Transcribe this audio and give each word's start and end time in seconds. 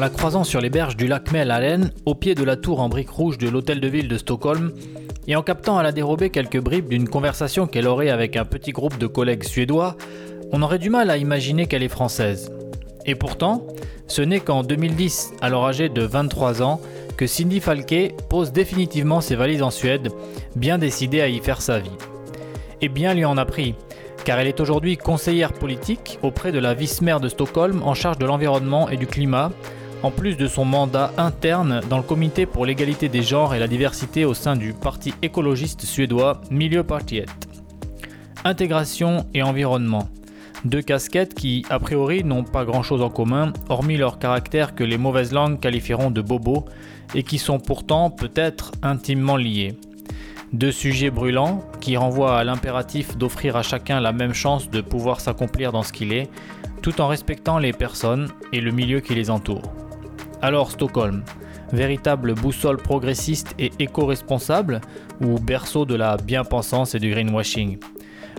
la 0.00 0.08
croisant 0.08 0.44
sur 0.44 0.62
les 0.62 0.70
berges 0.70 0.96
du 0.96 1.06
lac 1.06 1.30
Mälaren, 1.30 1.92
au 2.06 2.14
pied 2.14 2.34
de 2.34 2.42
la 2.42 2.56
tour 2.56 2.80
en 2.80 2.88
briques 2.88 3.10
rouges 3.10 3.36
de 3.36 3.50
l'hôtel 3.50 3.80
de 3.80 3.88
ville 3.88 4.08
de 4.08 4.16
Stockholm, 4.16 4.72
et 5.28 5.36
en 5.36 5.42
captant 5.42 5.76
à 5.76 5.82
la 5.82 5.92
dérobée 5.92 6.30
quelques 6.30 6.58
bribes 6.58 6.88
d'une 6.88 7.06
conversation 7.06 7.66
qu'elle 7.66 7.86
aurait 7.86 8.08
avec 8.08 8.34
un 8.36 8.46
petit 8.46 8.72
groupe 8.72 8.96
de 8.96 9.06
collègues 9.06 9.44
suédois, 9.44 9.98
on 10.52 10.62
aurait 10.62 10.78
du 10.78 10.88
mal 10.88 11.10
à 11.10 11.18
imaginer 11.18 11.66
qu'elle 11.66 11.82
est 11.82 11.88
française. 11.88 12.50
Et 13.04 13.14
pourtant, 13.14 13.66
ce 14.06 14.22
n'est 14.22 14.40
qu'en 14.40 14.62
2010, 14.62 15.34
alors 15.42 15.66
âgée 15.66 15.90
de 15.90 16.02
23 16.02 16.62
ans, 16.62 16.80
que 17.18 17.26
Cindy 17.26 17.60
Falke 17.60 18.14
pose 18.30 18.52
définitivement 18.52 19.20
ses 19.20 19.36
valises 19.36 19.62
en 19.62 19.70
Suède, 19.70 20.10
bien 20.56 20.78
décidée 20.78 21.20
à 21.20 21.28
y 21.28 21.40
faire 21.40 21.60
sa 21.60 21.78
vie. 21.78 21.90
Et 22.80 22.88
bien 22.88 23.12
lui 23.12 23.26
en 23.26 23.36
a 23.36 23.44
pris, 23.44 23.74
car 24.24 24.38
elle 24.38 24.48
est 24.48 24.60
aujourd'hui 24.60 24.96
conseillère 24.96 25.52
politique 25.52 26.18
auprès 26.22 26.52
de 26.52 26.58
la 26.58 26.72
vice-maire 26.72 27.20
de 27.20 27.28
Stockholm 27.28 27.82
en 27.84 27.92
charge 27.92 28.16
de 28.16 28.24
l'environnement 28.24 28.88
et 28.88 28.96
du 28.96 29.06
climat, 29.06 29.52
en 30.02 30.10
plus 30.10 30.36
de 30.36 30.46
son 30.46 30.64
mandat 30.64 31.12
interne 31.18 31.80
dans 31.88 31.98
le 31.98 32.02
comité 32.02 32.46
pour 32.46 32.66
l'égalité 32.66 33.08
des 33.08 33.22
genres 33.22 33.54
et 33.54 33.58
la 33.58 33.68
diversité 33.68 34.24
au 34.24 34.34
sein 34.34 34.56
du 34.56 34.72
parti 34.72 35.14
écologiste 35.22 35.82
suédois 35.82 36.40
Miljöpartiet. 36.50 37.26
Intégration 38.44 39.26
et 39.34 39.42
environnement. 39.42 40.08
Deux 40.64 40.82
casquettes 40.82 41.34
qui, 41.34 41.64
a 41.70 41.78
priori, 41.78 42.24
n'ont 42.24 42.44
pas 42.44 42.64
grand-chose 42.64 43.02
en 43.02 43.10
commun, 43.10 43.52
hormis 43.68 43.96
leur 43.96 44.18
caractère 44.18 44.74
que 44.74 44.84
les 44.84 44.98
mauvaises 44.98 45.32
langues 45.32 45.58
qualifieront 45.58 46.10
de 46.10 46.20
bobo, 46.20 46.66
et 47.14 47.22
qui 47.22 47.38
sont 47.38 47.58
pourtant 47.58 48.10
peut-être 48.10 48.72
intimement 48.82 49.36
liés. 49.36 49.76
Deux 50.52 50.72
sujets 50.72 51.10
brûlants 51.10 51.62
qui 51.80 51.96
renvoient 51.96 52.38
à 52.38 52.44
l'impératif 52.44 53.16
d'offrir 53.16 53.56
à 53.56 53.62
chacun 53.62 54.00
la 54.00 54.12
même 54.12 54.34
chance 54.34 54.68
de 54.68 54.80
pouvoir 54.80 55.20
s'accomplir 55.20 55.72
dans 55.72 55.82
ce 55.82 55.92
qu'il 55.92 56.12
est, 56.12 56.28
tout 56.82 57.00
en 57.00 57.08
respectant 57.08 57.58
les 57.58 57.72
personnes 57.72 58.28
et 58.52 58.60
le 58.60 58.70
milieu 58.70 59.00
qui 59.00 59.14
les 59.14 59.30
entoure. 59.30 59.79
Alors 60.42 60.70
Stockholm, 60.70 61.22
véritable 61.70 62.34
boussole 62.34 62.78
progressiste 62.78 63.54
et 63.58 63.70
éco-responsable 63.78 64.80
ou 65.20 65.38
berceau 65.38 65.84
de 65.84 65.94
la 65.94 66.16
bien-pensance 66.16 66.94
et 66.94 66.98
du 66.98 67.10
greenwashing? 67.10 67.78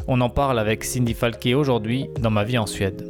On 0.08 0.20
en 0.22 0.30
parle 0.30 0.58
avec 0.58 0.84
Cindy 0.84 1.14
Falke 1.14 1.50
aujourd'hui 1.56 2.10
dans 2.20 2.32
Ma 2.32 2.44
vie 2.44 2.58
en 2.58 2.66
Suède. 2.66 3.08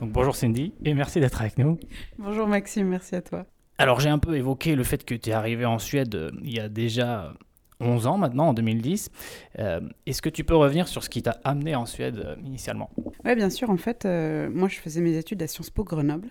Donc 0.00 0.12
bonjour 0.12 0.36
Cindy 0.36 0.72
et 0.84 0.94
merci 0.94 1.18
d'être 1.18 1.40
avec 1.40 1.58
nous. 1.58 1.80
Bonjour 2.18 2.46
Maxime, 2.46 2.86
merci 2.86 3.16
à 3.16 3.22
toi. 3.22 3.44
Alors 3.78 3.98
j'ai 3.98 4.08
un 4.08 4.20
peu 4.20 4.36
évoqué 4.36 4.76
le 4.76 4.84
fait 4.84 5.04
que 5.04 5.16
tu 5.16 5.30
es 5.30 5.32
arrivé 5.32 5.64
en 5.64 5.80
Suède 5.80 6.14
euh, 6.14 6.30
il 6.44 6.54
y 6.54 6.60
a 6.60 6.68
déjà 6.68 7.34
11 7.82 8.06
ans 8.06 8.18
maintenant, 8.18 8.48
en 8.48 8.54
2010. 8.54 9.10
Euh, 9.58 9.80
est-ce 10.06 10.22
que 10.22 10.28
tu 10.28 10.44
peux 10.44 10.56
revenir 10.56 10.88
sur 10.88 11.02
ce 11.02 11.10
qui 11.10 11.22
t'a 11.22 11.38
amené 11.44 11.74
en 11.74 11.86
Suède 11.86 12.18
euh, 12.18 12.36
initialement? 12.44 12.90
Oui, 13.24 13.34
bien 13.34 13.50
sûr. 13.50 13.70
En 13.70 13.76
fait, 13.76 14.04
moi, 14.04 14.68
je 14.68 14.78
faisais 14.78 15.00
mes 15.00 15.16
études 15.16 15.42
à 15.42 15.46
Sciences 15.46 15.70
Po 15.70 15.84
Grenoble. 15.84 16.28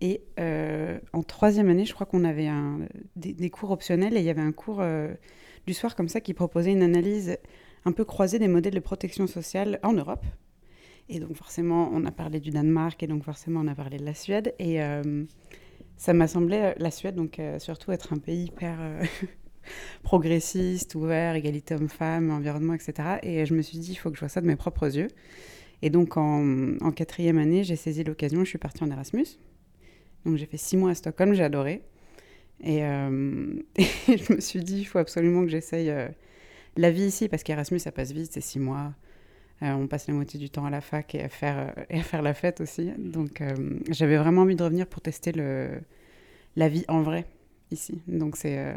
Et 0.00 0.22
en 1.12 1.22
troisième 1.24 1.68
année, 1.70 1.84
je 1.84 1.92
crois 1.92 2.06
qu'on 2.06 2.22
avait 2.22 2.48
des, 3.16 3.50
cours 3.50 3.72
optionnels 3.72 4.16
et 4.16 4.20
il 4.20 4.24
y 4.24 4.30
avait 4.30 4.40
un 4.40 4.52
cours 4.52 4.80
du 5.66 5.74
soir 5.74 5.96
comme 5.96 6.08
ça 6.08 6.20
qui 6.20 6.34
proposait 6.34 6.70
une 6.70 6.84
analyse 6.84 7.36
un 7.84 7.90
peu 7.90 8.04
croisée 8.04 8.38
des 8.38 8.46
modèles 8.46 8.74
de 8.74 8.80
protection 8.80 9.26
sociale 9.26 9.80
en 9.82 9.92
Europe. 9.92 10.24
Et 11.08 11.18
donc 11.18 11.34
forcément, 11.34 11.90
on 11.92 12.04
a 12.04 12.12
parlé 12.12 12.38
du 12.38 12.50
Danemark 12.50 13.02
et 13.02 13.08
donc 13.08 13.24
forcément, 13.24 13.60
on 13.64 13.66
a 13.66 13.74
parlé 13.74 13.96
de 13.96 14.04
la 14.04 14.14
Suède. 14.14 14.54
Et 14.60 14.80
ça 15.98 16.12
m'a 16.12 16.28
semblé, 16.28 16.56
euh, 16.58 16.72
la 16.78 16.90
Suède, 16.90 17.16
donc 17.16 17.38
euh, 17.38 17.58
surtout 17.58 17.92
être 17.92 18.12
un 18.12 18.18
pays 18.18 18.44
hyper 18.44 18.78
euh, 18.80 19.04
progressiste, 20.02 20.94
ouvert, 20.94 21.34
égalité 21.34 21.74
homme-femme, 21.74 22.30
environnement, 22.30 22.74
etc. 22.74 23.18
Et 23.22 23.46
je 23.46 23.54
me 23.54 23.62
suis 23.62 23.78
dit, 23.78 23.92
il 23.92 23.96
faut 23.96 24.10
que 24.10 24.16
je 24.16 24.20
vois 24.20 24.28
ça 24.28 24.40
de 24.40 24.46
mes 24.46 24.56
propres 24.56 24.96
yeux. 24.96 25.08
Et 25.82 25.90
donc 25.90 26.16
en, 26.16 26.76
quatrième 26.92 27.38
année, 27.38 27.64
j'ai 27.64 27.76
saisi 27.76 28.04
l'occasion, 28.04 28.44
je 28.44 28.48
suis 28.48 28.58
partie 28.58 28.82
en 28.82 28.90
Erasmus. 28.90 29.26
Donc 30.24 30.36
j'ai 30.36 30.46
fait 30.46 30.56
six 30.56 30.76
mois 30.76 30.90
à 30.90 30.94
Stockholm, 30.94 31.34
j'ai 31.34 31.44
adoré. 31.44 31.82
Et, 32.64 32.80
je 33.78 34.34
me 34.34 34.40
suis 34.40 34.60
dit, 34.60 34.80
il 34.80 34.84
faut 34.84 34.98
absolument 34.98 35.42
que 35.42 35.48
j'essaye 35.48 35.92
la 36.76 36.90
vie 36.90 37.04
ici, 37.04 37.28
parce 37.28 37.42
qu'Erasmus, 37.42 37.78
ça 37.78 37.92
passe 37.92 38.12
vite, 38.12 38.32
c'est 38.32 38.40
six 38.40 38.58
mois. 38.58 38.92
on 39.60 39.86
passe 39.86 40.08
la 40.08 40.14
moitié 40.14 40.40
du 40.40 40.50
temps 40.50 40.64
à 40.64 40.70
la 40.70 40.80
fac 40.80 41.14
et 41.14 41.22
à 41.22 41.28
faire, 41.28 41.72
et 41.90 42.00
à 42.00 42.02
faire 42.02 42.22
la 42.22 42.34
fête 42.34 42.60
aussi. 42.60 42.90
Donc 42.98 43.42
j'avais 43.88 44.16
vraiment 44.16 44.42
envie 44.42 44.56
de 44.56 44.64
revenir 44.64 44.86
pour 44.86 45.00
tester 45.00 45.32
la 46.56 46.68
vie 46.68 46.84
en 46.88 47.02
vrai 47.02 47.24
ici. 47.72 48.00
Donc 48.06 48.36
c'est, 48.36 48.58
euh, 48.58 48.74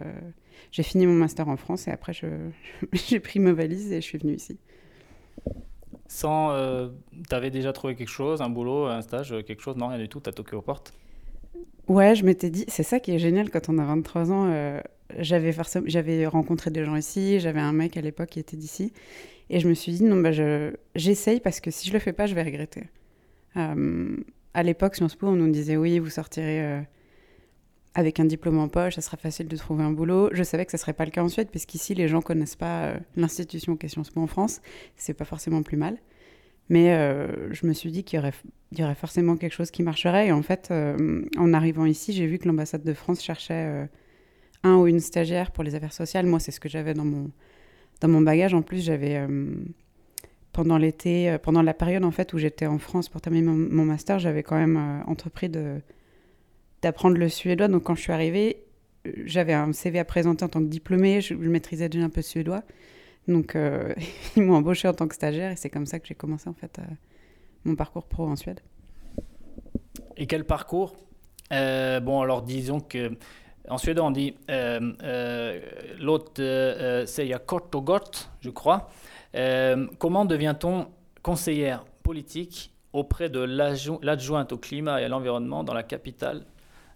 j'ai 0.72 0.84
fini 0.84 1.06
mon 1.06 1.14
master 1.14 1.48
en 1.48 1.58
France 1.58 1.88
et 1.88 1.92
après 1.92 2.14
j'ai 2.94 3.20
pris 3.20 3.40
ma 3.40 3.54
valise 3.54 3.92
et 3.92 4.02
je 4.02 4.06
suis 4.06 4.18
venue 4.18 4.36
ici. 4.36 4.58
Sans, 6.08 6.52
euh, 6.52 6.90
t'avais 7.30 7.52
déjà 7.52 7.72
trouvé 7.72 7.96
quelque 7.96 8.10
chose, 8.10 8.42
un 8.42 8.50
boulot, 8.50 8.86
un 8.86 9.02
stage, 9.02 9.34
quelque 9.46 9.62
chose? 9.62 9.78
Non, 9.78 9.88
rien 9.88 9.98
du 9.98 10.10
tout. 10.10 10.20
T'as 10.20 10.34
toqué 10.34 10.56
aux 10.56 10.62
portes? 10.62 10.94
Ouais, 11.88 12.16
je 12.16 12.26
m'étais 12.26 12.50
dit, 12.50 12.66
c'est 12.68 12.84
ça 12.84 13.00
qui 13.00 13.12
est 13.12 13.20
génial 13.20 13.50
quand 13.50 13.70
on 13.70 13.78
a 13.78 13.86
23 13.86 14.32
ans. 14.32 14.50
Euh, 14.50 14.82
j'avais 15.20 15.52
rencontré 16.28 16.70
des 16.70 16.84
gens 16.84 16.96
ici. 16.96 17.40
J'avais 17.40 17.60
un 17.60 17.72
mec 17.72 17.96
à 17.96 18.02
l'époque 18.02 18.30
qui 18.30 18.40
était 18.40 18.58
d'ici, 18.58 18.94
et 19.50 19.60
je 19.60 19.68
me 19.68 19.74
suis 19.74 19.94
dit 19.94 20.04
non, 20.04 20.18
bah 20.18 20.32
je, 20.32 20.74
j'essaye 20.96 21.40
parce 21.40 21.60
que 21.60 21.72
si 21.72 21.88
je 21.88 21.94
le 21.94 22.00
fais 22.00 22.14
pas, 22.14 22.26
je 22.26 22.36
vais 22.36 22.44
regretter. 22.44 22.84
à 23.56 24.64
l'époque, 24.64 24.96
Sciences 24.96 25.16
Po, 25.16 25.28
on 25.28 25.36
nous 25.36 25.52
disait 25.52 25.78
oui, 25.78 26.00
vous 26.00 26.10
sortirez 26.10 26.84
avec 27.94 28.20
un 28.20 28.26
diplôme 28.26 28.58
en 28.60 28.70
poche, 28.70 28.96
ça 28.96 29.02
sera 29.02 29.18
facile 29.18 29.48
de 29.48 29.58
trouver 29.58 29.84
un 29.84 29.92
boulot. 29.92 30.30
Je 30.32 30.44
savais 30.44 30.66
que 30.66 30.72
ce 30.72 30.78
serait 30.78 30.94
pas 30.94 31.06
le 31.06 31.12
cas 31.12 31.24
en 31.24 31.30
Suède, 31.30 31.50
puisqu'ici, 31.50 31.94
les 31.94 32.08
gens 32.08 32.22
connaissent 32.22 32.56
pas 32.56 32.86
euh, 32.86 32.98
l'institution 33.18 33.76
question 33.76 34.04
Sciences 34.04 34.14
Po 34.14 34.22
en 34.22 34.28
France. 34.28 34.62
C'est 34.96 35.14
pas 35.14 35.26
forcément 35.26 35.62
plus 35.62 35.78
mal. 35.78 35.98
Mais 36.70 36.94
euh, 36.94 37.54
je 37.54 37.68
me 37.68 37.74
suis 37.74 37.92
dit 37.92 38.06
qu'il 38.06 38.18
y, 38.18 38.80
y 38.80 38.84
aurait, 38.84 38.96
forcément 38.96 39.36
quelque 39.36 39.52
chose 39.52 39.72
qui 39.72 39.84
marcherait. 39.84 40.28
Et 40.28 40.32
en 40.32 40.42
fait, 40.42 40.70
euh, 40.72 41.26
en 41.38 41.54
arrivant 41.54 41.86
ici, 41.86 42.14
j'ai 42.14 42.28
vu 42.28 42.40
que 42.40 42.48
l'ambassade 42.48 42.84
de 42.84 42.94
France 42.94 43.22
cherchait 43.22 43.90
un 44.64 44.78
ou 44.78 44.88
une 44.88 45.02
stagiaire 45.02 45.52
pour 45.52 45.66
les 45.66 45.76
affaires 45.76 45.92
sociales. 45.92 46.26
Moi, 46.26 46.40
c'est 46.40 46.52
ce 46.52 46.62
que 46.62 46.70
j'avais 46.70 46.94
dans 46.94 47.04
mon, 47.04 47.30
dans 48.00 48.08
mon 48.08 48.22
bagage. 48.22 48.54
En 48.54 48.62
plus, 48.62 48.86
j'avais 48.86 49.22
pendant 50.54 50.78
l'été, 50.78 51.36
pendant 51.44 51.62
la 51.62 51.74
période 51.74 52.06
en 52.06 52.12
fait 52.12 52.32
où 52.32 52.38
j'étais 52.38 52.68
en 52.68 52.78
France 52.78 53.10
pour 53.10 53.20
terminer 53.20 53.46
mon 53.48 53.84
master, 53.84 54.20
j'avais 54.20 54.44
quand 54.44 54.58
même 54.58 55.04
entrepris 55.08 55.50
de 55.50 55.82
d'apprendre 56.82 57.18
le 57.18 57.30
suédois. 57.30 57.68
Donc 57.68 57.84
quand 57.84 57.96
je 57.96 58.02
suis 58.02 58.12
arrivée, 58.12 58.64
euh, 59.08 59.12
j'avais 59.26 59.54
un 59.54 59.72
CV 59.74 60.00
à 60.00 60.06
présenter 60.06 60.44
en 60.46 60.50
tant 60.50 60.60
que 60.60 60.68
diplômée, 60.68 61.22
je, 61.22 61.34
maîtrisais 61.34 61.90
déjà 61.90 62.06
un 62.06 62.10
peu 62.10 62.22
suédois. 62.22 62.64
Donc 63.28 63.56
euh, 63.56 63.94
ils 64.36 64.44
m'ont 64.44 64.56
embauché 64.56 64.88
en 64.88 64.94
tant 64.94 65.08
que 65.08 65.16
stagiaire 65.16 65.52
et 65.52 65.56
c'est 65.56 65.70
comme 65.70 65.86
ça 65.86 66.00
que 66.00 66.08
j'ai 66.08 66.16
commencé 66.16 66.50
en 66.50 66.54
fait 66.54 66.80
euh, 66.80 66.84
mon 67.66 67.76
parcours 67.76 68.06
pro 68.06 68.28
en 68.28 68.36
Suède. 68.36 68.62
Et 70.18 70.28
quel 70.28 70.46
parcours? 70.46 70.96
Bon 71.50 72.22
alors 72.22 72.44
disons 72.44 72.80
que 72.80 73.12
en 73.68 73.78
suédois 73.78 74.06
on 74.06 74.12
dit 74.12 74.36
l'autre 76.00 76.32
c'est 77.06 77.46
kort 77.46 77.68
och 77.74 77.84
gott, 77.84 78.30
je 78.40 78.50
crois. 78.50 78.90
comment 80.00 80.24
devient-on 80.24 80.88
conseillère 81.22 81.84
politique 82.04 82.74
auprès 82.94 83.30
de 83.30 83.40
l'adjointe 83.42 84.54
au 84.54 84.58
climat 84.58 85.02
et 85.02 85.06
à 85.06 85.10
l'environnement 85.10 85.66
dans 85.66 85.74
la 85.74 85.84
capitale 85.84 86.46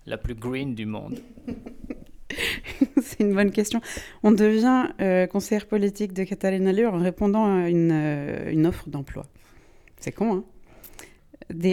la 0.05 0.17
plus 0.17 0.35
green 0.35 0.75
du 0.75 0.85
monde 0.85 1.19
C'est 3.01 3.21
une 3.21 3.33
bonne 3.33 3.51
question. 3.51 3.81
On 4.23 4.31
devient 4.31 4.89
euh, 5.01 5.27
conseillère 5.27 5.67
politique 5.67 6.13
de 6.13 6.23
Catalina 6.23 6.71
Lure 6.73 6.93
en 6.93 6.99
répondant 6.99 7.45
à 7.45 7.69
une, 7.69 7.91
euh, 7.91 8.51
une 8.51 8.65
offre 8.65 8.89
d'emploi. 8.89 9.25
C'est 9.99 10.11
con, 10.11 10.35
hein. 10.35 10.43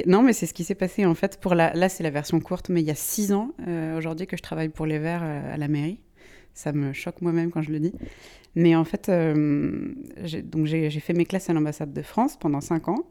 Non, 0.07 0.23
mais 0.23 0.35
c'est 0.35 0.47
ce 0.47 0.53
qui 0.53 0.65
s'est 0.65 0.75
passé 0.75 1.07
en 1.07 1.15
fait. 1.15 1.41
Pour 1.41 1.55
la... 1.55 1.73
Là, 1.73 1.89
c'est 1.89 2.03
la 2.03 2.11
version 2.11 2.41
courte, 2.41 2.69
mais 2.69 2.83
il 2.83 2.87
y 2.87 2.91
a 2.91 2.95
six 2.95 3.33
ans 3.33 3.55
euh, 3.67 3.97
aujourd'hui 3.97 4.27
que 4.27 4.37
je 4.37 4.43
travaille 4.43 4.69
pour 4.69 4.85
les 4.85 4.99
Verts 4.99 5.23
à 5.23 5.57
la 5.57 5.69
mairie. 5.69 5.99
Ça 6.53 6.73
me 6.73 6.93
choque 6.93 7.23
moi-même 7.23 7.51
quand 7.51 7.63
je 7.63 7.73
le 7.73 7.81
dis. 7.81 7.95
Mais 8.55 8.77
en 8.77 8.85
fait, 8.85 9.11
j'ai 10.25 11.01
fait 11.01 11.15
mes 11.15 11.25
classes 11.25 11.49
à 11.49 11.55
l'ambassade 11.55 11.95
de 11.95 12.03
France 12.03 12.37
pendant 12.39 12.61
cinq 12.61 12.89
ans. 12.89 13.07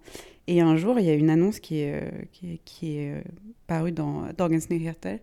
Et 0.48 0.62
un 0.62 0.76
jour, 0.76 1.00
il 1.00 1.06
y 1.06 1.10
a 1.10 1.14
une 1.14 1.30
annonce 1.30 1.60
qui 1.60 1.82
est, 1.82 2.02
euh, 2.02 2.58
qui 2.66 2.98
est, 2.98 3.16
euh, 3.16 3.22
parue 3.68 3.92
dans 3.92 4.28
Dagens 4.38 4.70
Nyheter 4.70 5.20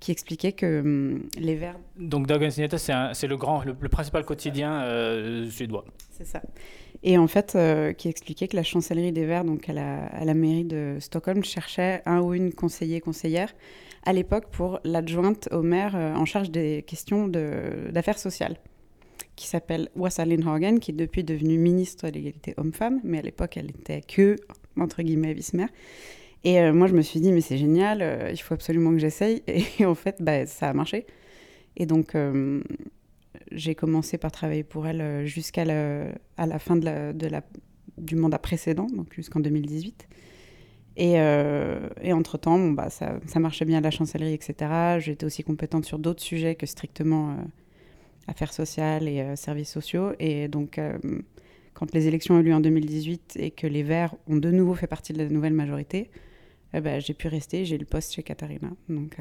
qui 0.00 0.12
expliquait 0.12 0.52
que 0.52 0.80
hum, 0.80 1.22
les 1.38 1.54
Verts... 1.54 1.78
Donc 1.96 2.26
Dagens 2.26 2.58
Nyheter, 2.58 2.78
c'est 2.78 3.26
le, 3.26 3.36
grand, 3.36 3.64
le, 3.64 3.74
principal 3.88 4.24
quotidien 4.24 4.82
euh, 4.82 5.48
suédois. 5.48 5.84
C'est 6.10 6.26
ça. 6.26 6.42
Et 7.02 7.18
en 7.18 7.26
fait, 7.26 7.56
qui 7.98 8.08
expliquait 8.08 8.48
que 8.48 8.56
la 8.56 8.62
chancellerie 8.62 9.12
des 9.12 9.26
Verts, 9.26 9.44
donc 9.44 9.68
à 9.68 9.72
la, 9.72 10.06
à 10.06 10.24
la 10.24 10.34
mairie 10.34 10.64
de 10.64 10.96
Stockholm, 11.00 11.44
cherchait 11.44 12.02
un 12.06 12.20
ou 12.20 12.32
une 12.34 12.52
conseiller 12.52 13.00
conseillère 13.00 13.52
à 14.04 14.12
l'époque 14.12 14.46
pour 14.50 14.80
l'adjointe 14.84 15.48
au 15.52 15.62
maire 15.62 15.94
en 15.94 16.24
charge 16.24 16.50
des 16.50 16.82
questions 16.86 17.28
d'affaires 17.28 18.18
sociales 18.18 18.56
qui 19.36 19.46
s'appelle 19.46 19.88
Wassa 19.96 20.24
Lindhagen, 20.24 20.78
qui 20.78 20.92
est 20.92 20.94
depuis 20.94 21.24
devenue 21.24 21.58
ministre 21.58 22.08
de 22.08 22.14
l'égalité 22.14 22.54
homme-femme, 22.56 23.00
mais 23.04 23.18
à 23.18 23.22
l'époque, 23.22 23.56
elle 23.56 23.70
était 23.70 24.00
que, 24.00 24.36
entre 24.76 25.02
guillemets, 25.02 25.34
vice-maire. 25.34 25.68
Et 26.44 26.60
euh, 26.60 26.72
moi, 26.72 26.86
je 26.86 26.94
me 26.94 27.00
suis 27.00 27.20
dit, 27.20 27.32
mais 27.32 27.40
c'est 27.40 27.56
génial, 27.56 28.02
euh, 28.02 28.30
il 28.30 28.36
faut 28.36 28.54
absolument 28.54 28.90
que 28.92 28.98
j'essaye. 28.98 29.42
Et 29.78 29.86
en 29.86 29.94
fait, 29.94 30.16
bah, 30.20 30.46
ça 30.46 30.68
a 30.68 30.72
marché. 30.74 31.06
Et 31.76 31.86
donc, 31.86 32.14
euh, 32.14 32.62
j'ai 33.50 33.74
commencé 33.74 34.18
par 34.18 34.30
travailler 34.30 34.62
pour 34.62 34.86
elle 34.86 35.26
jusqu'à 35.26 35.64
la, 35.64 36.58
fin 36.58 36.76
du 37.96 38.16
mandat 38.16 38.38
précédent, 38.38 38.86
donc 38.94 39.12
jusqu'en 39.14 39.40
2018. 39.40 40.06
Et, 40.96 41.14
et 41.14 42.12
entre-temps, 42.12 42.70
bah, 42.70 42.88
ça, 42.90 43.18
marchait 43.40 43.64
bien 43.64 43.78
à 43.78 43.80
la 43.80 43.90
chancellerie, 43.90 44.34
etc. 44.34 44.98
J'étais 45.00 45.26
aussi 45.26 45.42
compétente 45.42 45.84
sur 45.84 45.98
d'autres 45.98 46.22
sujets 46.22 46.54
que 46.54 46.66
strictement 46.66 47.36
affaires 48.26 48.52
sociales 48.52 49.08
et 49.08 49.36
services 49.36 49.70
sociaux. 49.70 50.12
Et 50.18 50.48
donc, 50.48 50.80
quand 51.74 51.92
les 51.94 52.06
élections 52.06 52.34
ont 52.34 52.40
eu 52.40 52.44
lieu 52.44 52.54
en 52.54 52.60
2018 52.60 53.36
et 53.40 53.50
que 53.50 53.66
les 53.66 53.82
Verts 53.82 54.14
ont 54.26 54.36
de 54.36 54.50
nouveau 54.50 54.74
fait 54.74 54.86
partie 54.86 55.12
de 55.12 55.18
la 55.18 55.28
nouvelle 55.28 55.52
majorité, 55.52 56.10
eh 56.72 56.80
ben, 56.80 57.00
j'ai 57.00 57.14
pu 57.14 57.28
rester, 57.28 57.64
j'ai 57.64 57.76
eu 57.76 57.78
le 57.78 57.84
poste 57.84 58.14
chez 58.14 58.22
Katharina. 58.22 58.70
Donc 58.88 59.18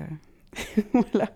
voilà. 0.93 1.29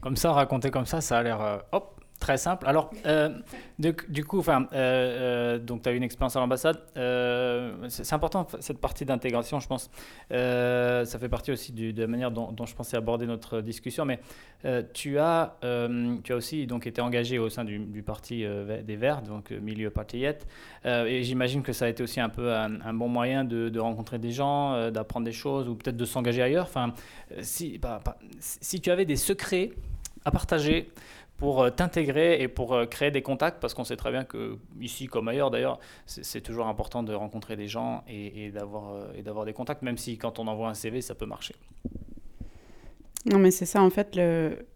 Comme 0.00 0.16
ça, 0.16 0.32
raconter 0.32 0.70
comme 0.70 0.86
ça, 0.86 1.00
ça 1.00 1.18
a 1.18 1.22
l'air 1.22 1.64
hop, 1.72 1.99
Très 2.20 2.36
simple. 2.36 2.66
Alors, 2.66 2.90
euh, 3.06 3.30
du, 3.78 4.24
coup, 4.26 4.40
enfin, 4.40 4.68
euh, 4.74 5.56
euh, 5.56 5.58
donc 5.58 5.82
tu 5.82 5.88
as 5.88 5.92
eu 5.92 5.96
une 5.96 6.02
expérience 6.02 6.36
à 6.36 6.40
l'ambassade. 6.40 6.78
c'est 7.88 8.12
important 8.12 8.46
cette 8.60 8.78
partie 8.78 9.06
d'intégration, 9.06 9.58
je 9.58 9.66
pense. 9.66 9.90
ça 10.30 11.18
fait 11.18 11.30
partie 11.30 11.50
aussi 11.50 11.72
de 11.72 11.98
la 11.98 12.06
manière 12.06 12.30
dont, 12.30 12.66
je 12.66 12.74
pensais 12.74 12.98
aborder 12.98 13.26
notre 13.26 13.62
discussion. 13.62 14.04
Mais 14.04 14.20
tu 14.92 15.18
as, 15.18 15.56
tu 16.22 16.32
as 16.34 16.36
aussi 16.36 16.66
donc 16.66 16.86
été 16.86 17.00
engagé 17.00 17.38
au 17.38 17.48
sein 17.48 17.64
du, 17.64 18.02
parti 18.02 18.44
des 18.84 18.96
Verts, 18.96 19.22
donc 19.22 19.50
milieu 19.50 19.88
partillette. 19.88 20.46
et 20.84 21.22
j'imagine 21.22 21.62
que 21.62 21.72
ça 21.72 21.86
a 21.86 21.88
été 21.88 22.02
aussi 22.02 22.20
un 22.20 22.28
peu 22.28 22.52
un, 22.52 22.92
bon 22.92 23.08
moyen 23.08 23.44
de, 23.44 23.80
rencontrer 23.80 24.18
des 24.18 24.30
gens, 24.30 24.90
d'apprendre 24.90 25.24
des 25.24 25.32
choses, 25.32 25.70
ou 25.70 25.74
peut-être 25.74 25.96
de 25.96 26.04
s'engager 26.04 26.42
ailleurs. 26.42 26.66
Enfin, 26.66 26.92
bah, 27.80 28.00
bah, 28.04 28.18
si 28.40 28.78
tu 28.82 28.90
avais 28.90 29.06
des 29.06 29.16
secrets 29.16 29.70
à 30.24 30.30
partager 30.30 30.90
pour 31.40 31.62
euh, 31.62 31.70
t'intégrer 31.70 32.42
et 32.42 32.48
pour 32.48 32.74
euh, 32.74 32.84
créer 32.84 33.10
des 33.10 33.22
contacts, 33.22 33.60
parce 33.60 33.72
qu'on 33.72 33.82
sait 33.82 33.96
très 33.96 34.12
bien 34.12 34.24
que 34.24 34.58
ici 34.78 35.06
comme 35.06 35.26
ailleurs 35.26 35.50
d'ailleurs, 35.50 35.80
c'est 36.04 36.42
toujours 36.42 36.68
important 36.68 37.02
de 37.02 37.14
rencontrer 37.14 37.56
des 37.56 37.66
gens 37.66 38.04
et, 38.06 38.44
et 38.44 38.50
d'avoir 38.50 38.94
euh, 38.94 39.44
des 39.44 39.52
contacts, 39.54 39.82
même 39.82 39.96
si 39.96 40.18
quand 40.18 40.38
on 40.38 40.46
envoie 40.46 40.68
un 40.68 40.74
CV, 40.74 41.00
ça 41.00 41.14
peut 41.14 41.26
marcher. 41.26 41.54
Non 43.24 43.38
mais 43.38 43.50
c'est 43.50 43.64
ça 43.64 43.82
en 43.82 43.88
fait, 43.88 44.16
le... 44.16 44.66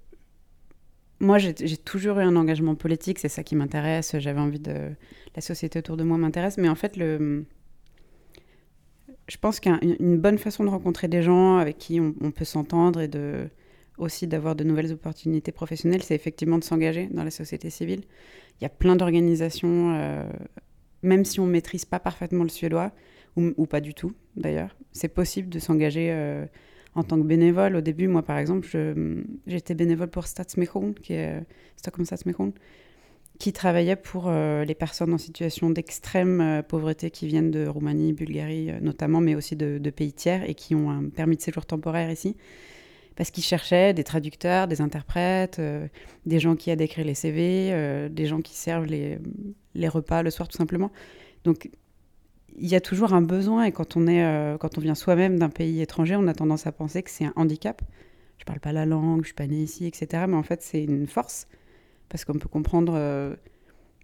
moi 1.20 1.36
j'ai 1.38 1.54
toujours 1.76 2.18
eu 2.18 2.22
un 2.22 2.34
engagement 2.34 2.74
politique, 2.74 3.18
c'est 3.18 3.28
ça 3.28 3.42
qui 3.42 3.54
m'intéresse, 3.56 4.16
j'avais 4.18 4.40
envie 4.40 4.58
de... 4.58 4.92
La 5.36 5.42
société 5.42 5.80
autour 5.80 5.96
de 5.96 6.04
moi 6.04 6.16
m'intéresse, 6.16 6.56
mais 6.56 6.68
en 6.68 6.76
fait 6.76 6.96
le... 6.96 7.44
Je 9.28 9.36
pense 9.36 9.60
qu'une 9.60 10.18
bonne 10.18 10.38
façon 10.38 10.64
de 10.64 10.70
rencontrer 10.70 11.08
des 11.08 11.22
gens 11.22 11.56
avec 11.56 11.76
qui 11.78 12.00
on 12.00 12.30
peut 12.30 12.44
s'entendre 12.44 13.00
et 13.00 13.08
de 13.08 13.48
aussi 13.98 14.26
d'avoir 14.26 14.56
de 14.56 14.64
nouvelles 14.64 14.92
opportunités 14.92 15.52
professionnelles, 15.52 16.02
c'est 16.02 16.14
effectivement 16.14 16.58
de 16.58 16.64
s'engager 16.64 17.08
dans 17.10 17.24
la 17.24 17.30
société 17.30 17.70
civile. 17.70 18.02
Il 18.60 18.64
y 18.64 18.66
a 18.66 18.70
plein 18.70 18.96
d'organisations, 18.96 19.94
euh, 19.94 20.24
même 21.02 21.24
si 21.24 21.40
on 21.40 21.46
ne 21.46 21.52
maîtrise 21.52 21.84
pas 21.84 22.00
parfaitement 22.00 22.42
le 22.42 22.48
suédois, 22.48 22.92
ou, 23.36 23.66
pas 23.66 23.80
du 23.80 23.94
tout 23.94 24.12
d'ailleurs, 24.36 24.76
c'est 24.92 25.08
possible 25.08 25.48
de 25.48 25.58
s'engager 25.58 26.12
euh, 26.12 26.46
en 26.94 27.02
tant 27.02 27.16
que 27.16 27.26
bénévole. 27.26 27.74
Au 27.74 27.80
début, 27.80 28.06
moi 28.06 28.22
par 28.22 28.38
exemple, 28.38 28.68
j'étais 29.48 29.74
bénévole 29.74 30.06
pour 30.06 30.24
qui 30.24 31.14
est 31.14 31.42
Stockholm 31.76 32.06
Stadsmission, 32.06 32.52
qui 33.40 33.52
travaillait 33.52 33.96
pour 33.96 34.28
euh, 34.28 34.64
les 34.64 34.76
personnes 34.76 35.12
en 35.12 35.18
situation 35.18 35.70
d'extrême 35.70 36.62
pauvreté 36.68 37.10
qui 37.10 37.26
viennent 37.26 37.50
de 37.50 37.66
Roumanie, 37.66 38.12
Bulgarie 38.12 38.70
notamment, 38.80 39.20
mais 39.20 39.34
aussi 39.34 39.56
de, 39.56 39.90
pays 39.90 40.12
tiers 40.12 40.48
et 40.48 40.54
qui 40.54 40.76
ont 40.76 40.88
un 40.88 41.08
permis 41.08 41.36
de 41.36 41.42
séjour 41.42 41.66
temporaire 41.66 42.12
ici 42.12 42.36
parce 43.16 43.30
qu'ils 43.30 43.44
cherchaient 43.44 43.94
des 43.94 44.04
traducteurs, 44.04 44.66
des 44.66 44.80
interprètes, 44.80 45.58
euh, 45.58 45.86
des 46.26 46.40
gens 46.40 46.56
qui 46.56 46.70
aident 46.70 46.80
à 46.80 46.84
écrire 46.84 47.04
les 47.04 47.14
CV, 47.14 47.70
euh, 47.72 48.08
des 48.08 48.26
gens 48.26 48.40
qui 48.40 48.54
servent 48.54 48.86
les, 48.86 49.18
repas 49.88 50.22
le 50.22 50.30
soir 50.30 50.48
tout 50.48 50.56
simplement. 50.56 50.90
Donc 51.44 51.70
il 52.56 52.68
y 52.68 52.74
a 52.74 52.80
toujours 52.80 53.14
un 53.14 53.22
besoin 53.22 53.64
et 53.64 53.72
quand 53.72 53.96
on, 53.96 54.06
est, 54.06 54.24
euh, 54.24 54.56
quand 54.58 54.78
on 54.78 54.80
vient 54.80 54.94
soi-même 54.94 55.38
d'un 55.38 55.48
pays 55.48 55.80
étranger, 55.80 56.16
on 56.16 56.26
a 56.26 56.34
tendance 56.34 56.66
à 56.66 56.72
penser 56.72 57.02
que 57.02 57.10
c'est 57.10 57.24
un 57.24 57.32
handicap. 57.36 57.82
Je 58.38 58.44
parle 58.44 58.60
pas 58.60 58.72
la 58.72 58.86
langue, 58.86 59.22
je 59.22 59.26
suis 59.26 59.34
pas 59.34 59.46
née 59.46 59.62
ici, 59.62 59.86
etc. 59.86 60.24
Mais 60.28 60.36
en 60.36 60.42
fait 60.42 60.62
c'est 60.62 60.82
une 60.82 61.06
force 61.06 61.46
parce 62.08 62.24
qu'on 62.24 62.34
peut 62.34 62.48
comprendre 62.48 63.36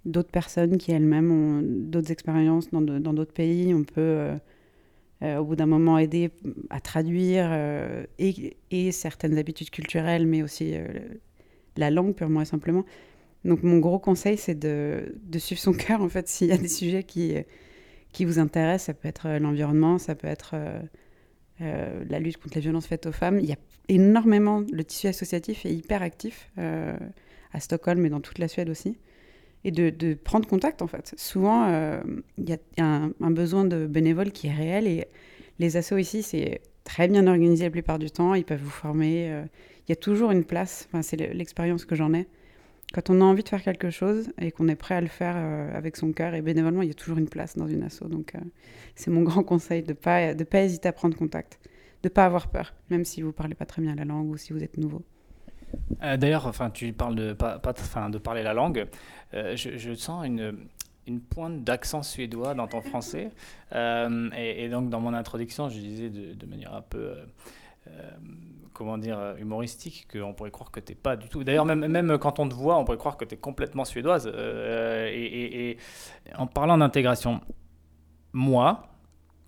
d'autres 0.05 0.31
personnes 0.31 0.79
qui 0.79 0.93
elles-mêmes 0.93 1.31
ont 1.31 1.63
d'autres 1.63 2.11
expériences 2.11 2.71
dans 2.71 2.81
d'autres 2.81 3.33
pays. 3.33 3.75
On 3.75 3.85
peut 3.85 4.31
au 5.23 5.45
bout 5.45 5.57
d'un 5.57 5.67
moment 5.67 5.99
aider 5.99 6.31
à 6.71 6.81
traduire 6.81 7.49
euh, 7.51 8.05
et, 8.19 8.93
certaines 8.93 9.37
habitudes 9.37 9.71
culturelles, 9.71 10.27
mais 10.27 10.43
aussi 10.43 10.73
euh, 10.75 10.87
la 11.77 11.91
langue 11.91 12.15
purement 12.15 12.41
et 12.41 12.47
simplement. 12.47 12.85
Donc 13.45 13.63
mon 13.63 13.79
gros 13.79 13.99
conseil, 13.99 14.37
c'est 14.37 14.59
de, 14.59 15.15
de, 15.23 15.39
suivre 15.39 15.61
son 15.61 15.73
cœur, 15.75 16.01
en 16.03 16.09
fait, 16.09 16.29
s'il 16.29 16.49
y 16.49 16.53
a 16.53 16.59
des 16.59 16.69
sujets 16.69 17.03
qui, 17.05 17.35
qui 18.13 18.25
vous 18.25 18.39
intéressent. 18.39 18.87
Ça 18.87 18.95
peut 18.95 19.09
être 19.09 19.39
l'environnement, 19.39 19.99
ça 19.99 20.15
peut 20.15 20.29
être 20.29 20.57
la 21.59 22.19
lutte 22.19 22.39
contre 22.39 22.55
les 22.55 22.63
violences 22.63 22.87
faites 22.87 23.05
aux 23.05 23.13
femmes. 23.13 23.39
Il 23.39 23.47
y 23.47 23.53
a 23.53 23.59
énormément, 23.89 24.65
le 24.73 24.85
tissu 24.85 25.07
associatif 25.07 25.67
est 25.67 25.75
hyper 25.75 26.03
actif 26.03 26.51
à 26.57 27.61
Stockholm 27.61 28.05
et 28.07 28.09
dans 28.09 28.21
toute 28.21 28.39
la 28.39 28.49
Suède 28.49 28.71
aussi 28.71 28.97
et 29.65 29.71
de, 29.71 30.15
prendre 30.15 30.49
contact 30.49 30.83
en 30.83 30.87
fait. 30.87 31.15
Souvent, 31.17 31.69
euh, 31.69 32.01
il 32.39 32.49
y 32.49 32.53
a, 32.53 32.59
un, 32.79 33.31
besoin 33.31 33.65
de 33.65 33.87
bénévoles 33.87 34.33
qui 34.33 34.47
est 34.47 34.55
réel 34.55 34.87
et 34.87 35.07
les 35.59 35.77
assos 35.77 35.99
ici, 35.99 36.23
c'est 36.23 36.63
très 36.85 37.09
bien 37.09 37.27
organisé 37.27 37.65
la 37.65 37.71
plupart 37.71 37.99
du 37.99 38.11
temps. 38.11 38.35
Ils 38.35 38.45
peuvent 38.45 38.63
vous 38.63 38.71
former. 38.71 39.31
Euh, 39.31 39.45
il 39.87 39.91
y 39.91 39.93
a 39.93 39.97
toujours 39.97 40.31
une 40.31 40.45
place. 40.45 40.89
Enfin, 40.89 41.03
c'est 41.03 41.17
l'expérience 41.17 41.85
que 41.85 41.95
j'en 41.95 42.15
ai. 42.15 42.27
Quand 42.93 43.11
on 43.11 43.21
a 43.21 43.25
envie 43.25 43.45
de 43.45 43.49
faire 43.49 43.63
quelque 43.63 43.91
chose 43.91 44.33
et 44.41 44.51
qu'on 44.51 44.67
est 44.67 44.77
prêt 44.77 44.97
à 44.97 45.01
le 45.01 45.07
faire 45.07 45.35
euh, 45.37 45.77
avec 45.77 45.97
son 45.97 46.13
cœur 46.13 46.35
et 46.35 46.43
bénévolement, 46.43 46.83
il 46.83 46.89
y 46.89 46.93
a 46.93 46.95
toujours 46.95 47.19
une 47.19 47.29
place 47.29 47.57
dans 47.57 47.69
une 47.69 47.83
asso. 47.83 48.05
Donc, 48.09 48.33
c'est 48.95 49.11
mon 49.11 49.23
grand 49.23 49.45
conseil 49.45 49.83
de 49.83 49.91
ne 49.91 49.95
pas, 49.95 50.35
pas 50.35 50.63
hésiter 50.63 50.89
à 50.89 50.93
prendre 50.93 51.17
contact, 51.17 51.61
de 52.03 52.09
ne 52.09 52.13
pas 52.13 52.25
avoir 52.25 52.49
peur, 52.49 52.75
même 52.89 53.05
si 53.05 53.21
vous 53.21 53.29
ne 53.29 53.33
parlez 53.33 53.55
pas 53.55 53.67
très 53.67 53.83
bien 53.83 53.95
la 53.95 54.05
langue 54.05 54.31
ou 54.31 54.37
si 54.37 54.53
vous 54.53 54.65
êtes 54.65 54.79
nouveau. 54.79 55.03
Euh, 56.03 56.17
d'ailleurs, 56.17 56.47
enfin, 56.47 56.71
tu 56.71 56.93
parles 56.93 57.15
de, 57.15 57.33
pas, 57.33 57.59
pas 57.59 57.73
de 57.73 58.19
parler 58.19 58.43
la 58.43 58.55
langue. 58.55 58.87
Euh, 59.35 59.57
je, 59.57 59.95
sens 59.95 60.27
une, 60.27 60.57
une 61.07 61.21
pointe 61.21 61.63
d'accent 61.63 62.03
suédois 62.03 62.55
dans 62.55 62.67
ton 62.67 62.81
français. 62.81 63.31
Euh, 63.73 64.31
et, 64.37 64.69
donc, 64.69 64.91
dans 64.91 64.99
mon 64.99 65.15
introduction, 65.15 65.69
je 65.69 65.79
disais 65.79 66.11
de, 66.11 66.47
manière 66.47 66.75
un 66.75 66.83
peu, 66.83 67.13
comment 68.73 68.99
dire, 68.99 69.37
humoristique, 69.39 70.09
qu'on 70.13 70.35
pourrait 70.35 70.51
croire 70.51 70.73
que 70.73 70.81
tu 70.81 70.91
n'es 70.91 70.97
pas 70.97 71.15
du 71.15 71.29
tout. 71.29 71.45
D'ailleurs, 71.45 71.65
même, 71.65 71.87
même 71.87 72.19
quand 72.19 72.41
on 72.41 72.49
te 72.49 72.55
voit, 72.55 72.77
on 72.79 72.85
pourrait 72.85 72.99
croire 72.99 73.17
que 73.17 73.25
tu 73.25 73.37
es 73.37 73.39
complètement 73.39 73.85
suédoise. 73.85 74.27
Et, 74.27 75.71
et, 75.71 75.79
en 76.37 76.49
parlant 76.49 76.79
d'intégration, 76.79 77.41
moi, 78.33 78.89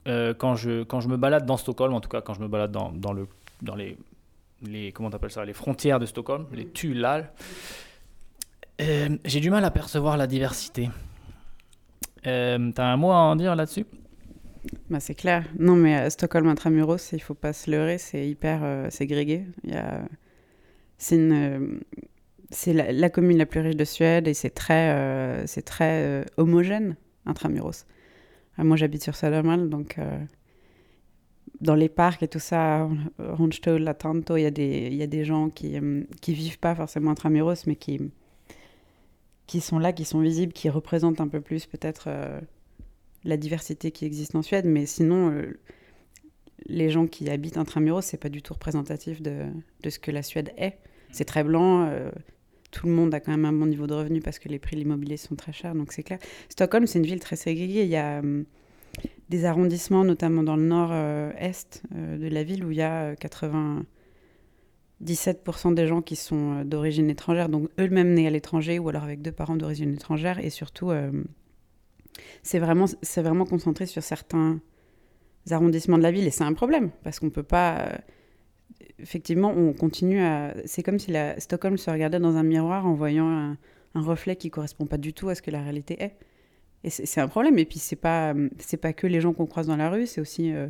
quand, 0.07 0.55
je, 0.55 0.85
quand 0.85 1.01
je 1.01 1.09
me 1.09 1.17
balade 1.17 1.45
dans 1.45 1.57
Stockholm, 1.57 1.93
en 1.93 2.01
tout 2.01 2.09
cas 2.09 2.21
quand 2.21 2.35
je 2.35 2.43
me 2.43 2.47
balade 2.47 2.71
dans, 2.71 2.93
dans, 2.93 3.13
le, 3.13 3.27
dans 3.61 3.75
les 3.75 3.97
les 4.63 4.93
comment 4.93 5.11
ça, 5.29 5.45
les 5.45 5.53
frontières 5.53 5.99
de 5.99 6.07
Stockholm, 6.07 6.47
les 6.53 6.69
Tulal. 6.69 7.33
Euh, 8.81 9.17
j'ai 9.25 9.41
du 9.41 9.51
mal 9.51 9.65
à 9.65 9.71
percevoir 9.71 10.17
la 10.17 10.27
diversité. 10.27 10.91
Euh, 12.27 12.73
T'as 12.75 12.87
un 12.87 12.97
mot 12.97 13.11
à 13.11 13.17
en 13.17 13.37
dire 13.37 13.55
là-dessus? 13.55 13.87
Bah, 14.91 15.01
c'est 15.01 15.15
clair. 15.15 15.45
Non, 15.59 15.75
mais 15.75 15.95
à 15.95 16.11
Stockholm 16.11 16.47
intramuros, 16.49 17.13
il 17.13 17.21
faut 17.21 17.35
pas 17.35 17.53
se 17.53 17.71
leurrer, 17.71 17.99
c'est 17.99 18.29
hyper 18.29 18.61
euh, 18.63 18.91
ségrégué. 18.91 19.45
C'est 20.99 21.17
une... 21.17 21.33
Euh, 21.33 21.81
c'est 22.55 22.75
la, 22.75 23.09
commune 23.09 23.39
la 23.39 23.47
plus 23.47 23.61
riche 23.61 23.77
de 23.77 23.85
Suède 23.87 24.29
et 24.29 24.35
c'est 24.35 24.51
très, 24.51 25.47
c'est 25.47 25.63
très 25.63 26.23
homogène 26.37 26.97
intramuros. 27.25 27.87
moi, 28.59 28.77
j'habite 28.77 29.03
sur 29.03 29.17
Södermalm, 29.17 29.71
donc 29.71 29.97
dans 31.63 31.77
les 31.77 31.89
parcs 31.89 32.23
et 32.23 32.29
tout 32.29 32.41
ça, 32.41 32.89
Rundstuhl, 33.19 33.83
Latanto, 33.83 34.37
il 34.37 34.43
y, 34.43 34.47
a 34.47 34.51
des, 34.51 34.89
y 34.91 35.03
a 35.03 35.07
des 35.07 35.25
gens 35.25 35.49
qui 35.49 35.71
ne 35.71 36.01
euh, 36.01 36.07
vivent 36.27 36.59
pas 36.59 36.75
forcément 36.75 37.13
intramuros, 37.13 37.67
mais 37.67 37.77
qui, 37.77 38.01
qui 39.47 39.61
sont 39.61 39.79
là, 39.79 39.93
qui 39.93 40.05
sont 40.05 40.21
visibles, 40.21 40.53
qui 40.53 40.69
représentent 40.69 41.21
un 41.21 41.29
peu 41.29 41.41
plus 41.41 41.67
peut-être 41.67 42.07
euh, 42.09 42.41
la 43.23 43.37
diversité 43.37 43.93
qui 43.93 44.05
existe 44.05 44.35
en 44.35 44.43
Suède. 44.43 44.67
Mais 44.67 44.87
sinon, 44.87 45.31
euh, 45.31 45.57
les 46.67 46.91
gens 46.91 47.07
qui 47.07 47.31
habitent 47.31 47.59
intramuros, 47.59 48.05
c'est 48.05 48.21
pas 48.21 48.29
du 48.29 48.43
tout 48.43 48.55
représentatif 48.55 49.23
de, 49.23 49.47
de, 49.85 49.91
ce 49.91 50.01
que 50.01 50.11
la 50.11 50.25
Suède 50.25 50.53
est. 50.59 50.79
C'est 51.13 51.27
très 51.27 51.45
blanc. 51.45 51.89
tout 52.71 52.87
le 52.87 52.93
monde 52.93 53.15
a 53.15 53.21
quand 53.21 53.33
même 53.33 53.45
un 53.45 53.53
bon 53.53 53.67
niveau 53.67 53.87
de 53.87 53.93
revenu 53.93 54.21
parce 54.21 54.39
que 54.39 54.49
les 54.49 54.59
prix 54.59 54.77
de 54.77 54.81
l'immobilier 54.81 55.19
sont 55.19 55.37
très 55.37 55.53
chers, 55.53 55.75
donc 55.75 55.93
c'est 55.93 56.03
clair. 56.03 56.19
Stockholm, 56.49 56.87
c'est 56.87 56.99
une 56.99 57.07
ville 57.07 57.21
très 57.21 57.37
ségrégée. 57.37 57.83
Il 57.83 57.91
y 57.91 57.97
a 57.97 58.23
des 59.33 59.47
arrondissements, 59.47 60.05
notamment 60.05 60.43
dans 60.43 60.57
le 60.57 60.65
nord-est 60.65 61.83
euh, 61.97 62.19
de 62.19 62.29
la 62.29 62.45
ville, 62.45 62.67
où 62.67 62.71
il 62.71 62.77
y 62.77 62.83
a 62.83 63.15
97% 63.15 63.85
euh, 65.71 65.75
des 65.75 65.87
gens 65.87 66.03
qui 66.03 66.17
sont 66.17 66.59
euh, 66.59 66.65
d'origine 66.65 67.09
étrangère, 67.09 67.49
donc 67.49 67.71
eux-mêmes 67.81 68.13
nés 68.13 68.27
à 68.27 68.31
l'étranger 68.31 68.79
ou 68.79 68.91
alors 68.91 69.05
avec 69.05 69.23
deux 69.23 69.33
parents 69.33 69.57
d'origine 69.57 69.95
étrangère. 69.95 70.39
Et 70.39 70.51
surtout, 70.51 70.91
c'est 72.43 72.59
vraiment, 72.59 72.85
vraiment 73.17 73.47
concentré 73.47 73.87
sur 73.87 74.03
certains 74.03 74.61
arrondissements 75.51 75.97
de 75.97 76.03
la 76.03 76.11
ville. 76.11 76.27
Et 76.27 76.31
c'est 76.31 76.45
un 76.45 76.53
problème, 76.53 76.91
parce 77.03 77.19
qu'on 77.19 77.27
ne 77.27 77.31
peut 77.31 77.43
pas... 77.43 77.89
effectivement, 78.99 79.51
on 79.57 79.73
continue 79.73 80.21
à... 80.21 80.55
C'est 80.67 80.83
comme 80.83 80.99
si 80.99 81.11
la... 81.11 81.41
Stockholm 81.41 81.79
se 81.79 81.91
regardait 81.91 82.21
dans 82.21 82.37
un 82.37 82.43
miroir 82.43 82.87
en 82.87 82.93
voyant 82.93 83.31
un, 83.31 83.57
un 83.95 84.03
reflet 84.03 84.37
qui 84.37 84.49
ne 84.49 84.53
correspond 84.53 84.85
pas 84.85 84.99
du 84.99 85.15
tout 85.15 85.31
à 85.31 85.35
ce 85.35 85.41
que 85.41 85.51
la 85.51 85.63
réalité 85.63 86.03
est. 86.03 86.19
Et 86.85 86.91
c'est 86.91 87.21
un 87.21 87.29
problème. 87.29 87.59
Et 87.59 87.65
puis, 87.65 87.79
c'est 87.79 87.97
pas, 87.97 88.35
c'est 88.59 88.77
pas 88.77 88.93
que 88.93 89.07
les 89.07 89.21
gens 89.21 89.33
qu'on 89.33 89.47
croise 89.47 89.67
dans 89.69 89.77
la 89.77 89.89
rue, 89.89 90.07
c'est 90.07 90.21
aussi 90.21 90.53
euh, 90.53 90.69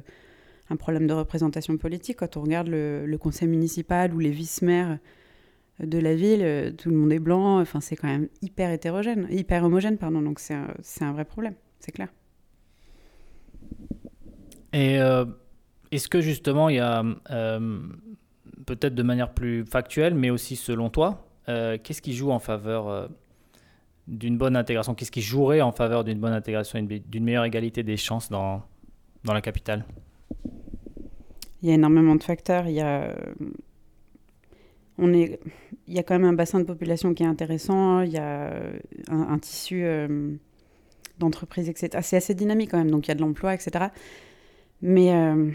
un 0.68 0.76
problème 0.76 1.06
de 1.06 1.14
représentation 1.14 1.76
politique. 1.78 2.18
Quand 2.18 2.36
on 2.36 2.42
regarde 2.42 2.68
le, 2.68 3.16
conseil 3.18 3.48
municipal 3.48 4.12
ou 4.12 4.18
les 4.18 4.30
vice-maires 4.30 4.98
de 5.80 5.98
la 5.98 6.14
ville, 6.14 6.74
tout 6.76 6.90
le 6.90 6.96
monde 6.96 7.12
est 7.12 7.18
blanc. 7.18 7.60
Enfin, 7.60 7.80
c'est 7.80 7.96
quand 7.96 8.08
même 8.08 8.28
hyper 8.42 8.70
hétérogène, 8.70 9.26
hyper 9.30 9.64
homogène, 9.64 9.96
pardon. 9.96 10.20
Donc 10.20 10.38
c'est 10.38 10.54
un, 10.54 10.68
un, 11.00 11.12
vrai 11.12 11.24
problème, 11.24 11.54
c'est 11.80 11.92
clair. 11.92 12.08
Et 14.74 14.98
est-ce 15.90 16.08
que 16.08 16.20
justement, 16.20 16.68
il 16.68 16.76
y 16.76 16.80
a 16.80 17.02
peut-être 18.66 18.94
de 18.94 19.02
manière 19.02 19.32
plus 19.32 19.64
factuelle, 19.64 20.14
mais 20.14 20.30
aussi 20.30 20.56
selon 20.56 20.90
toi, 20.90 21.26
qu'est-ce 21.46 22.02
qui 22.02 22.14
joue 22.14 22.30
en 22.30 22.38
faveur 22.38 23.08
d'une 24.08 24.36
bonne 24.36 24.56
intégration 24.56 24.94
Qu'est-ce 24.94 25.12
qui 25.12 25.22
jouerait 25.22 25.60
en 25.60 25.72
faveur 25.72 26.04
d'une 26.04 26.18
bonne 26.18 26.32
intégration 26.32 26.82
d'une 26.82 27.24
meilleure 27.24 27.44
égalité 27.44 27.82
des 27.82 27.96
chances 27.96 28.28
dans, 28.28 28.62
dans 29.24 29.34
la 29.34 29.40
capitale? 29.40 29.84
Il 31.62 31.68
y 31.68 31.72
a 31.72 31.74
énormément 31.74 32.16
de 32.16 32.22
facteurs. 32.22 32.66
Il 32.66 32.74
y 32.74 32.80
a, 32.80 33.14
on 34.98 35.12
est, 35.12 35.38
il 35.86 35.94
y 35.94 35.98
a 35.98 36.02
quand 36.02 36.14
même 36.14 36.28
un 36.28 36.32
bassin 36.32 36.58
de 36.58 36.64
population 36.64 37.14
qui 37.14 37.22
est 37.22 37.26
intéressant. 37.26 38.00
Il 38.00 38.12
y 38.12 38.18
a 38.18 38.52
un, 39.08 39.38
tissu 39.38 39.84
euh, 39.84 40.34
d'entreprise, 41.18 41.68
etc. 41.68 41.98
C'est 42.02 42.16
assez 42.16 42.34
dynamique 42.34 42.70
quand 42.70 42.78
même. 42.78 42.90
Donc 42.90 43.06
il 43.06 43.10
y 43.10 43.12
a 43.12 43.14
de 43.14 43.20
l'emploi, 43.20 43.54
etc. 43.54 43.86
Mais 44.80 45.14
euh, 45.14 45.50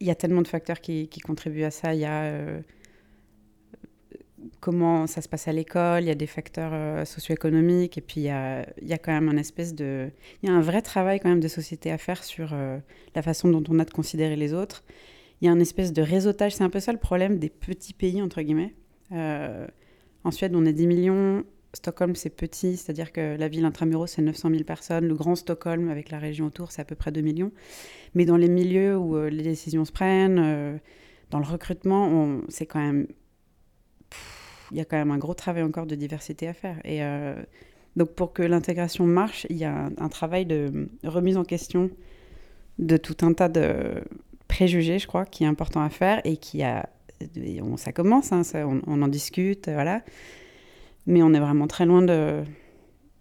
il 0.00 0.06
y 0.06 0.10
a 0.10 0.14
tellement 0.14 0.42
de 0.42 0.48
facteurs 0.48 0.80
qui, 0.80 1.08
qui 1.08 1.20
contribuent 1.20 1.64
à 1.64 1.70
ça. 1.70 1.94
Il 1.94 2.00
y 2.00 2.04
a 2.04 2.24
euh, 2.24 2.60
comment 4.60 5.06
ça 5.06 5.20
se 5.20 5.28
passe 5.28 5.48
à 5.48 5.52
l'école, 5.52 6.02
il 6.02 6.06
y 6.06 6.10
a 6.10 6.14
des 6.14 6.26
facteurs 6.26 6.72
euh, 6.72 7.04
socio-économiques, 7.04 7.98
et 7.98 8.00
puis 8.00 8.22
il 8.22 8.24
y 8.24 8.30
a, 8.30 8.64
quand 8.98 9.12
même 9.12 9.28
un 9.28 9.36
espèce 9.36 9.74
de... 9.74 10.10
Il 10.42 10.48
y 10.48 10.52
a 10.52 10.54
un 10.54 10.60
vrai 10.60 10.82
travail 10.82 11.20
quand 11.20 11.28
même 11.28 11.40
de 11.40 11.48
société 11.48 11.90
à 11.90 11.98
faire 11.98 12.24
sur 12.24 12.50
euh, 12.52 12.78
la 13.14 13.22
façon 13.22 13.48
dont 13.48 13.62
on 13.68 13.78
a 13.78 13.84
de 13.84 13.90
considérer 13.90 14.36
les 14.36 14.54
autres. 14.54 14.84
Il 15.40 15.46
y 15.46 15.48
a 15.48 15.52
un 15.52 15.60
espèce 15.60 15.92
de 15.92 16.02
réseautage, 16.02 16.54
c'est 16.54 16.64
un 16.64 16.70
peu 16.70 16.80
ça 16.80 16.92
le 16.92 16.98
problème 16.98 17.38
des 17.38 17.50
petits 17.50 17.94
pays, 17.94 18.22
entre 18.22 18.40
guillemets. 18.42 18.74
Euh, 19.12 19.66
en 20.24 20.30
Suède, 20.30 20.54
on 20.54 20.64
est 20.64 20.72
10 20.72 20.86
millions, 20.86 21.44
Stockholm, 21.72 22.14
c'est 22.14 22.30
petit, 22.30 22.76
c'est-à-dire 22.76 23.12
que 23.12 23.36
la 23.36 23.48
ville 23.48 23.64
intramuros, 23.64 24.06
c'est 24.06 24.22
900 24.22 24.50
000 24.50 24.62
personnes. 24.64 25.06
Le 25.06 25.14
grand 25.14 25.34
Stockholm, 25.34 25.90
avec 25.90 26.10
la 26.10 26.18
région 26.18 26.46
autour, 26.46 26.70
c'est 26.70 26.80
à 26.80 26.84
peu 26.84 26.94
près 26.94 27.12
2 27.12 27.20
millions. 27.20 27.52
Mais 28.14 28.24
dans 28.24 28.36
les 28.36 28.48
milieux 28.48 28.96
où 28.96 29.18
les 29.26 29.42
décisions 29.42 29.84
se 29.84 29.90
prennent, 29.90 30.80
dans 31.30 31.40
le 31.40 31.44
recrutement, 31.44 32.40
c'est 32.48 32.64
quand 32.64 32.78
même 32.78 33.08
il 34.74 34.78
y 34.78 34.80
a 34.80 34.84
quand 34.84 34.96
même 34.96 35.12
un 35.12 35.18
gros 35.18 35.34
travail 35.34 35.62
encore 35.62 35.86
de 35.86 35.94
diversité 35.94 36.48
à 36.48 36.52
faire. 36.52 36.76
Et 36.84 37.02
euh, 37.02 37.34
donc 37.94 38.10
pour 38.10 38.32
que 38.32 38.42
l'intégration 38.42 39.06
marche, 39.06 39.46
il 39.48 39.56
y 39.56 39.64
a 39.64 39.88
un, 39.96 40.08
travail 40.08 40.46
de 40.46 40.88
remise 41.04 41.36
en 41.36 41.44
question 41.44 41.90
de 42.80 42.96
tout 42.96 43.24
un 43.24 43.32
tas 43.32 43.48
de 43.48 44.02
préjugés, 44.48 44.98
je 44.98 45.06
crois, 45.06 45.26
qui 45.26 45.44
est 45.44 45.46
important 45.46 45.80
à 45.80 45.90
faire 45.90 46.20
et 46.24 46.36
qui 46.36 46.64
a... 46.64 46.88
on, 47.62 47.76
ça 47.76 47.92
commence, 47.92 48.32
hein, 48.32 48.42
on, 48.86 49.00
en 49.00 49.08
discute, 49.08 49.68
voilà. 49.68 50.02
Mais 51.06 51.22
on 51.22 51.32
est 51.34 51.40
vraiment 51.40 51.68
très 51.68 51.86
loin 51.86 52.02
de, 52.02 52.42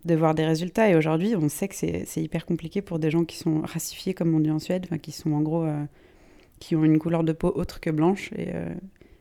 de 0.06 0.16
voir 0.16 0.34
des 0.34 0.46
résultats. 0.46 0.90
Et 0.90 0.96
aujourd'hui, 0.96 1.36
on 1.36 1.50
sait 1.50 1.68
que 1.68 1.76
c'est 1.76 2.18
hyper 2.18 2.48
compliqué 2.48 2.82
pour 2.82 2.98
des 2.98 3.12
gens 3.12 3.26
qui 3.26 3.38
sont 3.38 3.62
racifiés, 3.62 4.16
comme 4.16 4.34
on 4.34 4.40
dit 4.40 4.50
en 4.50 4.60
Suède, 4.60 4.88
qui 5.02 5.12
sont 5.12 5.34
en 5.34 5.42
gros... 5.42 5.66
Euh, 5.66 5.86
qui 6.60 6.78
ont 6.78 6.86
une 6.86 6.98
couleur 6.98 7.26
de 7.26 7.34
peau 7.34 7.52
autre 7.54 7.82
que 7.82 7.90
blanche. 7.90 8.32
Et, 8.38 8.48
euh, 8.54 8.74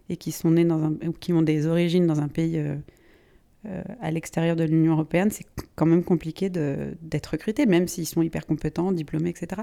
et 0.08 0.16
qui 0.16 0.32
sont 0.32 0.50
nés 0.52 0.64
dans 0.64 0.82
un, 0.82 0.94
qui 1.20 1.32
ont 1.32 1.42
des 1.42 1.66
origines 1.66 2.06
dans 2.06 2.20
un 2.20 2.28
pays 2.28 2.58
euh, 2.58 2.76
euh, 3.66 3.82
à 4.00 4.10
l'extérieur 4.10 4.56
de 4.56 4.64
l'Union 4.64 4.92
européenne, 4.92 5.30
c'est 5.30 5.46
quand 5.76 5.86
même 5.86 6.04
compliqué 6.04 6.50
d'être 6.50 7.26
recrutés, 7.26 7.66
même 7.66 7.88
s'ils 7.88 8.06
sont 8.06 8.22
hyper 8.22 8.46
compétents, 8.46 8.92
diplômés, 8.92 9.30
etc. 9.30 9.62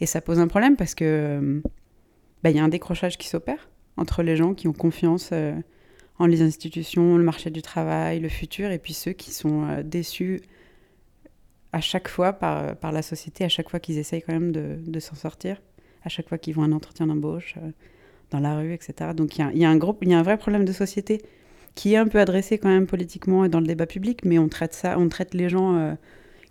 Et 0.00 0.06
ça 0.06 0.20
pose 0.20 0.38
un 0.38 0.48
problème 0.48 0.76
parce 0.76 0.94
que 0.94 1.04
euh, 1.04 1.60
bah, 2.42 2.50
il 2.50 2.56
y 2.56 2.60
a 2.60 2.64
un 2.64 2.68
décrochage 2.68 3.18
qui 3.18 3.28
s'opère 3.28 3.68
entre 3.96 4.22
les 4.22 4.36
gens 4.36 4.54
qui 4.54 4.68
ont 4.68 4.72
confiance 4.72 5.32
en 6.18 6.26
les 6.26 6.40
institutions, 6.40 7.18
le 7.18 7.24
marché 7.24 7.50
du 7.50 7.60
travail, 7.60 8.20
le 8.20 8.30
futur, 8.30 8.70
et 8.70 8.78
puis 8.78 8.94
ceux 8.94 9.12
qui 9.12 9.32
sont 9.32 9.82
déçus 9.84 10.40
à 11.72 11.82
chaque 11.82 12.08
fois 12.08 12.32
par, 12.32 12.74
par 12.76 12.90
la 12.90 13.02
société, 13.02 13.44
à 13.44 13.50
chaque 13.50 13.68
fois 13.68 13.80
qu'ils 13.80 13.98
essayent 13.98 14.22
quand 14.22 14.32
même 14.32 14.50
de, 14.50 14.78
de 14.80 14.98
s'en 14.98 15.14
sortir, 15.14 15.60
à 16.04 16.08
chaque 16.08 16.26
fois 16.26 16.38
qu'ils 16.38 16.54
vont 16.54 16.62
un 16.62 16.72
entretien 16.72 17.06
d'embauche 17.06 17.56
dans 18.32 18.40
la 18.40 18.58
rue, 18.58 18.72
etc. 18.72 19.10
Donc 19.14 19.36
il 19.36 19.40
y 19.40 19.44
a, 19.44 19.46
un 19.70 19.78
y 20.02 20.14
a 20.14 20.18
un 20.18 20.22
vrai 20.22 20.36
problème 20.36 20.64
de 20.64 20.72
société 20.72 21.22
qui 21.74 21.94
est 21.94 21.96
un 21.96 22.06
peu 22.06 22.18
adressé 22.18 22.58
quand 22.58 22.68
même 22.68 22.86
politiquement 22.86 23.44
et 23.44 23.48
dans 23.48 23.60
le 23.60 23.66
débat 23.66 23.86
public, 23.86 24.24
mais 24.24 24.38
on 24.38 24.48
traite 24.48 24.74
ça, 24.74 24.98
on 24.98 25.08
traite 25.08 25.34
les 25.34 25.48
gens 25.48 25.76
euh, 25.76 25.94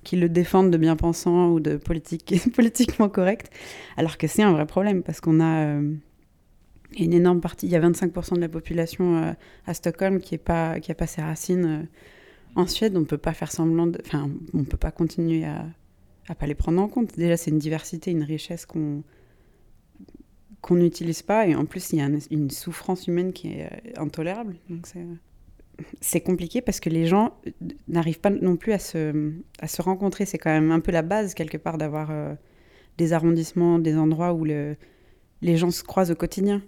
qui 0.04 0.16
le 0.16 0.30
défendent 0.30 0.72
de 0.72 0.78
bien-pensants 0.78 1.50
ou 1.50 1.60
de 1.60 1.78
politique, 1.78 2.34
politiquement 2.56 3.10
correct, 3.10 3.52
alors 3.98 4.18
que 4.18 4.28
c'est 4.28 4.44
un 4.44 4.52
vrai 4.52 4.66
problème 4.66 5.04
parce 5.04 5.22
qu'on 5.22 5.40
a 5.40 5.66
euh, 5.66 5.94
une 6.98 7.14
énorme 7.14 7.42
partie, 7.42 7.68
il 7.68 7.72
y 7.72 7.76
a 7.76 7.82
25% 7.82 8.36
de 8.36 8.42
la 8.42 8.50
population 8.50 9.18
euh, 9.18 9.34
à 9.68 9.74
Stockholm 9.74 10.20
qui 10.20 10.36
n'a 10.36 10.96
pas 10.96 11.08
ses 11.08 11.22
racines 11.22 11.88
en 12.56 12.68
Suède, 12.68 12.98
on 12.98 13.06
peut 13.06 13.18
pas 13.18 13.34
faire 13.34 13.52
semblant, 13.52 13.92
enfin 14.06 14.30
on 14.54 14.64
peut 14.64 14.78
pas 14.78 14.92
continuer 14.92 15.46
à, 15.46 15.66
à 16.28 16.36
pas 16.36 16.48
les 16.48 16.56
prendre 16.56 16.82
en 16.82 16.88
compte. 16.88 17.16
Déjà 17.16 17.38
c'est 17.38 17.52
une 17.52 17.60
diversité, 17.60 18.12
une 18.12 18.24
richesse 18.24 18.66
qu'on 18.66 19.04
qu'on 20.62 20.76
n'utilise 20.76 21.22
pas. 21.22 21.48
Et 21.48 21.56
en 21.56 21.66
plus, 21.66 21.92
il 21.92 22.00
y 22.00 22.02
a 22.02 22.10
une 22.30 22.50
souffrance 22.50 23.08
humaine 23.08 23.34
qui 23.34 23.54
est 23.54 23.66
euh, 23.66 24.02
intolérable. 24.02 24.56
Donc 24.70 24.88
c'est 26.00 26.22
compliqué 26.22 26.62
parce 26.62 26.80
que 26.80 26.90
les 26.90 27.08
gens 27.08 27.34
euh, 27.48 27.52
n'arrivent 27.88 28.20
pas 28.20 28.30
non 28.30 28.56
plus 28.56 28.74
à 28.74 28.80
se, 28.80 29.34
à 29.60 29.68
se 29.68 29.82
rencontrer. 29.82 30.26
C'est 30.26 30.38
quand 30.38 30.52
même 30.52 30.72
un 30.72 30.80
peu 30.80 30.92
la 30.92 31.02
base, 31.02 31.34
quelque 31.34 31.58
part, 31.58 31.78
d'avoir 31.78 32.12
euh, 32.12 32.36
des 32.98 33.14
arrondissements, 33.14 33.80
des 33.80 33.96
endroits 33.98 34.34
où 34.34 34.46
le, 34.46 34.76
les 35.42 35.58
gens 35.58 35.72
se 35.72 35.84
croisent 35.84 36.12
au 36.12 36.16
quotidien, 36.16 36.62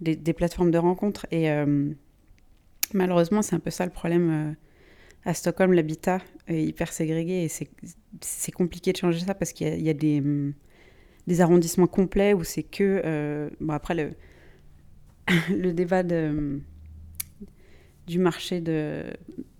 des, 0.00 0.16
plateformes 0.32 0.70
de 0.70 0.78
rencontres. 0.78 1.26
Et 1.30 1.48
malheureusement, 2.92 3.40
c'est 3.40 3.54
un 3.54 3.60
peu 3.60 3.70
ça 3.70 3.86
le 3.86 3.92
problème. 3.92 4.56
à 5.24 5.32
Stockholm, 5.32 5.72
l'habitat 5.72 6.18
est 6.48 6.62
hyper 6.64 6.92
ségrégué 6.92 7.44
et 7.44 7.48
c'est 8.20 8.52
compliqué 8.52 8.92
de 8.92 8.96
changer 8.96 9.20
ça 9.20 9.34
parce 9.34 9.52
qu'il 9.52 9.80
y, 9.80 9.88
a 9.88 9.94
des 9.94 10.20
des 11.26 11.40
arrondissements 11.40 11.86
complets 11.86 12.34
où 12.34 12.44
c'est 12.44 12.62
que. 12.62 13.02
Euh, 13.04 13.50
bon, 13.60 13.72
après, 13.72 13.94
le, 13.94 14.12
le 15.56 15.72
débat 15.72 16.02
de, 16.02 16.60
du 18.06 18.18
marché 18.18 18.60
de, 18.60 19.04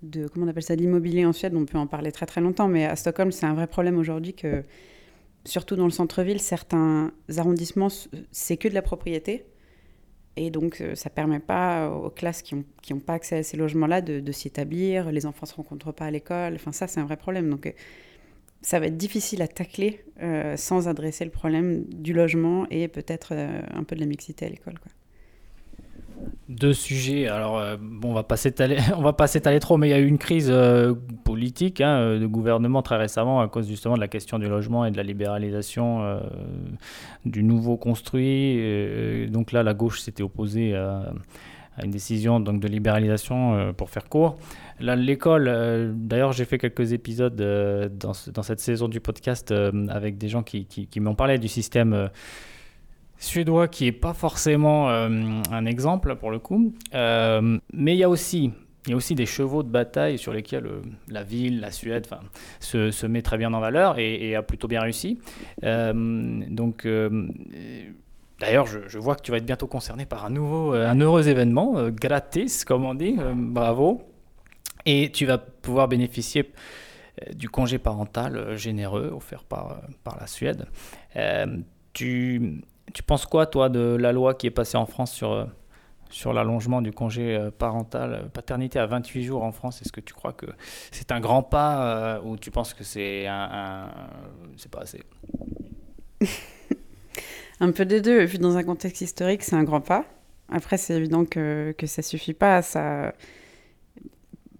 de. 0.02 0.26
Comment 0.28 0.47
on 0.47 0.49
appelle 0.49 0.62
ça 0.62 0.75
L'immobilier 0.75 1.25
en 1.25 1.33
Suède, 1.33 1.54
on 1.54 1.64
peut 1.64 1.78
en 1.78 1.87
parler 1.87 2.12
très 2.12 2.26
très 2.26 2.40
longtemps, 2.40 2.69
mais 2.69 2.85
à 2.85 2.97
Stockholm, 2.97 3.33
c'est 3.33 3.47
un 3.47 3.54
vrai 3.54 3.66
problème 3.66 3.99
aujourd'hui 3.99 4.35
que, 4.35 4.64
surtout 5.45 5.76
dans 5.76 5.85
le 5.85 5.90
centre-ville, 5.90 6.40
certains 6.40 7.12
arrondissements, 7.37 7.88
c'est 8.31 8.57
que 8.57 8.69
de 8.69 8.75
la 8.75 8.83
propriété. 8.83 9.47
Et 10.37 10.50
donc, 10.50 10.81
euh, 10.81 10.95
ça 10.95 11.11
ne 11.11 11.14
permet 11.14 11.40
pas 11.40 11.90
aux 11.90 12.09
classes 12.09 12.40
qui 12.40 12.54
n'ont 12.54 12.64
qui 12.81 12.95
ont 12.95 13.00
pas 13.00 13.12
accès 13.14 13.37
à 13.37 13.42
ces 13.42 13.59
logements-là 13.59 14.00
de, 14.00 14.19
de 14.19 14.33
s'y 14.33 14.49
établir. 14.49 15.12
Les 15.12 15.26
enfants 15.26 15.42
ne 15.45 15.49
se 15.49 15.54
rencontrent 15.54 15.92
pas 15.92 16.07
à 16.07 16.11
l'école. 16.11 16.54
Enfin, 16.54 16.73
ça, 16.73 16.87
c'est 16.87 17.00
un 17.00 17.04
vrai 17.04 17.19
problème. 17.19 17.50
Donc, 17.50 17.66
euh, 17.66 17.73
ça 18.62 18.78
va 18.78 18.87
être 18.87 18.97
difficile 18.97 19.42
à 19.42 19.49
tacler 19.49 20.04
euh, 20.23 20.57
sans 20.57 20.88
adresser 20.88 21.25
le 21.25 21.31
problème 21.31 21.85
du 21.88 22.12
logement 22.12 22.66
et 22.71 22.87
peut-être 22.88 23.31
euh, 23.33 23.61
un 23.75 23.83
peu 23.83 23.97
de 23.97 24.00
la 24.00 24.07
mixité 24.07 24.47
à 24.47 24.49
l'école. 24.49 24.75
Deux 26.49 26.73
sujets. 26.73 27.26
Alors, 27.26 27.59
euh, 27.59 27.76
bon, 27.81 28.11
on 28.11 28.14
va 28.14 28.23
pas 28.23 28.37
s'étaler, 28.37 28.76
va 29.00 29.12
pas 29.12 29.26
s'étaler 29.26 29.59
trop, 29.59 29.76
mais 29.78 29.88
il 29.88 29.90
y 29.90 29.95
a 29.95 29.99
eu 29.99 30.07
une 30.07 30.19
crise 30.19 30.52
politique 31.25 31.81
hein, 31.81 32.19
de 32.21 32.26
gouvernement 32.26 32.83
très 32.83 32.97
récemment 32.97 33.40
à 33.40 33.49
cause 33.49 33.66
justement 33.69 33.97
de 33.97 34.00
la 34.00 34.09
question 34.09 34.38
du 34.38 34.49
logement 34.49 34.85
et 34.85 34.92
de 34.92 34.97
la 34.97 35.02
libéralisation 35.02 36.21
du 37.25 37.42
nouveau 37.42 37.76
construit. 37.76 39.28
donc 39.28 39.50
là, 39.50 39.64
la 39.64 39.75
gauche 39.75 40.00
s'était 40.00 40.23
opposée 40.23 40.76
à, 40.76 41.12
une 41.82 41.90
décision 41.90 42.40
donc 42.40 42.60
de 42.60 42.68
libéralisation 42.68 43.72
pour 43.74 43.90
faire 43.90 44.08
court 44.08 44.36
l'école, 44.82 45.48
euh, 45.48 45.92
d'ailleurs, 45.94 46.32
j'ai 46.32 46.44
fait 46.44 46.58
quelques 46.58 46.92
épisodes 46.92 47.40
euh, 47.40 47.88
dans, 47.88 48.12
cette 48.14 48.60
saison 48.60 48.88
du 48.88 49.00
podcast 49.00 49.50
euh, 49.50 49.86
avec 49.88 50.18
des 50.18 50.28
gens 50.28 50.42
qui, 50.42 50.88
m'ont 50.96 51.14
parlé 51.14 51.38
du 51.38 51.48
système 51.48 52.10
suédois 53.18 53.68
qui 53.68 53.84
n'est 53.84 53.92
pas 53.92 54.14
forcément 54.14 54.88
un 54.88 55.66
exemple 55.66 56.16
pour 56.16 56.30
le 56.30 56.38
coup. 56.38 56.74
mais 56.92 57.94
il 57.94 57.98
y 57.98 58.04
a 58.04 58.08
aussi. 58.10 58.52
Des 58.84 59.26
chevaux 59.26 59.62
de 59.62 59.68
bataille 59.68 60.18
sur 60.18 60.32
lesquels 60.32 60.68
la 61.06 61.22
ville, 61.22 61.60
la 61.60 61.70
Suède 61.70 62.08
se, 62.58 62.90
se, 62.90 63.06
met 63.06 63.22
très 63.22 63.38
bien 63.38 63.54
en 63.54 63.60
valeur 63.60 64.00
et, 64.00 64.34
a 64.34 64.42
plutôt 64.42 64.66
bien 64.66 64.80
réussi. 64.80 65.20
donc, 65.62 66.84
D'ailleurs, 68.42 68.66
je, 68.66 68.99
vois 68.99 69.14
que 69.14 69.22
tu 69.22 69.30
vas 69.30 69.38
être 69.38 69.46
bientôt 69.46 69.66
concerné 69.66 70.04
par 70.04 70.25
un 70.25 70.30
nouveau, 70.30 70.72
un 70.72 71.00
heureux 71.00 71.28
événement, 71.28 71.88
gratis, 71.90 72.64
comme 72.64 72.84
on 72.84 72.94
dit. 72.94 73.16
bravo. 73.34 74.02
Et 74.84 75.11
tu 75.12 75.26
vas 75.26 75.38
pouvoir 75.38 75.88
bénéficier 75.88 76.52
euh, 77.22 77.32
du 77.32 77.49
congé 77.49 77.78
parental 77.78 78.37
euh, 78.37 78.56
généreux 78.56 79.11
offert 79.14 79.44
par, 79.44 79.72
euh, 79.72 79.76
par 80.04 80.18
la 80.18 80.26
Suède. 80.26 80.66
tu, 81.92 82.62
tu 82.94 83.02
penses 83.02 83.26
quoi, 83.26 83.46
toi, 83.46 83.68
de 83.68 83.96
la 83.96 84.12
loi 84.12 84.34
qui 84.34 84.46
est 84.46 84.50
passée 84.50 84.78
en 84.78 84.87
France 84.87 85.12
sur, 85.12 85.46
sur 86.11 86.32
l'allongement 86.32 86.80
du 86.82 86.90
congé 86.90 87.50
parental, 87.58 88.30
paternité 88.32 88.78
à 88.78 88.87
28 88.87 89.25
jours 89.25 89.44
en 89.44 89.52
France? 89.52 89.82
Est-ce 89.82 89.92
que 89.92 90.00
tu 90.00 90.14
crois 90.14 90.32
que 90.32 90.46
c'est 90.90 91.12
un 91.12 91.20
grand 91.20 91.42
pas 91.42 92.20
ou 92.25 92.37
tu 92.38 92.50
penses 92.50 92.72
que 92.75 92.84
c'est 92.84 93.26
un, 93.26 93.90
c'est 94.56 94.70
pas 94.70 94.80
assez? 94.80 95.02
Un 97.61 97.73
peu 97.73 97.85
des 97.85 98.00
deux. 98.00 98.23
Et 98.23 98.38
dans 98.38 98.56
un 98.56 98.62
contexte 98.62 99.00
historique, 99.00 99.42
c'est 99.42 99.56
un 99.56 99.64
grand 99.64 99.80
pas. 99.80 100.04
Après, 100.49 100.76
c'est 100.76 100.94
évident 100.94 101.25
que, 101.25 101.75
que 101.76 101.87
ça 101.87 102.02
suffit 102.02 102.35
pas. 102.35 102.62
Ça... 102.62 103.14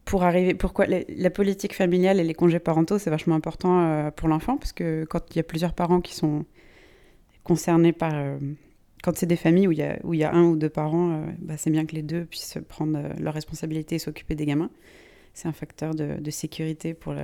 Pour 0.05 0.25
arriver, 0.25 0.55
pourquoi 0.55 0.87
la, 0.87 1.31
politique 1.31 1.75
familiale 1.75 2.19
et 2.19 2.25
les 2.25 2.35
congés 2.35 2.59
parentaux, 2.59 2.99
c'est 2.99 3.11
vachement 3.11 3.37
important 3.37 3.83
euh, 3.83 4.11
pour 4.11 4.29
l'enfant, 4.29 4.57
parce 4.57 4.73
que 4.73 5.05
quand 5.05 5.23
il 5.31 5.37
y 5.37 5.41
a 5.41 5.45
plusieurs 5.45 5.75
parents 5.75 6.01
qui 6.01 6.15
sont 6.15 6.45
concernés 7.45 7.93
par. 7.93 8.13
Euh, 8.15 8.37
quand 9.05 9.17
c'est 9.17 9.27
des 9.27 9.37
familles 9.37 9.69
où 9.69 9.73
il 9.73 9.79
y, 9.79 9.83
a, 9.83 9.99
où 10.05 10.15
il 10.15 10.21
y 10.21 10.25
a 10.25 10.33
un 10.33 10.45
ou 10.45 10.57
deux 10.57 10.69
parents, 10.69 11.13
euh, 11.13 11.27
bah, 11.39 11.55
c'est 11.57 11.71
bien 11.71 11.87
que 11.87 11.95
les 11.95 12.03
deux 12.03 12.25
puissent 12.25 12.59
prendre 12.69 13.01
leurs 13.21 13.35
responsabilités 13.35 13.97
et 13.97 13.99
s'occuper 13.99 14.35
des 14.35 14.47
gamins. 14.47 14.71
C'est 15.35 15.49
un 15.49 15.53
facteur 15.53 15.95
de, 15.95 16.31
sécurité 16.31 16.95
pour 16.95 17.15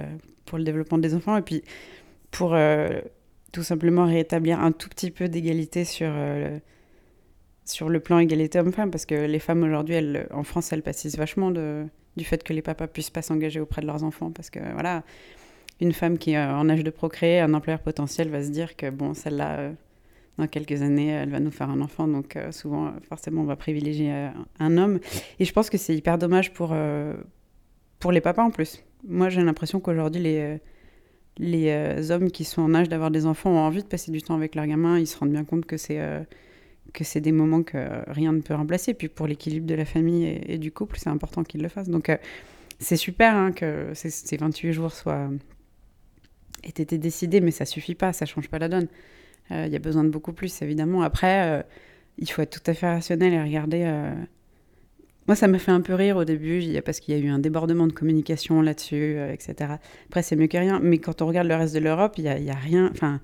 pour 0.46 0.56
le 0.56 0.64
développement 0.64 0.98
des 0.98 1.14
enfants. 1.14 1.36
Et 1.36 1.42
puis, 1.42 1.62
pour 2.30 2.56
tout 3.52 3.62
simplement 3.62 4.06
rétablir 4.06 4.60
un 4.60 4.72
tout 4.72 4.88
petit 4.88 5.10
peu 5.10 5.28
d'égalité 5.28 5.84
sur, 5.84 6.10
euh, 6.10 6.58
sur 7.64 7.88
le 7.88 8.00
plan 8.00 8.18
égalité 8.18 8.58
homme-femme, 8.58 8.90
parce 8.90 9.06
que 9.06 9.26
les 9.26 9.38
femmes 9.38 9.62
aujourd'hui, 9.62 9.96
en 10.32 10.42
France, 10.42 10.72
elles 10.72 10.82
pâtissent 10.82 11.16
vachement 11.16 11.50
de, 11.50 11.86
du 12.16 12.24
fait 12.24 12.42
que 12.42 12.52
les 12.52 12.62
papas 12.62 12.86
puissent 12.86 13.10
pas 13.10 13.22
s'engager 13.22 13.60
auprès 13.60 13.80
de 13.80 13.86
leurs 13.86 14.04
enfants, 14.04 14.30
parce 14.30 14.50
que 14.50 14.58
voilà, 14.72 15.02
une 15.80 15.92
femme 15.92 16.18
qui 16.18 16.32
est 16.32 16.38
en 16.38 16.68
âge 16.68 16.84
de 16.84 16.90
procréer, 16.90 17.40
un 17.40 17.54
employeur 17.54 17.80
potentiel 17.80 18.28
va 18.28 18.42
se 18.42 18.50
dire 18.50 18.76
que 18.76 18.90
bon, 18.90 19.14
celle-là, 19.14 19.58
euh, 19.58 19.72
dans 20.36 20.46
quelques 20.46 20.82
années, 20.82 21.08
elle 21.08 21.30
va 21.30 21.40
nous 21.40 21.50
faire 21.50 21.70
un 21.70 21.80
enfant, 21.80 22.06
donc 22.06 22.36
euh, 22.36 22.52
souvent, 22.52 22.92
forcément, 23.08 23.42
on 23.42 23.46
va 23.46 23.56
privilégier 23.56 24.28
un 24.60 24.76
homme. 24.76 25.00
Et 25.40 25.44
je 25.44 25.52
pense 25.52 25.68
que 25.68 25.78
c'est 25.78 25.96
hyper 25.96 26.16
dommage 26.16 26.52
pour, 26.52 26.76
pour 27.98 28.12
les 28.12 28.20
papas 28.20 28.44
en 28.44 28.50
plus. 28.50 28.84
Moi, 29.04 29.30
j'ai 29.30 29.42
l'impression 29.42 29.80
qu'aujourd'hui, 29.80 30.22
les 30.22 30.60
les 31.38 31.70
euh, 31.70 32.10
hommes 32.10 32.30
qui 32.30 32.44
sont 32.44 32.62
en 32.62 32.74
âge 32.74 32.88
d'avoir 32.88 33.10
des 33.10 33.26
enfants 33.26 33.50
ont 33.50 33.58
envie 33.58 33.82
de 33.82 33.88
passer 33.88 34.10
du 34.10 34.22
temps 34.22 34.34
avec 34.34 34.54
leurs 34.54 34.66
gamins. 34.66 34.98
Ils 34.98 35.06
se 35.06 35.16
rendent 35.16 35.30
bien 35.30 35.44
compte 35.44 35.66
que 35.66 35.76
c'est 35.76 36.00
euh, 36.00 36.20
des 37.14 37.32
moments 37.32 37.62
que 37.62 37.78
rien 38.10 38.32
ne 38.32 38.40
peut 38.40 38.54
remplacer. 38.54 38.94
Puis 38.94 39.08
pour 39.08 39.26
l'équilibre 39.26 39.66
de 39.66 39.74
la 39.74 39.84
famille 39.84 40.40
et, 40.46 40.58
du 40.58 40.72
couple, 40.72 40.98
c'est 40.98 41.10
important 41.10 41.44
qu'ils 41.44 41.62
le 41.62 41.68
fassent. 41.68 41.88
Donc 41.88 42.08
euh, 42.08 42.16
c'est 42.80 42.96
super 42.96 43.34
hein, 43.34 43.52
que 43.52 43.92
ces, 43.94 44.36
28 44.36 44.72
jours 44.72 44.92
soient 44.92 45.30
aient 46.64 46.68
été 46.68 46.98
décidés, 46.98 47.40
mais 47.40 47.52
ça 47.52 47.64
suffit 47.64 47.94
pas, 47.94 48.12
ça 48.12 48.26
change 48.26 48.48
pas 48.48 48.58
la 48.58 48.68
donne. 48.68 48.88
Il 49.50 49.68
y 49.68 49.76
a 49.76 49.78
besoin 49.78 50.04
de 50.04 50.10
beaucoup 50.10 50.34
plus, 50.34 50.60
évidemment. 50.60 51.00
Après, 51.00 51.64
il 52.18 52.30
faut 52.30 52.42
être 52.42 52.62
tout 52.62 52.70
à 52.70 52.74
fait 52.74 52.86
rationnel 52.86 53.32
et 53.32 53.42
regarder 53.42 54.12
moi, 55.28 55.36
ça 55.36 55.46
m'a 55.46 55.58
fait 55.58 55.70
un 55.70 55.82
peu 55.82 55.94
rire 55.94 56.16
au 56.16 56.24
début, 56.24 56.80
parce 56.82 57.00
qu'il 57.00 57.14
y 57.14 57.20
a 57.20 57.22
eu 57.22 57.28
un 57.28 57.38
débordement 57.38 57.86
de 57.86 57.92
communication 57.92 58.62
là-dessus, 58.62 59.16
euh, 59.18 59.30
etc. 59.30 59.74
Après, 60.06 60.22
c'est 60.22 60.36
mieux 60.36 60.46
que 60.46 60.56
rien. 60.56 60.80
Mais 60.82 60.98
quand 60.98 61.20
on 61.20 61.26
regarde 61.26 61.46
le 61.46 61.54
reste 61.54 61.74
de 61.74 61.80
l'Europe, 61.80 62.14
il 62.16 62.24
n'y 62.24 62.50
a, 62.50 62.54
a, 62.54 62.56
rien. 62.56 62.88
Enfin, 62.90 63.20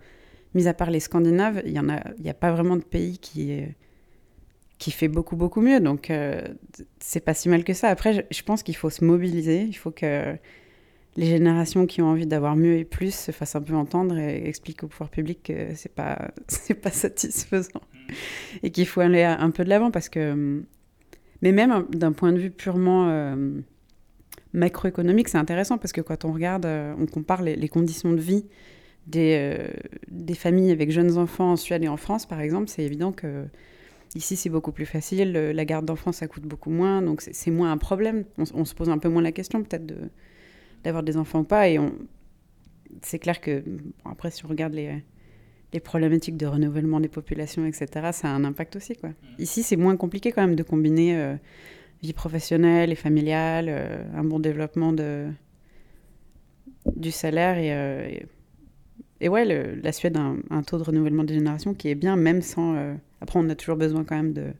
mis 0.54 0.68
à 0.68 0.74
part 0.74 0.90
les 0.90 1.00
Scandinaves, 1.00 1.62
il 1.64 1.72
n'y 1.72 1.78
a, 1.78 2.04
y 2.22 2.28
a 2.28 2.34
pas 2.34 2.52
vraiment 2.52 2.76
de 2.76 2.82
pays 2.82 3.16
qui, 3.16 3.62
qui 4.78 4.90
fait 4.90 5.08
beaucoup, 5.08 5.34
beaucoup 5.34 5.62
mieux. 5.62 5.80
Donc, 5.80 6.10
euh, 6.10 6.42
c'est 7.00 7.20
pas 7.20 7.32
si 7.32 7.48
mal 7.48 7.64
que 7.64 7.72
ça. 7.72 7.88
Après, 7.88 8.26
je, 8.30 8.42
pense 8.42 8.62
qu'il 8.62 8.76
faut 8.76 8.90
se 8.90 9.02
mobiliser. 9.02 9.62
Il 9.62 9.72
faut 9.72 9.90
que 9.90 10.36
les 11.16 11.26
générations 11.26 11.86
qui 11.86 12.02
ont 12.02 12.08
envie 12.08 12.26
d'avoir 12.26 12.54
mieux 12.54 12.76
et 12.76 12.84
plus 12.84 13.14
se 13.14 13.32
fassent 13.32 13.56
un 13.56 13.62
peu 13.62 13.74
entendre 13.74 14.18
et 14.18 14.46
expliquent 14.46 14.82
au 14.82 14.88
pouvoir 14.88 15.08
public 15.08 15.42
que 15.44 15.74
c'est 15.74 15.94
pas, 15.94 16.32
pas 16.82 16.90
satisfaisant. 16.90 17.80
Et 18.62 18.70
qu'il 18.70 18.86
faut 18.86 19.00
aller 19.00 19.22
un 19.22 19.50
peu 19.50 19.64
de 19.64 19.70
l'avant 19.70 19.90
parce 19.90 20.10
que 20.10 20.32
hum, 20.32 20.66
mais 21.42 21.52
même 21.52 21.86
d'un 21.90 22.12
point 22.12 22.32
de 22.32 22.38
vue 22.38 22.50
purement 22.50 23.08
euh, 23.08 23.60
macroéconomique, 24.52 25.28
c'est 25.28 25.38
intéressant 25.38 25.78
parce 25.78 25.92
que 25.92 26.00
quand 26.00 26.24
on 26.24 26.32
regarde, 26.32 26.66
euh, 26.66 26.94
on 26.98 27.06
compare 27.06 27.42
les, 27.42 27.68
conditions 27.68 28.12
de 28.12 28.20
vie 28.20 28.46
des, 29.06 29.36
euh, 29.38 29.68
des, 30.08 30.34
familles 30.34 30.70
avec 30.70 30.90
jeunes 30.90 31.18
enfants 31.18 31.52
en 31.52 31.56
Suède 31.56 31.84
et 31.84 31.88
en 31.88 31.96
France, 31.96 32.26
par 32.26 32.40
exemple, 32.40 32.68
c'est 32.68 32.82
évident 32.82 33.12
que 33.12 33.44
ici 34.14 34.36
c'est 34.36 34.50
beaucoup 34.50 34.72
plus 34.72 34.86
facile. 34.86 35.32
La 35.32 35.64
garde 35.64 35.84
d'enfants, 35.84 36.12
ça 36.12 36.26
coûte 36.26 36.44
beaucoup 36.44 36.70
moins, 36.70 37.02
donc 37.02 37.20
c'est 37.20 37.50
moins 37.50 37.72
un 37.72 37.78
problème. 37.78 38.24
On, 38.54 38.64
se 38.64 38.74
pose 38.74 38.88
un 38.88 38.98
peu 38.98 39.08
moins 39.08 39.22
la 39.22 39.32
question 39.32 39.62
peut-être 39.62 39.92
d'avoir 40.84 41.02
des 41.02 41.16
enfants 41.16 41.40
ou 41.40 41.44
pas. 41.44 41.68
Et 41.68 41.78
c'est 43.02 43.18
clair 43.18 43.40
que, 43.40 43.64
après, 44.04 44.30
si 44.30 44.44
on 44.44 44.48
regarde 44.48 44.72
les 44.72 45.02
les 45.74 45.80
problématiques 45.80 46.36
de 46.36 46.46
renouvellement 46.46 47.00
des 47.00 47.08
populations, 47.08 47.66
etc., 47.66 48.10
ça 48.12 48.28
a 48.28 48.30
un 48.30 48.44
impact 48.44 48.76
aussi. 48.76 48.94
Quoi. 48.94 49.10
Mm. 49.10 49.14
Ici, 49.40 49.62
c'est 49.64 49.76
moins 49.76 49.96
compliqué 49.96 50.30
quand 50.30 50.40
même 50.40 50.54
de 50.54 50.62
combiner 50.62 51.16
euh, 51.16 51.34
vie 52.00 52.12
professionnelle 52.12 52.92
et 52.92 52.94
familiale, 52.94 53.66
euh, 53.68 54.04
un 54.14 54.22
bon 54.22 54.38
développement 54.38 54.92
de, 54.92 55.26
du 56.94 57.10
salaire 57.10 57.58
et, 57.58 57.74
euh, 57.74 58.20
et, 59.20 59.28
ouais, 59.28 59.44
la 59.44 59.92
Suède 59.92 60.16
a 60.16 60.32
un, 60.50 60.62
taux 60.62 60.78
de 60.78 60.84
renouvellement 60.84 61.24
des 61.24 61.34
générations 61.34 61.74
qui 61.74 61.88
est 61.88 61.96
bien, 61.96 62.14
même 62.14 62.40
sans. 62.40 62.76
après, 63.20 63.38
on 63.38 63.48
a 63.48 63.54
toujours 63.54 63.76
besoin 63.76 64.04
quand 64.04 64.16
même 64.16 64.32
de, 64.32 64.52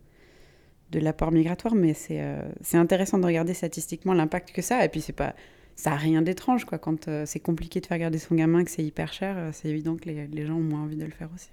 de 0.91 0.99
l'apport 0.99 1.31
migratoire, 1.33 1.75
mais 1.75 1.93
c'est 1.93 2.77
intéressant 2.77 3.19
de 3.19 3.27
regarder 3.27 3.53
statistiquement 3.53 4.15
l'impact 4.15 4.53
que 4.53 4.63
ça 4.63 4.79
a. 4.79 4.85
Et 4.85 4.89
puis, 4.89 5.01
c'est 5.01 5.13
pas 5.13 5.35
ça 5.77 5.91
n'a 5.91 5.97
rien 5.97 6.23
d'étrange, 6.23 6.65
quoi. 6.65 6.79
Quand 6.79 7.09
euh, 7.09 7.25
c'est 7.27 7.41
compliqué 7.41 7.81
de 7.81 7.87
faire 7.87 7.99
garder 7.99 8.19
son 8.19 8.35
gamin, 8.35 8.65
que 8.65 8.71
c'est 8.71 8.85
hyper 8.85 9.13
cher, 9.13 9.35
euh, 9.37 9.51
c'est 9.53 9.69
évident 9.69 9.97
que 9.97 10.09
les, 10.09 10.27
les, 10.27 10.47
gens 10.47 10.55
ont 10.55 10.61
moins 10.61 10.83
envie 10.83 10.97
de 10.97 11.05
le 11.05 11.11
faire 11.11 11.29
aussi. 11.35 11.51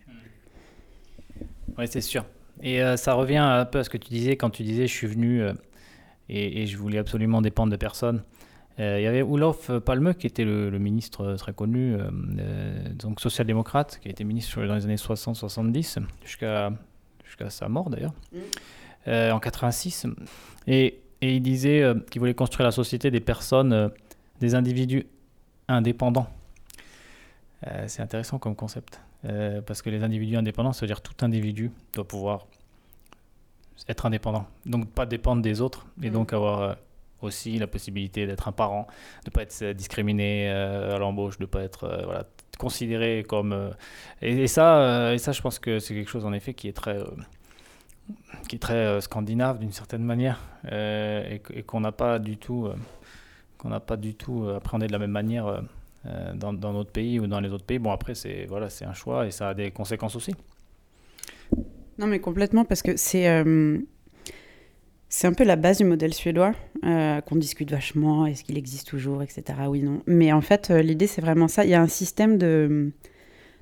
Oui, 1.78 1.86
c'est 1.90 2.02
sûr. 2.02 2.26
Et 2.62 2.84
euh, 2.84 2.98
ça 2.98 3.14
revient 3.14 3.38
un 3.38 3.66
peu 3.66 3.80
à 3.80 3.84
ce 3.84 3.90
que 3.90 3.98
tu 3.98 4.10
disais 4.10 4.36
quand 4.36 4.52
tu 4.52 4.64
disais 4.64 4.86
je 4.86 4.94
suis 4.94 5.08
venu 5.08 5.42
et, 6.30 6.62
et, 6.62 6.68
je 6.68 6.78
voulais 6.78 7.00
absolument 7.00 7.42
dépendre 7.42 7.72
de 7.72 7.78
personne. 7.78 8.24
Il 8.78 9.02
y 9.02 9.06
avait 9.06 9.22
Olof 9.22 9.70
Palme 9.80 10.16
qui 10.16 10.26
était 10.26 10.44
le, 10.44 10.72
ministre 10.80 11.36
très 11.36 11.54
connu, 11.54 11.96
donc 12.96 13.22
social-démocrate, 13.22 14.00
qui 14.02 14.08
a 14.08 14.12
été 14.12 14.24
ministre 14.24 14.66
dans 14.66 14.74
les 14.74 14.86
années 14.86 14.96
60-70 14.96 16.00
jusqu'à 16.26 16.72
jusqu'à 17.24 17.52
sa 17.52 17.70
mort 17.70 17.92
d'ailleurs, 17.92 18.14
mm. 18.34 19.34
en 19.34 19.40
86. 19.40 20.08
Et, 20.66 21.00
et 21.22 21.36
il 21.36 21.42
disait 21.42 21.94
qu'il 22.10 22.22
voulait 22.22 22.34
construire 22.34 22.66
la 22.66 22.72
société 22.72 23.12
des 23.12 23.20
personnes 23.20 23.92
des 24.42 24.56
individus 24.56 25.06
indépendants. 25.70 26.28
Euh, 27.68 27.86
c'est 27.88 28.02
intéressant 28.02 28.40
comme 28.40 28.56
concept. 28.56 29.00
Euh, 29.24 29.62
parce 29.62 29.84
que 29.84 29.90
les 29.92 30.04
individus 30.04 30.36
indépendants, 30.36 30.74
ça 30.74 30.82
veut 30.82 30.88
dire 30.88 31.02
tout 31.02 31.14
individu 31.24 31.72
doit 31.94 32.08
pouvoir 32.08 32.48
être 33.88 34.08
indépendant. 34.08 34.48
Donc 34.66 34.90
pas 34.90 35.06
dépendre 35.06 35.44
des 35.44 35.62
autres 35.62 35.86
et 36.02 36.10
mm. 36.10 36.14
donc 36.14 36.34
avoir 36.34 36.62
euh, 36.62 36.74
aussi 37.22 37.60
la 37.60 37.68
possibilité 37.68 38.26
d'être 38.26 38.48
un 38.48 38.52
parent, 38.52 38.88
de 39.26 39.30
ne 39.30 39.32
pas 39.32 39.44
être 39.44 39.74
discriminé 39.74 40.50
à 40.50 40.98
l'embauche, 40.98 41.38
de 41.38 41.44
ne 41.44 41.48
pas 41.48 41.62
être 41.62 42.02
voilà, 42.04 42.26
considéré 42.58 43.24
comme... 43.28 43.76
Et, 44.24 44.48
ça, 44.48 45.14
et 45.14 45.20
ça, 45.20 45.32
je 45.32 45.40
pense 45.40 45.60
que 45.60 45.78
c'est 45.78 45.94
quelque 45.94 46.10
chose 46.10 46.26
en 46.26 46.34
effet 46.34 46.56
qui 46.56 46.68
est 46.68 46.74
très 46.74 46.98
qui 48.50 48.56
est 48.56 48.60
très 48.60 49.00
scandinave 49.02 49.60
d'une 49.60 49.72
certaine 49.72 50.04
manière 50.04 50.40
et, 50.66 51.42
qu'on 51.68 51.82
n'a 51.82 51.92
pas 51.92 52.18
du 52.18 52.38
tout 52.38 52.72
qu'on 53.62 53.70
n'a 53.70 53.80
pas 53.80 53.98
du 53.98 54.16
tout 54.16 54.44
euh, 54.44 54.58
appréhendé 54.58 54.88
de 54.88 54.92
la 54.92 55.00
même 55.00 55.12
manière 55.12 55.46
euh, 55.46 55.62
euh, 56.08 56.34
dans, 56.34 56.52
dans, 56.52 56.74
notre 56.74 56.90
pays 56.90 57.20
ou 57.20 57.28
dans 57.28 57.40
les 57.40 57.52
autres 57.52 57.64
pays. 57.64 57.78
Bon, 57.78 57.92
après, 57.92 58.16
c'est 58.16 58.46
voilà, 58.48 58.68
un 58.82 58.94
choix 58.94 59.28
et 59.28 59.32
ça 59.32 59.50
a 59.50 59.54
des 59.54 59.70
conséquences 59.70 60.16
aussi. 60.16 60.34
Non, 62.00 62.08
mais 62.08 62.20
complètement, 62.20 62.66
parce 62.66 62.82
que 62.82 62.98
c'est 62.98 63.44
c'est 65.10 65.28
un 65.28 65.34
peu 65.34 65.44
la 65.44 65.58
base 65.58 65.80
du 65.80 65.84
modèle 65.84 66.14
suédois, 66.14 66.54
qu'on 66.82 67.36
discute 67.36 67.70
vachement, 67.70 68.26
est-ce 68.26 68.46
qu'il 68.46 68.58
existe 68.58 68.88
toujours, 68.88 69.22
etc. 69.22 69.44
Oui, 69.68 69.84
non. 69.84 70.02
Mais 70.08 70.32
en 70.32 70.40
fait, 70.40 70.70
l'idée, 70.70 71.06
c'est 71.06 71.20
vraiment 71.20 71.50
ça. 71.50 71.66
Il 71.66 71.70
y 71.70 71.74
a 71.74 71.82
un 71.82 71.90
système 71.90 72.38
de, 72.38 72.92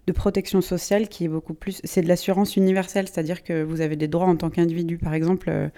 de 0.06 0.12
protection 0.14 0.62
sociale 0.62 1.10
qui 1.10 1.26
est 1.26 1.28
beaucoup 1.28 1.56
plus... 1.56 1.82
C'est 1.84 2.04
de 2.04 2.08
l'assurance 2.08 2.56
universelle, 2.56 3.08
c'est-à-dire 3.08 3.44
que 3.44 3.64
vous 3.64 3.82
avez 3.82 3.96
des 3.96 4.08
droits 4.08 4.28
en 4.28 4.36
tant 4.36 4.52
qu'individu. 4.52 5.00
Par 5.00 5.16
exemple, 5.16 5.72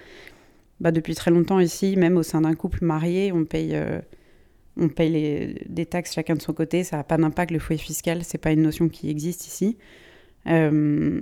bah, 0.82 0.90
depuis 0.90 1.14
très 1.14 1.30
longtemps 1.30 1.60
ici, 1.60 1.96
même 1.96 2.16
au 2.16 2.24
sein 2.24 2.40
d'un 2.40 2.54
couple 2.54 2.84
marié, 2.84 3.30
on 3.30 3.44
paye, 3.44 3.70
euh, 3.74 4.00
on 4.76 4.88
paye 4.88 5.10
les, 5.10 5.62
des 5.68 5.86
taxes 5.86 6.12
chacun 6.12 6.34
de 6.34 6.42
son 6.42 6.52
côté. 6.52 6.82
Ça 6.82 6.96
n'a 6.96 7.04
pas 7.04 7.16
d'impact. 7.16 7.52
Le 7.52 7.60
foyer 7.60 7.80
fiscal, 7.80 8.24
c'est 8.24 8.38
pas 8.38 8.50
une 8.50 8.62
notion 8.62 8.88
qui 8.88 9.08
existe 9.08 9.46
ici. 9.46 9.78
Euh, 10.48 11.20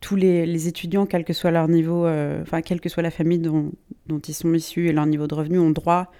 tous 0.00 0.16
les, 0.16 0.66
étudiants, 0.66 1.06
quel 1.06 1.24
que 1.24 1.32
soit 1.32 1.52
leur 1.52 1.68
niveau, 1.68 2.06
euh, 2.06 2.42
enfin, 2.42 2.60
quelle 2.60 2.80
que 2.80 2.88
soit 2.88 3.04
la 3.04 3.12
famille 3.12 3.38
dont, 3.38 3.70
dont, 4.08 4.18
ils 4.18 4.34
sont 4.34 4.52
issus 4.52 4.88
et 4.88 4.92
leur 4.92 5.06
niveau 5.06 5.28
de 5.28 5.34
revenu, 5.34 5.60
ont 5.60 5.70
droit 5.70 6.10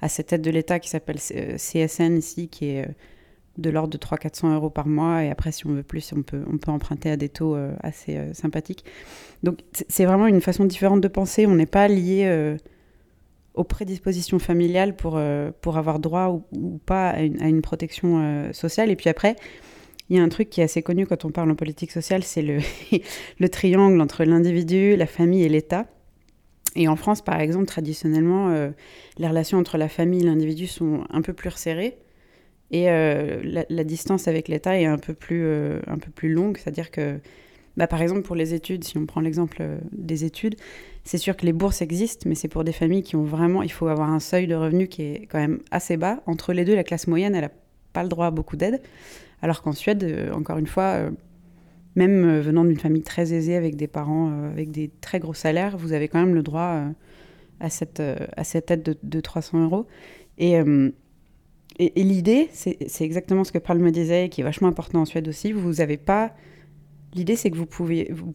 à 0.00 0.08
cette 0.08 0.32
aide 0.32 0.42
de 0.42 0.50
l'État 0.52 0.78
qui 0.78 0.88
s'appelle 0.88 1.18
CSN 1.18 2.16
ici, 2.16 2.46
qui 2.46 2.66
est 2.66 2.86
de 3.58 3.70
l'ordre 3.70 3.90
de 3.90 3.98
300-400 3.98 4.54
euros 4.54 4.70
par 4.70 4.86
mois. 4.86 5.24
Et 5.24 5.30
après, 5.30 5.52
si 5.52 5.66
on 5.66 5.72
veut 5.72 5.82
plus, 5.82 6.12
on 6.16 6.22
peut, 6.22 6.42
on 6.50 6.56
peut 6.56 6.70
emprunter 6.70 7.10
à 7.10 7.16
des 7.16 7.28
taux 7.28 7.54
euh, 7.54 7.74
assez 7.82 8.16
euh, 8.16 8.32
sympathiques. 8.32 8.84
Donc, 9.42 9.58
c'est 9.88 10.04
vraiment 10.04 10.26
une 10.26 10.40
façon 10.40 10.64
différente 10.64 11.00
de 11.00 11.08
penser. 11.08 11.46
On 11.46 11.56
n'est 11.56 11.66
pas 11.66 11.88
lié 11.88 12.22
euh, 12.26 12.56
aux 13.54 13.64
prédispositions 13.64 14.38
familiales 14.38 14.94
pour, 14.96 15.20
pour 15.60 15.76
avoir 15.76 15.98
droit 15.98 16.44
ou, 16.52 16.78
pas 16.86 17.10
à 17.10 17.20
une, 17.20 17.60
protection 17.60 18.52
sociale. 18.52 18.90
Et 18.90 18.96
puis 18.96 19.10
après, 19.10 19.34
il 20.08 20.16
y 20.16 20.20
a 20.20 20.22
un 20.22 20.28
truc 20.28 20.48
qui 20.48 20.60
est 20.60 20.64
assez 20.64 20.80
connu 20.80 21.06
quand 21.06 21.24
on 21.24 21.30
parle 21.30 21.50
en 21.50 21.56
politique 21.56 21.90
sociale, 21.90 22.22
c'est 22.22 22.42
le, 22.42 22.58
le 23.40 23.48
triangle 23.48 24.00
entre 24.00 24.22
l'individu, 24.22 24.94
la 24.94 25.06
famille 25.06 25.42
et 25.42 25.48
l'État. 25.48 25.86
Et 26.76 26.86
en 26.86 26.94
France, 26.94 27.20
par 27.20 27.40
exemple, 27.40 27.66
traditionnellement, 27.66 28.70
les 29.18 29.28
relations 29.28 29.58
entre 29.58 29.76
la 29.76 29.88
famille 29.88 30.22
et 30.22 30.26
l'individu 30.26 30.68
sont 30.68 31.02
un 31.10 31.22
peu 31.22 31.32
plus 31.32 31.48
resserrées. 31.48 31.98
Et 32.70 32.90
euh, 32.90 33.40
la, 33.68 33.84
distance 33.84 34.28
avec 34.28 34.48
l'État 34.48 34.78
est 34.78 34.84
un 34.84 34.98
peu 34.98 35.14
plus, 35.14 35.42
euh, 35.44 35.80
un 35.86 35.98
peu 35.98 36.10
plus 36.10 36.32
longue, 36.32 36.58
c'est-à-dire 36.58 36.90
que 36.90 37.18
bah, 37.78 37.86
par 37.86 38.02
exemple, 38.02 38.22
pour 38.22 38.36
les 38.36 38.54
études, 38.54 38.84
si 38.84 38.98
on 38.98 39.06
prend 39.06 39.20
l'exemple 39.20 39.62
des 39.92 40.24
études, 40.24 40.56
c'est 41.04 41.16
sûr 41.16 41.36
que 41.36 41.46
les 41.46 41.52
bourses 41.52 41.80
existent, 41.80 42.28
mais 42.28 42.34
c'est 42.34 42.48
pour 42.48 42.64
des 42.64 42.72
familles 42.72 43.04
qui 43.04 43.16
ont 43.16 43.22
vraiment, 43.22 43.62
il 43.62 43.72
faut 43.72 43.86
avoir 43.86 44.10
un 44.10 44.20
seuil 44.20 44.46
de 44.46 44.54
revenus 44.54 44.88
qui 44.90 45.02
est 45.02 45.28
quand 45.30 45.38
même 45.38 45.60
assez 45.70 45.96
bas. 45.96 46.20
Entre 46.26 46.52
les 46.52 46.64
deux, 46.64 46.74
la 46.74 46.84
classe 46.84 47.06
moyenne, 47.06 47.34
elle 47.34 47.42
n'a 47.42 47.52
pas 47.92 48.02
le 48.02 48.08
droit 48.08 48.26
à 48.26 48.30
beaucoup 48.30 48.56
d'aide. 48.56 48.82
Alors 49.40 49.62
qu'en 49.62 49.72
Suède, 49.72 50.30
encore 50.34 50.58
une 50.58 50.66
fois, 50.66 51.08
même 51.94 52.40
venant 52.40 52.64
d'une 52.64 52.78
famille 52.78 53.02
très 53.02 53.32
aisée 53.32 53.54
avec 53.54 53.76
des 53.76 53.86
parents 53.86 54.32
avec 54.50 54.72
des 54.72 54.90
très 55.00 55.20
gros 55.20 55.34
salaires, 55.34 55.78
vous 55.78 55.92
avez 55.92 56.08
quand 56.08 56.18
même 56.18 56.34
le 56.34 56.42
droit 56.42 56.82
à, 57.60 57.70
cette, 57.70 58.00
à 58.00 58.44
cette 58.44 58.72
aide 58.72 58.82
de, 58.82 58.98
de 59.00 59.20
300 59.20 59.62
euros. 59.62 59.86
Et 60.38 60.60
et, 61.78 62.02
l'idée, 62.02 62.48
c'est 62.52 63.04
exactement 63.04 63.44
ce 63.44 63.52
que 63.52 63.58
Paul 63.58 63.78
me 63.78 63.90
disait, 63.90 64.28
qui 64.28 64.40
est 64.40 64.44
vachement 64.44 64.68
important 64.68 65.02
en 65.02 65.04
Suède 65.04 65.28
aussi. 65.28 65.52
Vous 65.52 65.74
n'avez 65.74 65.96
pas. 65.96 66.32
L'idée, 67.14 67.36
c'est 67.36 67.50
que 67.50 67.56
vous, 67.56 67.66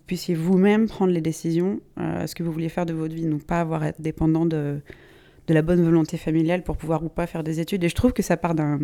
puissiez 0.07 0.33
vous-même 0.33 0.87
prendre 0.87 1.11
les 1.11 1.21
décisions, 1.21 1.81
euh, 1.99 2.25
ce 2.25 2.35
que 2.35 2.41
vous 2.41 2.51
vouliez 2.51 2.69
faire 2.69 2.85
de 2.85 2.93
votre 2.93 3.13
vie, 3.13 3.25
donc 3.25 3.43
pas 3.43 3.59
avoir 3.59 3.83
à 3.83 3.89
être 3.89 4.01
dépendant 4.01 4.45
de, 4.45 4.81
de 5.47 5.53
la 5.53 5.61
bonne 5.61 5.83
volonté 5.83 6.17
familiale 6.17 6.63
pour 6.63 6.77
pouvoir 6.77 7.03
ou 7.03 7.09
pas 7.09 7.27
faire 7.27 7.43
des 7.43 7.59
études. 7.59 7.83
Et 7.83 7.89
je 7.89 7.95
trouve 7.95 8.13
que 8.13 8.23
ça 8.23 8.37
part 8.37 8.55
d'un. 8.55 8.79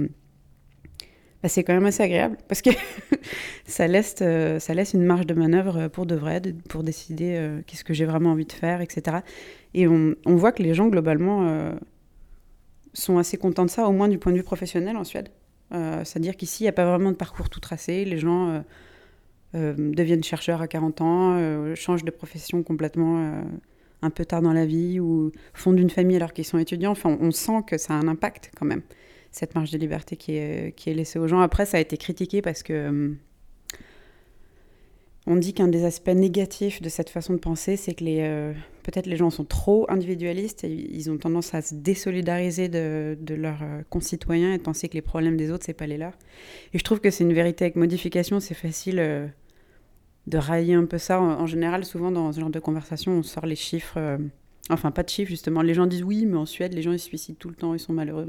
Bah, 1.41 1.47
c'est 1.47 1.63
quand 1.63 1.73
même 1.73 1.85
assez 1.85 2.03
agréable 2.03 2.35
parce 2.49 2.61
que 2.61 2.69
ça, 3.65 3.87
laisse, 3.87 4.17
euh, 4.21 4.59
ça 4.59 4.73
laisse 4.73 4.93
une 4.93 5.05
marge 5.05 5.25
de 5.25 5.33
manœuvre 5.33 5.87
pour 5.87 6.05
de 6.05 6.15
vrai, 6.15 6.41
pour 6.67 6.83
décider 6.83 7.35
euh, 7.37 7.61
qu'est-ce 7.65 7.85
que 7.85 7.93
j'ai 7.93 8.03
vraiment 8.03 8.31
envie 8.31 8.45
de 8.45 8.51
faire, 8.51 8.81
etc. 8.81 9.19
Et 9.73 9.87
on, 9.87 10.15
voit 10.25 10.51
que 10.51 10.61
les 10.61 10.73
gens, 10.73 10.87
globalement, 10.87 11.71
sont 12.93 13.17
assez 13.17 13.37
contents 13.37 13.65
de 13.65 13.69
ça, 13.69 13.87
au 13.87 13.91
moins 13.91 14.07
du 14.07 14.17
point 14.17 14.31
de 14.31 14.37
vue 14.37 14.43
professionnel 14.43 14.97
en 14.97 15.03
Suède. 15.03 15.29
Euh, 15.73 16.03
c'est-à-dire 16.03 16.35
qu'ici, 16.35 16.63
il 16.63 16.65
n'y 16.65 16.69
a 16.69 16.73
pas 16.73 16.85
vraiment 16.85 17.11
de 17.11 17.15
parcours 17.15 17.49
tout 17.49 17.59
tracé. 17.59 18.05
Les 18.05 18.17
gens 18.17 18.49
euh, 18.49 18.59
euh, 19.55 19.73
deviennent 19.77 20.23
chercheurs 20.23 20.61
à 20.61 20.67
40 20.67 21.01
ans, 21.01 21.75
changent 21.75 22.05
de 22.05 22.11
profession 22.11 22.63
complètement 22.63 23.43
un 24.01 24.09
peu 24.09 24.25
tard 24.25 24.41
dans 24.41 24.53
la 24.53 24.65
vie 24.65 24.99
ou 24.99 25.31
fondent 25.53 25.79
une 25.79 25.89
famille 25.89 26.15
alors 26.15 26.33
qu'ils 26.33 26.45
sont 26.45 26.57
étudiants. 26.57 26.91
Enfin, 26.91 27.17
on 27.19 27.31
sent 27.31 27.63
que 27.67 27.77
ça 27.77 27.93
a 27.93 27.97
un 27.97 28.07
impact 28.07 28.51
quand 28.57 28.65
même, 28.65 28.81
cette 29.31 29.55
marge 29.55 29.71
de 29.71 29.77
liberté 29.77 30.15
qui 30.15 30.35
est, 30.35 30.75
qui 30.75 30.89
est 30.89 30.93
laissée 30.93 31.19
aux 31.19 31.27
gens. 31.27 31.41
Après, 31.41 31.65
ça 31.65 31.77
a 31.77 31.79
été 31.79 31.97
critiqué 31.97 32.41
parce 32.41 32.63
que 32.63 33.13
on 35.27 35.35
dit 35.35 35.53
qu'un 35.53 35.67
des 35.67 35.85
aspects 35.85 36.09
négatifs 36.09 36.81
de 36.81 36.89
cette 36.89 37.09
façon 37.09 37.33
de 37.33 37.39
penser, 37.39 37.75
c'est 37.75 37.93
que 37.93 38.03
les, 38.03 38.53
peut-être 38.89 39.07
les 39.07 39.17
gens 39.17 39.29
sont 39.29 39.45
trop 39.45 39.85
individualistes 39.89 40.63
et 40.63 40.69
ils 40.69 41.11
ont 41.11 41.17
tendance 41.17 41.53
à 41.53 41.61
se 41.61 41.75
désolidariser 41.75 42.69
de, 42.69 43.17
leurs 43.35 43.61
euh, 43.61 43.81
concitoyens 43.89 44.53
et 44.53 44.57
de 44.57 44.63
penser 44.63 44.89
que 44.89 44.93
les 44.93 45.01
problèmes 45.01 45.37
des 45.37 45.51
autres, 45.51 45.65
c'est 45.65 45.73
pas 45.73 45.87
les 45.87 45.97
leurs. 45.97 46.17
Et 46.73 46.79
je 46.79 46.83
trouve 46.83 46.99
que 46.99 47.09
c'est 47.09 47.23
une 47.23 47.33
vérité 47.33 47.65
avec 47.65 47.75
modification, 47.75 48.39
c'est 48.39 48.55
facile 48.55 48.99
euh, 48.99 49.27
de 50.27 50.37
railler 50.37 50.73
un 50.73 50.85
peu 50.85 50.97
ça. 50.97 51.19
En, 51.21 51.45
général, 51.45 51.85
souvent 51.85 52.11
dans 52.11 52.31
ce 52.31 52.39
genre 52.39 52.49
de 52.49 52.59
conversation, 52.59 53.13
on 53.13 53.23
sort 53.23 53.45
les 53.45 53.55
chiffres. 53.55 53.97
Enfin, 54.69 54.91
pas 54.91 55.01
de 55.01 55.09
chiffres, 55.09 55.29
justement. 55.29 55.63
Les 55.63 55.73
gens 55.73 55.87
disent 55.87 56.03
oui, 56.03 56.25
mais 56.27 56.37
en 56.37 56.45
Suède, 56.45 56.73
les 56.73 56.83
gens 56.83 56.91
ils 56.91 56.99
se 56.99 57.05
suicident 57.05 57.37
tout 57.39 57.49
le 57.49 57.55
temps, 57.55 57.73
ils 57.73 57.79
sont 57.79 57.93
malheureux. 57.93 58.27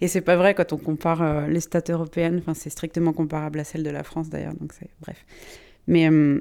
Et 0.00 0.08
c'est 0.08 0.20
pas 0.20 0.36
vrai 0.36 0.54
quand 0.54 0.72
on 0.72 0.78
compare 0.78 1.46
les 1.46 1.60
stats 1.60 1.82
européennes. 1.88 2.42
C'est 2.54 2.70
strictement 2.70 3.12
comparable 3.12 3.60
à 3.60 3.64
celle 3.64 3.84
de 3.84 3.90
la 3.90 4.02
France 4.02 4.28
d'ailleurs. 4.28 4.54
Donc, 4.54 4.72
c'est 4.72 4.90
bref. 5.00 5.24
Mais, 5.86 6.08
euh, 6.08 6.40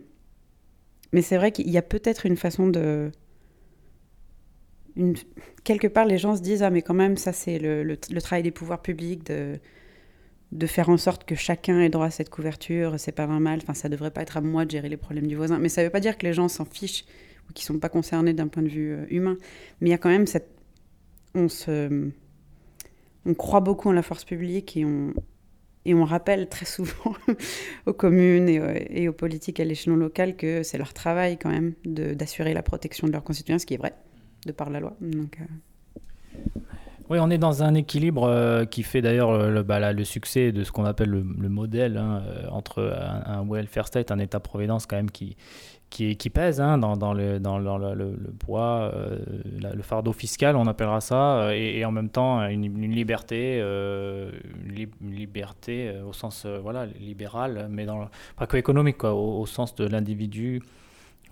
mais 1.12 1.22
c'est 1.22 1.38
vrai 1.38 1.52
qu'il 1.52 1.70
y 1.70 1.78
a 1.78 1.82
peut-être 1.82 2.26
une 2.26 2.38
façon 2.38 2.68
de. 2.68 3.12
Quelque 5.64 5.88
part, 5.88 6.06
les 6.06 6.18
gens 6.18 6.36
se 6.36 6.42
disent 6.42 6.64
Ah, 6.64 6.70
mais 6.70 6.82
quand 6.82 6.94
même, 6.94 7.18
ça, 7.18 7.34
c'est 7.34 7.60
le, 7.60 7.98
travail 7.98 8.44
des 8.44 8.52
pouvoirs 8.52 8.82
publics 8.82 9.24
de, 9.26 10.68
faire 10.68 10.90
en 10.90 10.98
sorte 10.98 11.26
que 11.26 11.36
chacun 11.36 11.80
ait 11.80 11.90
droit 11.90 12.08
à 12.08 12.12
cette 12.12 12.30
couverture, 12.30 13.00
c'est 13.00 13.12
pas 13.12 13.28
normal. 13.28 13.60
Enfin, 13.62 13.74
ça 13.74 13.90
devrait 13.90 14.12
pas 14.12 14.22
être 14.22 14.38
à 14.38 14.42
moi 14.42 14.66
de 14.66 14.72
gérer 14.72 14.90
les 14.90 14.98
problèmes 14.98 15.28
du 15.28 15.36
voisin. 15.36 15.60
Mais 15.60 15.70
ça 15.70 15.84
veut 15.84 15.90
pas 15.90 16.00
dire 16.00 16.18
que 16.18 16.26
les 16.26 16.34
gens 16.34 16.48
s'en 16.48 16.66
fichent 16.66 17.06
ou 17.50 17.54
qu'ils 17.54 17.66
sont 17.66 17.80
pas 17.80 17.90
concernés 17.90 18.34
d'un 18.34 18.48
point 18.48 18.64
de 18.64 18.70
vue 18.70 18.94
euh, 18.94 19.06
humain. 19.10 19.38
Mais 19.82 19.90
il 19.90 19.92
y 19.92 19.96
a 19.96 19.98
quand 19.98 20.10
même 20.10 20.28
cette. 20.28 20.50
On 21.36 21.48
se. 21.50 22.10
On 23.26 23.34
croit 23.34 23.62
beaucoup 23.62 23.90
en 23.90 23.92
la 23.92 24.02
force 24.02 24.24
publique 24.24 24.78
et 24.78 24.86
on, 24.86 25.14
et 25.86 25.94
on 25.94 26.04
rappelle 26.04 26.48
très 26.50 26.66
souvent 26.66 27.16
aux 27.86 27.94
communes 27.94 28.50
et, 28.50 29.08
aux 29.08 29.14
politiques 29.14 29.60
à 29.60 29.64
l'échelon 29.64 29.96
local 29.96 30.36
que 30.36 30.64
c'est 30.64 30.78
leur 30.78 30.94
travail 30.94 31.38
quand 31.38 31.50
même 31.50 31.74
d'assurer 31.86 32.54
la 32.54 32.64
protection 32.64 33.08
de 33.08 33.12
leurs 33.12 33.24
concitoyens, 33.24 33.60
ce 33.60 33.66
qui 33.66 33.74
est 33.74 33.78
vrai, 33.78 33.94
de 34.46 34.52
par 34.52 34.70
la 34.70 34.80
loi. 34.80 34.96
Euh, 35.02 35.26
Oui, 37.10 37.18
on 37.20 37.30
est 37.30 37.38
dans 37.38 37.64
un 37.64 37.74
équilibre 37.74 38.24
euh, 38.24 38.66
qui 38.66 38.84
fait 38.84 39.02
d'ailleurs 39.02 39.50
le, 39.50 39.64
bah, 39.64 39.92
le, 39.92 40.04
succès 40.04 40.52
de 40.52 40.64
ce 40.64 40.72
qu'on 40.72 40.86
appelle 40.86 41.10
le, 41.10 41.50
modèle 41.50 41.98
hein, 41.98 42.24
euh, 42.26 42.48
entre 42.50 42.82
un, 43.26 43.46
welfare 43.50 43.88
state, 43.88 44.12
un 44.12 44.20
État-providence 44.20 44.86
quand 44.86 44.96
même 44.96 45.12
qui, 45.12 45.36
qui, 45.90 46.30
pèse 46.30 46.62
hein, 46.62 46.78
dans, 46.78 47.14
le, 47.14 47.40
poids, 48.40 48.92
euh, 48.94 49.18
le 49.74 49.82
fardeau 49.82 50.14
fiscal, 50.14 50.56
on 50.56 50.68
appellera 50.68 51.02
ça, 51.02 51.42
euh, 51.42 51.52
et, 51.52 51.84
en 51.84 51.92
même 51.92 52.10
temps 52.10 52.46
une, 52.48 52.92
liberté, 52.92 53.60
euh, 53.62 54.32
liberté 55.02 55.94
au 56.08 56.14
sens 56.14 56.46
voilà, 56.46 56.86
libéral, 56.86 57.68
mais 57.70 57.86
dans, 57.86 58.08
pas 58.38 58.48
que 58.48 58.58
économique, 58.58 59.04
au, 59.04 59.46
sens 59.46 59.76
de 59.76 59.86
l'individu 59.86 60.62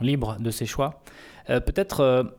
libre 0.02 0.38
de 0.40 0.52
ses 0.52 0.66
choix. 0.66 1.02
Peut-être 1.48 2.34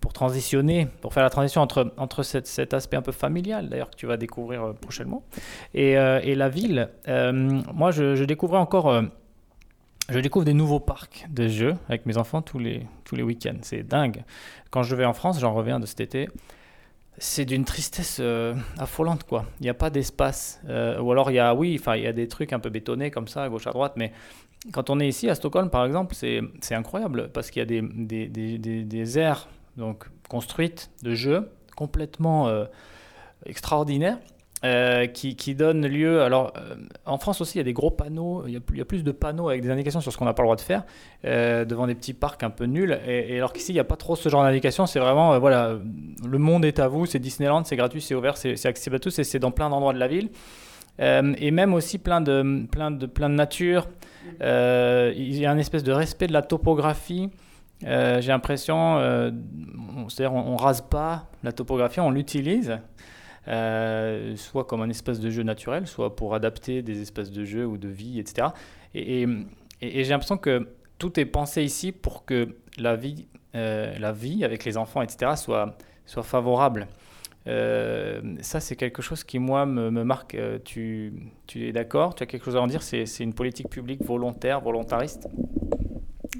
pour 0.00 0.12
transitionner, 0.12 0.88
pour 1.00 1.12
faire 1.14 1.22
la 1.22 1.30
transition 1.30 1.60
entre, 1.60 1.92
entre 1.96 2.22
cet, 2.22 2.46
cet 2.46 2.74
aspect 2.74 2.96
un 2.96 3.02
peu 3.02 3.12
familial, 3.12 3.68
d'ailleurs, 3.68 3.90
que 3.90 3.96
tu 3.96 4.06
vas 4.06 4.16
découvrir 4.16 4.74
prochainement, 4.80 5.24
et, 5.72 5.92
et 5.92 6.34
la 6.34 6.48
ville, 6.48 6.90
moi 7.06 7.90
je, 7.90 8.14
je 8.16 8.24
découvrais 8.24 8.58
encore 8.58 9.02
je 10.08 10.18
découvre 10.18 10.44
des 10.44 10.54
nouveaux 10.54 10.80
parcs 10.80 11.26
de 11.30 11.48
jeux 11.48 11.74
avec 11.88 12.06
mes 12.06 12.18
enfants 12.18 12.42
tous 12.42 12.58
les, 12.58 12.86
tous 13.04 13.16
les 13.16 13.22
week-ends. 13.22 13.58
C'est 13.62 13.82
dingue. 13.82 14.24
Quand 14.70 14.82
je 14.82 14.94
vais 14.94 15.04
en 15.04 15.14
France, 15.14 15.40
j'en 15.40 15.54
reviens 15.54 15.80
de 15.80 15.86
cet 15.86 16.00
été, 16.00 16.28
c'est 17.16 17.44
d'une 17.44 17.64
tristesse 17.64 18.18
euh, 18.20 18.54
affolante, 18.78 19.24
quoi. 19.24 19.46
Il 19.60 19.62
n'y 19.62 19.70
a 19.70 19.74
pas 19.74 19.90
d'espace. 19.90 20.60
Euh, 20.68 21.00
ou 21.00 21.12
alors, 21.12 21.30
il 21.30 21.34
y 21.34 21.38
a, 21.38 21.54
oui, 21.54 21.80
il 21.94 22.02
y 22.02 22.06
a 22.06 22.12
des 22.12 22.28
trucs 22.28 22.52
un 22.52 22.58
peu 22.58 22.70
bétonnés 22.70 23.10
comme 23.10 23.28
ça, 23.28 23.44
à 23.44 23.48
gauche, 23.48 23.66
à 23.66 23.72
droite, 23.72 23.94
mais 23.96 24.12
quand 24.72 24.90
on 24.90 24.98
est 24.98 25.08
ici, 25.08 25.28
à 25.28 25.34
Stockholm, 25.34 25.70
par 25.70 25.84
exemple, 25.84 26.14
c'est 26.14 26.74
incroyable 26.74 27.30
parce 27.32 27.50
qu'il 27.50 27.60
y 27.60 27.62
a 27.62 27.66
des, 27.66 27.82
des, 27.82 28.28
des, 28.28 28.58
des, 28.84 29.18
aires 29.18 29.46
donc, 29.76 30.04
construites 30.28 30.90
de 31.02 31.14
jeux 31.14 31.50
complètement 31.76 32.48
euh, 32.48 32.64
extraordinaires 33.46 34.18
euh, 34.64 35.06
qui, 35.06 35.54
donne 35.54 35.86
lieu. 35.86 36.22
Alors, 36.22 36.54
euh, 36.56 36.76
en 37.04 37.18
France 37.18 37.40
aussi, 37.42 37.56
il 37.56 37.58
y 37.58 37.60
a 37.60 37.64
des 37.64 37.74
gros 37.74 37.90
panneaux, 37.90 38.44
il 38.46 38.54
y 38.54 38.56
a, 38.56 38.84
plus 38.84 39.04
de 39.04 39.12
panneaux 39.12 39.48
avec 39.48 39.60
des 39.60 39.70
indications 39.70 40.00
sur 40.00 40.10
ce 40.10 40.16
qu'on 40.16 40.24
n'a 40.24 40.32
pas 40.32 40.42
le 40.42 40.46
droit 40.46 40.56
de 40.56 40.62
faire, 40.62 40.84
devant 41.22 41.86
des 41.86 41.94
petits 41.94 42.14
parcs 42.14 42.42
un 42.42 42.50
peu 42.50 42.64
nuls. 42.64 42.98
Et, 43.06 43.36
alors 43.36 43.52
qu'ici, 43.52 43.72
il 43.72 43.74
n'y 43.74 43.80
a 43.80 43.84
pas 43.84 43.96
trop 43.96 44.16
ce 44.16 44.28
genre 44.28 44.42
d'indications. 44.42 44.86
C'est 44.86 45.00
vraiment, 45.00 45.38
voilà, 45.38 45.76
le 46.26 46.38
monde 46.38 46.64
est 46.64 46.78
à 46.78 46.88
vous, 46.88 47.04
c'est 47.04 47.18
Disneyland, 47.18 47.64
c'est 47.64 47.76
gratuit, 47.76 48.00
c'est 48.00 48.14
ouvert, 48.14 48.36
c'est 48.38 48.64
accessible 48.64 48.96
à 48.96 49.00
tous 49.00 49.18
et 49.18 49.24
c'est 49.24 49.38
dans 49.38 49.50
plein 49.50 49.68
d'endroits 49.68 49.92
de 49.92 49.98
la 49.98 50.08
ville. 50.08 50.30
et 50.98 51.50
même 51.50 51.74
aussi 51.74 51.98
plein 51.98 52.22
de, 52.22 52.64
plein 52.70 52.90
de, 52.90 53.04
plein 53.04 53.28
de 53.28 53.34
nature. 53.34 53.88
il 54.40 55.38
y 55.38 55.44
a 55.44 55.52
une 55.52 55.58
espèce 55.58 55.82
de 55.82 55.92
respect 55.92 56.26
de 56.26 56.32
la 56.32 56.42
topographie. 56.42 57.28
J'ai 57.84 58.28
l'impression, 58.28 58.98
c'est-à-dire 60.08 60.34
on, 60.34 60.54
on 60.54 60.56
rase 60.56 60.80
pas 60.80 61.26
la 61.42 61.52
topographie, 61.52 62.00
on 62.00 62.10
l'utilise. 62.10 62.78
Euh, 63.46 64.36
soit 64.36 64.64
comme 64.64 64.80
un 64.80 64.88
espace 64.88 65.20
de 65.20 65.28
jeu 65.28 65.42
naturel, 65.42 65.86
soit 65.86 66.16
pour 66.16 66.34
adapter 66.34 66.80
des 66.80 67.02
espaces 67.02 67.30
de 67.30 67.44
jeu 67.44 67.66
ou 67.66 67.76
de 67.76 67.88
vie, 67.88 68.18
etc. 68.18 68.48
Et, 68.94 69.26
j'ai 69.82 70.04
l'impression 70.04 70.38
que 70.38 70.68
tout 70.98 71.20
est 71.20 71.26
pensé 71.26 71.62
ici 71.62 71.92
pour 71.92 72.24
que 72.24 72.56
la 72.78 72.96
vie, 72.96 73.26
euh, 73.54 73.98
la 73.98 74.12
vie 74.12 74.44
avec 74.44 74.64
les 74.64 74.78
enfants, 74.78 75.02
etc., 75.02 75.32
soit, 75.36 75.76
favorable. 76.22 76.86
Euh, 77.46 78.22
ça, 78.40 78.60
c'est 78.60 78.76
quelque 78.76 79.02
chose 79.02 79.24
qui, 79.24 79.38
moi, 79.38 79.66
me, 79.66 79.90
marque. 80.04 80.38
Tu 80.64 81.12
es 81.54 81.72
d'accord? 81.72 82.14
Tu 82.14 82.22
as 82.22 82.26
quelque 82.26 82.44
chose 82.44 82.56
à 82.56 82.62
en 82.62 82.66
dire? 82.66 82.82
C'est 82.82 83.20
une 83.20 83.34
politique 83.34 83.68
publique 83.68 84.02
volontaire, 84.02 84.62
volontariste? 84.62 85.28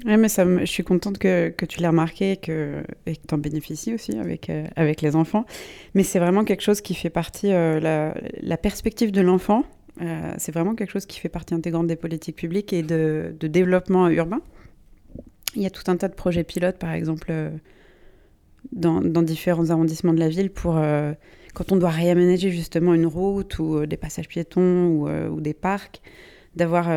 Oui, 0.03 0.17
mais 0.17 0.27
je 0.27 0.65
suis 0.65 0.83
contente 0.83 1.17
que, 1.17 1.53
tu 1.65 1.79
l'aies 1.79 1.87
remarqué 1.87 2.31
et 2.33 2.37
que 2.37 2.83
tu 3.05 3.33
en 3.33 3.37
bénéficies 3.37 3.93
aussi 3.93 4.17
avec, 4.17 4.49
euh, 4.49 4.65
avec 4.75 5.01
les 5.01 5.15
enfants. 5.15 5.45
Mais 5.93 6.03
c'est 6.03 6.19
vraiment 6.19 6.43
quelque 6.43 6.61
chose 6.61 6.81
qui 6.81 6.93
fait 6.95 7.09
partie, 7.09 7.53
euh, 7.53 8.13
la, 8.41 8.57
perspective 8.57 9.11
de 9.11 9.21
l'enfant, 9.21 9.63
euh, 10.01 10.33
c'est 10.37 10.51
vraiment 10.51 10.75
quelque 10.75 10.91
chose 10.91 11.05
qui 11.05 11.19
fait 11.19 11.29
partie 11.29 11.53
intégrante 11.53 11.87
des 11.87 11.95
politiques 11.95 12.35
publiques 12.35 12.73
et 12.73 12.83
de, 12.83 13.35
développement 13.41 14.09
urbain. 14.09 14.41
Il 15.55 15.61
y 15.61 15.65
a 15.65 15.69
tout 15.69 15.89
un 15.89 15.95
tas 15.95 16.09
de 16.09 16.15
projets 16.15 16.43
pilotes, 16.43 16.77
par 16.77 16.91
exemple, 16.91 17.31
dans, 18.73 19.01
différents 19.21 19.69
arrondissements 19.69 20.13
de 20.13 20.19
la 20.19 20.27
ville 20.27 20.49
pour 20.49 20.77
quand 21.53 21.71
on 21.71 21.77
doit 21.77 21.89
réaménager 21.89 22.51
justement 22.51 22.93
une 22.93 23.05
route 23.05 23.57
ou 23.59 23.85
des 23.85 23.95
passages 23.95 24.27
piétons 24.27 25.29
ou 25.29 25.39
des 25.39 25.53
parcs, 25.53 26.01
d'avoir 26.57 26.89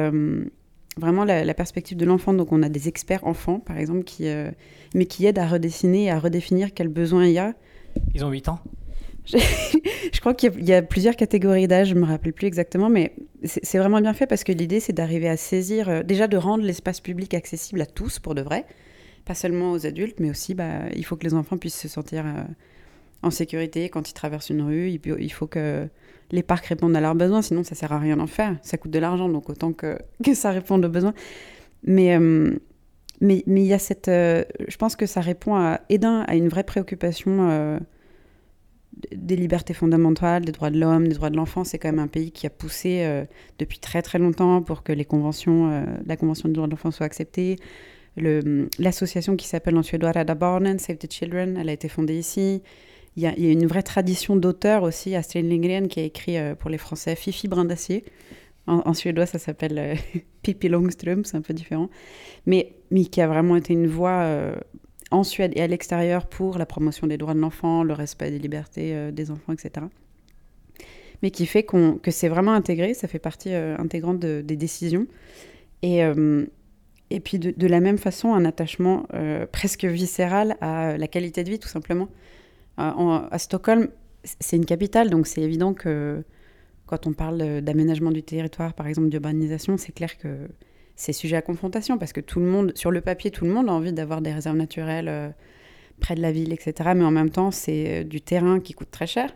vraiment 0.99 1.25
la, 1.25 1.55
perspective 1.55 1.97
de 1.97 2.05
l'enfant. 2.05 2.35
Donc 2.35 2.53
on 2.53 2.63
a 2.63 2.69
des 2.69 2.89
experts 2.89 3.27
enfants, 3.27 3.61
par 3.61 3.79
exemple, 3.79 4.05
qui, 4.05 4.29
euh, 4.29 4.51
mais 4.95 5.07
qui 5.07 5.27
aident 5.27 5.39
à 5.39 5.47
redessiner 5.47 6.05
et 6.05 6.11
à 6.11 6.19
redéfinir 6.19 6.75
quels 6.75 6.89
besoins 6.89 7.27
il 7.27 7.33
y 7.33 7.39
a. 7.39 7.55
Ils 8.15 8.25
ont 8.25 8.31
8 8.31 8.49
ans 8.49 8.61
je 9.31 10.21
crois 10.21 10.33
qu'il 10.33 10.65
y, 10.65 10.73
a 10.73 10.81
plusieurs 10.81 11.15
catégories 11.15 11.69
d'âge, 11.69 11.89
je 11.89 11.95
me 11.95 12.07
rappelle 12.07 12.33
plus 12.33 12.47
exactement, 12.47 12.89
mais 12.89 13.13
c'est 13.45 13.77
vraiment 13.77 14.01
bien 14.01 14.15
fait 14.15 14.27
parce 14.27 14.43
que 14.43 14.53
l'idée 14.53 14.81
c'est 14.81 14.95
d'arriver 14.95 15.29
à 15.29 15.37
saisir, 15.37 15.91
euh, 15.91 16.03
déjà 16.03 16.29
de 16.29 16.39
rendre 16.39 16.65
l'espace 16.65 17.01
public 17.01 17.35
accessible 17.35 17.83
à 17.83 17.85
tous 17.85 18.21
pour 18.21 18.35
de 18.35 18.41
vrai, 18.41 18.65
pas 19.27 19.35
seulement 19.35 19.73
aux 19.73 19.85
adultes, 19.85 20.19
mais 20.19 20.31
aussi 20.31 20.55
bah, 20.55 20.89
il 20.97 21.05
faut 21.05 21.17
que 21.17 21.25
les 21.25 21.35
enfants 21.35 21.59
puissent 21.59 21.79
se 21.79 21.89
sentir 21.89 22.25
euh, 22.25 22.43
en 23.23 23.31
sécurité 23.31 23.89
quand 23.89 24.09
ils 24.09 24.15
traversent 24.15 24.51
une 24.51 24.63
rue, 24.63 24.91
il, 24.91 25.33
faut 25.33 25.47
que 25.47 25.89
les 26.31 26.43
parcs 26.43 26.67
répondent 26.67 26.97
à 26.97 27.01
leurs 27.01 27.15
besoins, 27.15 27.43
sinon 27.43 27.65
ça 27.65 27.75
sert 27.75 27.93
à 27.93 27.99
rien 27.99 28.17
d'en 28.17 28.27
faire, 28.27 28.57
ça 28.63 28.77
coûte 28.77 28.91
de 28.91 28.99
l'argent, 28.99 29.29
donc 29.29 29.49
autant 29.51 29.73
que, 29.73 29.99
ça 30.35 30.51
réponde 30.51 30.85
aux 30.85 30.91
besoins. 30.91 31.15
Mais 31.85 32.17
euh, 32.17 32.59
il 33.21 33.59
y 33.59 33.73
a 33.73 33.79
cette, 33.79 34.07
je 34.07 34.77
pense 34.79 34.97
que 34.97 35.07
ça 35.07 35.21
répond 35.21 35.57
à, 35.57 35.81
à 35.89 36.35
une 36.37 36.49
vraie 36.49 36.65
préoccupation 36.65 37.81
des 39.15 39.37
libertés 39.37 39.75
fondamentales, 39.75 40.45
des 40.45 40.53
droits 40.53 40.71
de 40.71 40.79
l'homme, 40.79 41.09
des 41.09 41.15
droits 41.15 41.31
de 41.31 41.37
l'enfant. 41.37 41.65
C'est 41.65 41.79
quand 41.79 41.89
même 41.89 41.99
un 41.99 42.09
pays 42.09 42.31
qui 42.31 42.47
a 42.47 42.51
poussé 42.51 43.03
euh, 43.05 43.25
depuis 43.59 43.79
très 43.79 44.03
très 44.03 44.19
longtemps 44.19 44.63
pour 44.63 44.83
que 44.83 44.93
les 44.93 45.05
conventions, 45.05 45.71
euh, 45.71 45.85
la 46.07 46.17
Convention 46.17 46.49
des 46.49 46.55
droits 46.55 46.67
de 46.67 46.73
l'enfant 46.73 46.91
soit 46.91 47.07
acceptée. 47.07 47.57
L'association 48.17 49.37
qui 49.37 49.47
s'appelle 49.47 49.77
en 49.77 49.85
suédois 49.85 50.11
Rada 50.11 50.35
Barnen, 50.35 50.81
Save 50.81 50.97
the 50.97 51.13
Children, 51.13 51.57
elle 51.57 51.69
a 51.69 51.73
été 51.73 51.89
fondée 51.89 52.19
ici. 52.19 52.63
Il 53.19 53.25
y 53.25 53.49
a, 53.49 53.53
une 53.53 53.67
vraie 53.67 53.83
tradition 53.83 54.37
d'auteur 54.37 54.85
aussi. 54.85 55.15
Astrid 55.15 55.45
Lindgren 55.45 55.89
qui 55.89 56.01
a 56.01 56.05
écrit 56.05 56.39
euh, 56.39 56.55
pour 56.55 56.71
les 56.71 56.79
Français 56.79 57.17
Fifi 57.17 57.49
Brin 57.49 57.65
d'Acier. 57.65 58.05
En, 58.67 58.93
suédois, 58.93 59.27
ça 59.27 59.39
s'appelle 59.39 59.97
Pippi 60.43 60.69
Longström, 60.69 61.25
c'est 61.25 61.39
un 61.39 61.41
peu 61.41 61.55
différent. 61.55 61.89
Mais, 62.45 62.75
qui 63.11 63.21
a 63.23 63.27
vraiment 63.27 63.57
été 63.57 63.73
une 63.73 63.87
voix 63.87 64.53
en 65.11 65.25
Suède 65.25 65.53
et 65.57 65.63
à 65.63 65.67
l'extérieur 65.67 66.27
pour 66.27 66.59
la 66.59 66.67
promotion 66.67 67.07
des 67.07 67.17
droits 67.17 67.35
de 67.35 67.41
l'enfant, 67.41 67.83
le 67.83 67.95
respect 67.95 68.31
des 68.31 68.39
libertés 68.39 68.95
euh, 68.95 69.11
des 69.11 69.31
enfants, 69.31 69.53
etc. 69.53 69.87
Mais 71.23 71.31
qui 71.31 71.47
fait 71.47 71.65
que 71.65 72.11
c'est 72.11 72.29
vraiment 72.29 72.53
intégré, 72.53 72.95
ça 72.95 73.09
fait 73.09 73.19
partie 73.19 73.53
euh, 73.53 73.77
intégrante 73.79 74.21
des 74.21 74.57
décisions. 74.57 75.07
Euh, 75.85 76.47
et 77.11 77.21
puis 77.21 77.39
de, 77.39 77.67
la 77.67 77.81
même 77.81 77.99
façon, 77.99 78.35
un 78.35 78.45
attachement 78.45 79.07
presque 79.51 79.87
viscéral 79.87 80.59
à 80.61 80.99
la 80.99 81.09
qualité 81.09 81.43
de 81.43 81.51
vie, 81.51 81.59
tout 81.59 81.69
simplement. 81.69 82.09
À 82.79 83.39
Stockholm, 83.39 83.89
c'est 84.25 84.57
une 84.57 84.65
capitale, 84.65 85.11
donc 85.11 85.27
c'est 85.27 85.43
évident 85.43 85.75
que 85.75 86.23
quand 86.87 87.07
on 87.07 87.13
parle 87.13 87.61
d'aménagement 87.61 88.11
du 88.11 88.23
territoire, 88.23 88.73
par 88.75 88.87
exemple 88.87 89.09
d'urbanisation, 89.09 89.77
c'est 89.77 89.93
clair 89.93 90.17
que 90.17 90.49
c'est 90.99 91.13
sujet 91.13 91.37
à 91.37 91.43
confrontation 91.43 91.97
parce 91.97 92.13
que 92.13 92.21
tout 92.21 92.41
le 92.41 92.47
monde, 92.47 92.73
sur 92.75 92.91
le 92.91 93.01
papier, 93.01 93.31
tout 93.31 93.45
le 93.45 93.53
monde 93.53 93.69
a 93.69 93.73
envie 93.73 93.93
d'avoir 93.93 94.21
des 94.21 94.33
réserves 94.33 94.57
naturelles 94.57 95.09
euh, 95.09 95.31
près 96.01 96.17
de 96.17 96.21
la 96.21 96.33
ville, 96.33 96.53
etc. 96.53 96.91
Mais 96.97 97.05
en 97.05 97.13
même 97.13 97.31
temps, 97.31 97.53
c'est 97.53 98.01
euh, 98.01 98.05
du 98.05 98.21
terrain 98.21 98.59
qui 98.59 98.73
coûte 98.73 98.91
très 98.91 99.07
cher. 99.07 99.33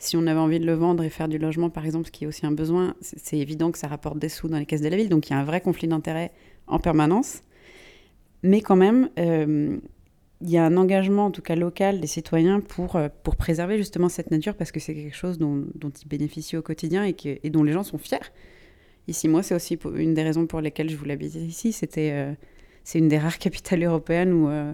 Si 0.00 0.16
on 0.16 0.26
avait 0.26 0.40
envie 0.40 0.58
de 0.58 0.66
le 0.66 0.74
vendre 0.74 1.04
et 1.04 1.08
faire 1.08 1.28
du 1.28 1.38
logement, 1.38 1.70
par 1.70 1.84
exemple, 1.84 2.06
ce 2.06 2.10
qui 2.10 2.24
est 2.24 2.26
aussi 2.26 2.46
un 2.46 2.52
besoin, 2.52 2.94
c'est 3.00 3.38
évident 3.38 3.70
que 3.70 3.78
ça 3.78 3.86
rapporte 3.86 4.18
des 4.18 4.28
sous 4.28 4.48
dans 4.48 4.58
les 4.58 4.66
caisses 4.66 4.80
de 4.80 4.88
la 4.88 4.96
ville. 4.96 5.08
Donc 5.08 5.28
il 5.28 5.32
y 5.32 5.36
a 5.36 5.38
un 5.38 5.44
vrai 5.44 5.60
conflit 5.60 5.86
d'intérêts 5.86 6.32
en 6.66 6.80
permanence. 6.80 7.42
Mais 8.42 8.60
quand 8.60 8.76
même, 8.76 9.08
euh, 9.20 9.78
il 10.40 10.50
y 10.50 10.56
a 10.56 10.64
un 10.64 10.76
engagement, 10.76 11.26
en 11.26 11.30
tout 11.30 11.42
cas 11.42 11.56
local, 11.56 12.00
des 12.00 12.06
citoyens 12.06 12.60
pour, 12.60 12.98
pour 13.24 13.36
préserver 13.36 13.76
justement 13.76 14.08
cette 14.08 14.30
nature 14.30 14.54
parce 14.54 14.70
que 14.70 14.78
c'est 14.78 14.94
quelque 14.94 15.16
chose 15.16 15.38
dont, 15.38 15.64
ils 15.74 16.08
bénéficient 16.08 16.56
au 16.56 16.62
quotidien 16.62 17.04
et, 17.04 17.16
et 17.42 17.50
dont 17.50 17.64
les 17.64 17.72
gens 17.72 17.82
sont 17.82 17.98
fiers 17.98 18.18
ici. 19.08 19.26
Moi, 19.26 19.42
c'est 19.42 19.54
aussi 19.54 19.78
une 19.96 20.14
des 20.14 20.22
raisons 20.22 20.46
pour 20.46 20.60
lesquelles 20.60 20.90
je 20.90 20.96
voulais 20.96 21.14
habiter 21.14 21.40
ici. 21.40 21.72
C'était, 21.72 22.10
euh, 22.12 22.32
c'est 22.84 22.98
une 22.98 23.08
des 23.08 23.18
rares 23.18 23.38
capitales 23.38 23.82
européennes 23.82 24.32
où 24.32 24.48
euh, 24.48 24.72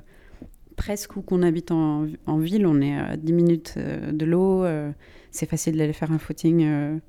presque 0.77 1.17
où 1.17 1.23
qu'on 1.23 1.43
habite 1.43 1.71
en, 1.71 2.07
ville, 2.39 2.67
on 2.67 2.81
est 2.81 2.97
à 2.97 3.17
10 3.17 3.33
minutes 3.33 3.75
euh, 3.77 4.13
de 4.13 4.27
l'eau. 4.27 4.65
c'est 5.31 5.49
facile 5.49 5.77
d'aller 5.77 5.93
faire 5.93 6.13
un 6.13 6.19
footing 6.19 7.01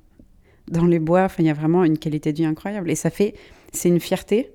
dans 0.70 0.86
les 0.86 0.98
bois. 0.98 1.24
Enfin, 1.24 1.42
il 1.42 1.46
y 1.46 1.50
a 1.50 1.54
vraiment 1.54 1.84
une 1.84 1.98
qualité 1.98 2.32
de 2.32 2.38
vie 2.38 2.46
incroyable. 2.46 2.90
Et 2.90 2.94
ça 2.94 3.10
fait, 3.10 3.34
c'est 3.72 3.88
une 3.88 4.00
fierté 4.00 4.50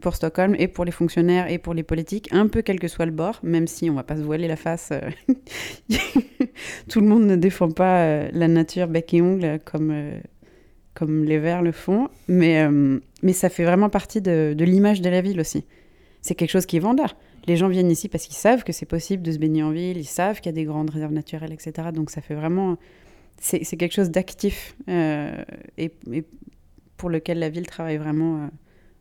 pour 0.00 0.16
Stockholm 0.16 0.54
et 0.58 0.68
pour 0.68 0.84
les 0.84 0.92
fonctionnaires 0.92 1.50
et 1.50 1.58
pour 1.58 1.74
les 1.74 1.82
politiques, 1.82 2.28
un 2.32 2.48
peu 2.48 2.62
quel 2.62 2.80
que 2.80 2.88
soit 2.88 3.06
le 3.06 3.12
bord, 3.12 3.40
même 3.42 3.66
si 3.66 3.88
on 3.90 3.94
va 3.94 4.02
pas 4.02 4.16
se 4.16 4.22
voiler 4.22 4.48
la 4.48 4.56
face. 4.56 4.92
Tout 6.88 7.00
le 7.00 7.06
monde 7.06 7.24
ne 7.24 7.36
défend 7.36 7.70
pas 7.70 8.28
la 8.30 8.48
nature 8.48 8.88
bec 8.88 9.14
et 9.14 9.22
ongle 9.22 9.60
comme 9.64 9.92
comme 10.94 11.24
les 11.24 11.38
Verts 11.38 11.62
le 11.62 11.72
font, 11.72 12.08
mais, 12.28 12.62
euh, 12.62 12.98
mais 13.22 13.32
ça 13.32 13.48
fait 13.48 13.64
vraiment 13.64 13.90
partie 13.90 14.22
de, 14.22 14.54
l'image 14.58 15.00
de 15.02 15.10
la 15.10 15.20
ville 15.20 15.40
aussi. 15.40 15.64
C'est 16.22 16.34
quelque 16.34 16.50
chose 16.50 16.66
qui 16.66 16.76
est 16.76 16.80
vendeur. 16.80 17.16
Les 17.46 17.56
gens 17.56 17.68
viennent 17.68 17.90
ici 17.90 18.08
parce 18.08 18.24
qu'ils 18.24 18.36
savent 18.36 18.64
que 18.64 18.72
c'est 18.72 18.86
possible 18.86 19.22
de 19.22 19.32
se 19.32 19.38
baigner 19.38 19.62
en 19.62 19.72
ville, 19.72 19.98
ils 19.98 20.04
savent 20.04 20.40
qu'il 20.40 20.46
y 20.46 20.54
a 20.54 20.56
des 20.56 20.64
grandes 20.64 20.90
réserves 20.90 21.12
naturelles, 21.12 21.52
etc. 21.52 21.88
Donc 21.92 22.10
ça 22.10 22.20
fait 22.22 22.34
vraiment... 22.34 22.78
C'est 23.40 23.76
quelque 23.76 23.92
chose 23.92 24.10
d'actif 24.10 24.76
euh, 24.88 25.44
et, 25.76 25.92
pour 26.96 27.10
lequel 27.10 27.40
la 27.40 27.50
ville 27.50 27.66
travaille 27.66 27.98
vraiment 27.98 28.44
euh, 28.44 28.46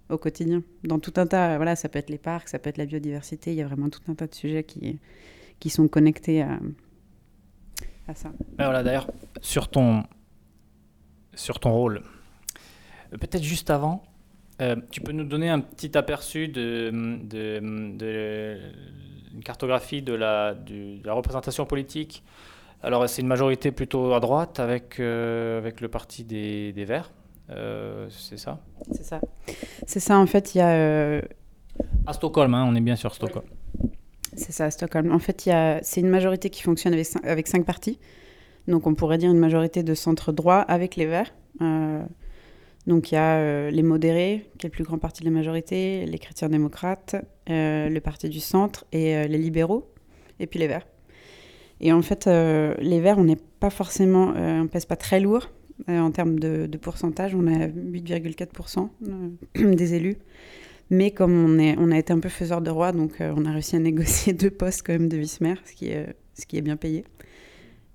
au 0.09 0.17
quotidien. 0.17 0.63
Dans 0.83 0.99
tout 0.99 1.13
un 1.17 1.25
tas, 1.25 1.55
voilà, 1.57 1.75
ça 1.75 1.89
peut 1.89 1.99
être 1.99 2.09
les 2.09 2.17
parcs, 2.17 2.49
ça 2.49 2.59
peut 2.59 2.69
être 2.69 2.77
la 2.77 2.85
biodiversité, 2.85 3.51
il 3.51 3.57
y 3.57 3.61
a 3.61 3.67
vraiment 3.67 3.89
tout 3.89 4.01
un 4.09 4.15
tas 4.15 4.27
de 4.27 4.35
sujets 4.35 4.63
qui, 4.63 4.99
qui 5.59 5.69
sont 5.69 5.87
connectés 5.87 6.41
à, 6.41 6.59
ça. 8.13 8.31
Voilà, 8.57 8.83
d'ailleurs, 8.83 9.09
sur 9.41 9.69
ton, 9.69 10.03
sur 11.33 11.59
ton 11.59 11.71
rôle. 11.71 12.03
Euh, 13.13 13.17
peut-être 13.17 13.43
juste 13.43 13.69
avant, 13.69 14.03
euh, 14.61 14.75
tu 14.91 15.01
peux 15.01 15.13
nous 15.13 15.23
donner 15.23 15.49
un 15.49 15.59
petit 15.59 15.97
aperçu 15.97 16.47
de, 16.47 16.91
de, 17.23 18.59
une 19.33 19.43
cartographie 19.43 20.01
de 20.01 20.13
la, 20.13 20.55
la 21.03 21.13
représentation 21.13 21.65
politique. 21.65 22.23
Alors, 22.83 23.07
c'est 23.07 23.21
une 23.21 23.27
majorité 23.27 23.71
plutôt 23.71 24.13
à 24.13 24.19
droite 24.19 24.59
avec, 24.59 24.99
euh, 24.99 25.57
avec 25.57 25.79
le 25.79 25.87
parti 25.87 26.25
des, 26.25 26.73
des 26.73 26.85
Verts. 26.85 27.11
C'est 27.49 28.37
ça 28.37 28.59
C'est 28.91 29.03
ça. 29.03 29.21
C'est 29.85 29.99
ça, 29.99 30.17
en 30.17 30.25
fait, 30.25 30.55
il 30.55 30.59
y 30.59 30.61
a. 30.61 31.21
À 32.05 32.13
Stockholm, 32.13 32.53
hein, 32.53 32.65
on 32.67 32.75
est 32.75 32.81
bien 32.81 32.95
sur 32.95 33.13
Stockholm. 33.13 33.45
C'est 34.35 34.51
ça, 34.51 34.65
à 34.65 34.71
Stockholm. 34.71 35.11
En 35.11 35.19
fait, 35.19 35.49
c'est 35.83 36.01
une 36.01 36.09
majorité 36.09 36.49
qui 36.49 36.61
fonctionne 36.61 36.93
avec, 36.93 37.07
avec 37.23 37.47
cinq 37.47 37.65
partis. 37.65 37.99
Donc 38.67 38.87
on 38.87 38.95
pourrait 38.95 39.17
dire 39.17 39.31
une 39.31 39.39
majorité 39.39 39.83
de 39.83 39.93
centre 39.93 40.31
droit 40.31 40.57
avec 40.57 40.95
les 40.95 41.05
Verts. 41.05 41.33
Euh, 41.61 42.01
donc 42.87 43.11
il 43.11 43.15
y 43.15 43.17
a 43.17 43.37
euh, 43.37 43.71
les 43.71 43.83
modérés, 43.83 44.49
qui 44.57 44.65
est 44.65 44.69
le 44.69 44.73
plus 44.73 44.83
grand 44.83 44.97
parti 44.97 45.21
de 45.21 45.25
la 45.25 45.31
majorité, 45.31 46.05
les 46.05 46.19
chrétiens 46.19 46.49
démocrates, 46.49 47.15
euh, 47.49 47.89
le 47.89 47.99
parti 47.99 48.29
du 48.29 48.39
centre 48.39 48.85
et 48.91 49.27
les 49.27 49.37
libéraux, 49.37 49.91
et 50.39 50.47
puis 50.47 50.59
les 50.59 50.67
Verts. 50.67 50.87
Et 51.81 51.91
en 51.91 52.01
fait, 52.01 52.27
les 52.27 53.01
Verts, 53.01 53.17
on 53.17 53.25
n'est 53.25 53.35
pas 53.59 53.69
forcément, 53.69 54.33
on 54.35 54.67
pèse 54.67 54.85
pas 54.85 54.95
très 54.95 55.19
lourd 55.19 55.49
en 55.87 56.11
termes 56.11 56.39
de, 56.39 56.77
pourcentage. 56.77 57.35
On 57.35 57.47
a 57.47 57.67
8,4% 57.67 58.89
des 59.75 59.93
élus. 59.93 60.17
Mais 60.89 61.11
comme 61.11 61.33
on, 61.33 61.59
est, 61.59 61.75
on 61.79 61.91
a 61.91 61.97
été 61.97 62.13
un 62.13 62.19
peu 62.19 62.29
faiseur 62.29 62.61
de 62.61 62.69
roi, 62.69 62.91
donc 62.91 63.13
on 63.19 63.45
a 63.45 63.51
réussi 63.51 63.75
à 63.75 63.79
négocier 63.79 64.33
deux 64.33 64.51
postes 64.51 64.83
quand 64.85 64.93
même 64.93 65.09
de 65.09 65.17
vice-maire, 65.17 65.57
ce, 65.65 65.73
qui 65.73 65.89
est, 65.89 66.15
ce 66.35 66.45
qui 66.45 66.57
est 66.57 66.61
bien 66.61 66.75
payé. 66.77 67.05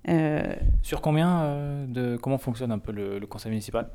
Euh, 0.07 0.53
Sur 0.81 1.01
combien 1.01 1.41
euh, 1.41 1.85
de 1.85 2.17
comment 2.17 2.37
fonctionne 2.37 2.71
un 2.71 2.79
peu 2.79 2.91
le, 2.91 3.19
conseil 3.27 3.51
municipal? 3.51 3.89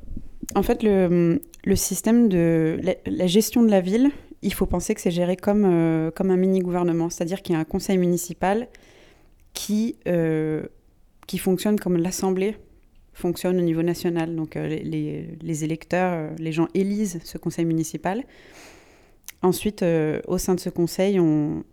En 0.53 0.63
fait, 0.63 0.83
le, 0.83 1.41
le 1.63 1.75
système 1.75 2.29
de 2.29 2.79
la, 3.05 3.27
gestion 3.27 3.63
de 3.63 3.71
la 3.71 3.81
ville, 3.81 4.11
il 4.41 4.53
faut 4.53 4.67
penser 4.67 4.93
que 4.93 5.01
c'est 5.01 5.11
géré 5.11 5.35
comme, 5.35 5.65
euh, 5.65 6.11
comme 6.11 6.29
un 6.29 6.37
mini 6.37 6.59
gouvernement, 6.59 7.09
c'est-à-dire 7.09 7.41
qu'il 7.41 7.53
y 7.53 7.57
a 7.57 7.59
un 7.59 7.65
conseil 7.65 7.97
municipal 7.97 8.67
qui 9.53 9.95
qui 11.27 11.39
fonctionne 11.39 11.79
comme 11.79 11.97
l'assemblée 11.97 12.55
fonctionne 13.15 13.57
au 13.57 13.63
niveau 13.63 13.81
national. 13.81 14.35
Donc 14.35 14.53
les, 14.55 14.83
les, 15.41 15.63
électeurs, 15.63 16.29
les 16.37 16.51
gens 16.51 16.67
élisent 16.75 17.19
ce 17.23 17.39
conseil 17.39 17.65
municipal. 17.65 18.23
Ensuite, 19.41 19.83
au 20.27 20.37
sein 20.37 20.55
de 20.55 20.59
ce 20.59 20.69
conseil, 20.69 21.19
on, 21.19 21.63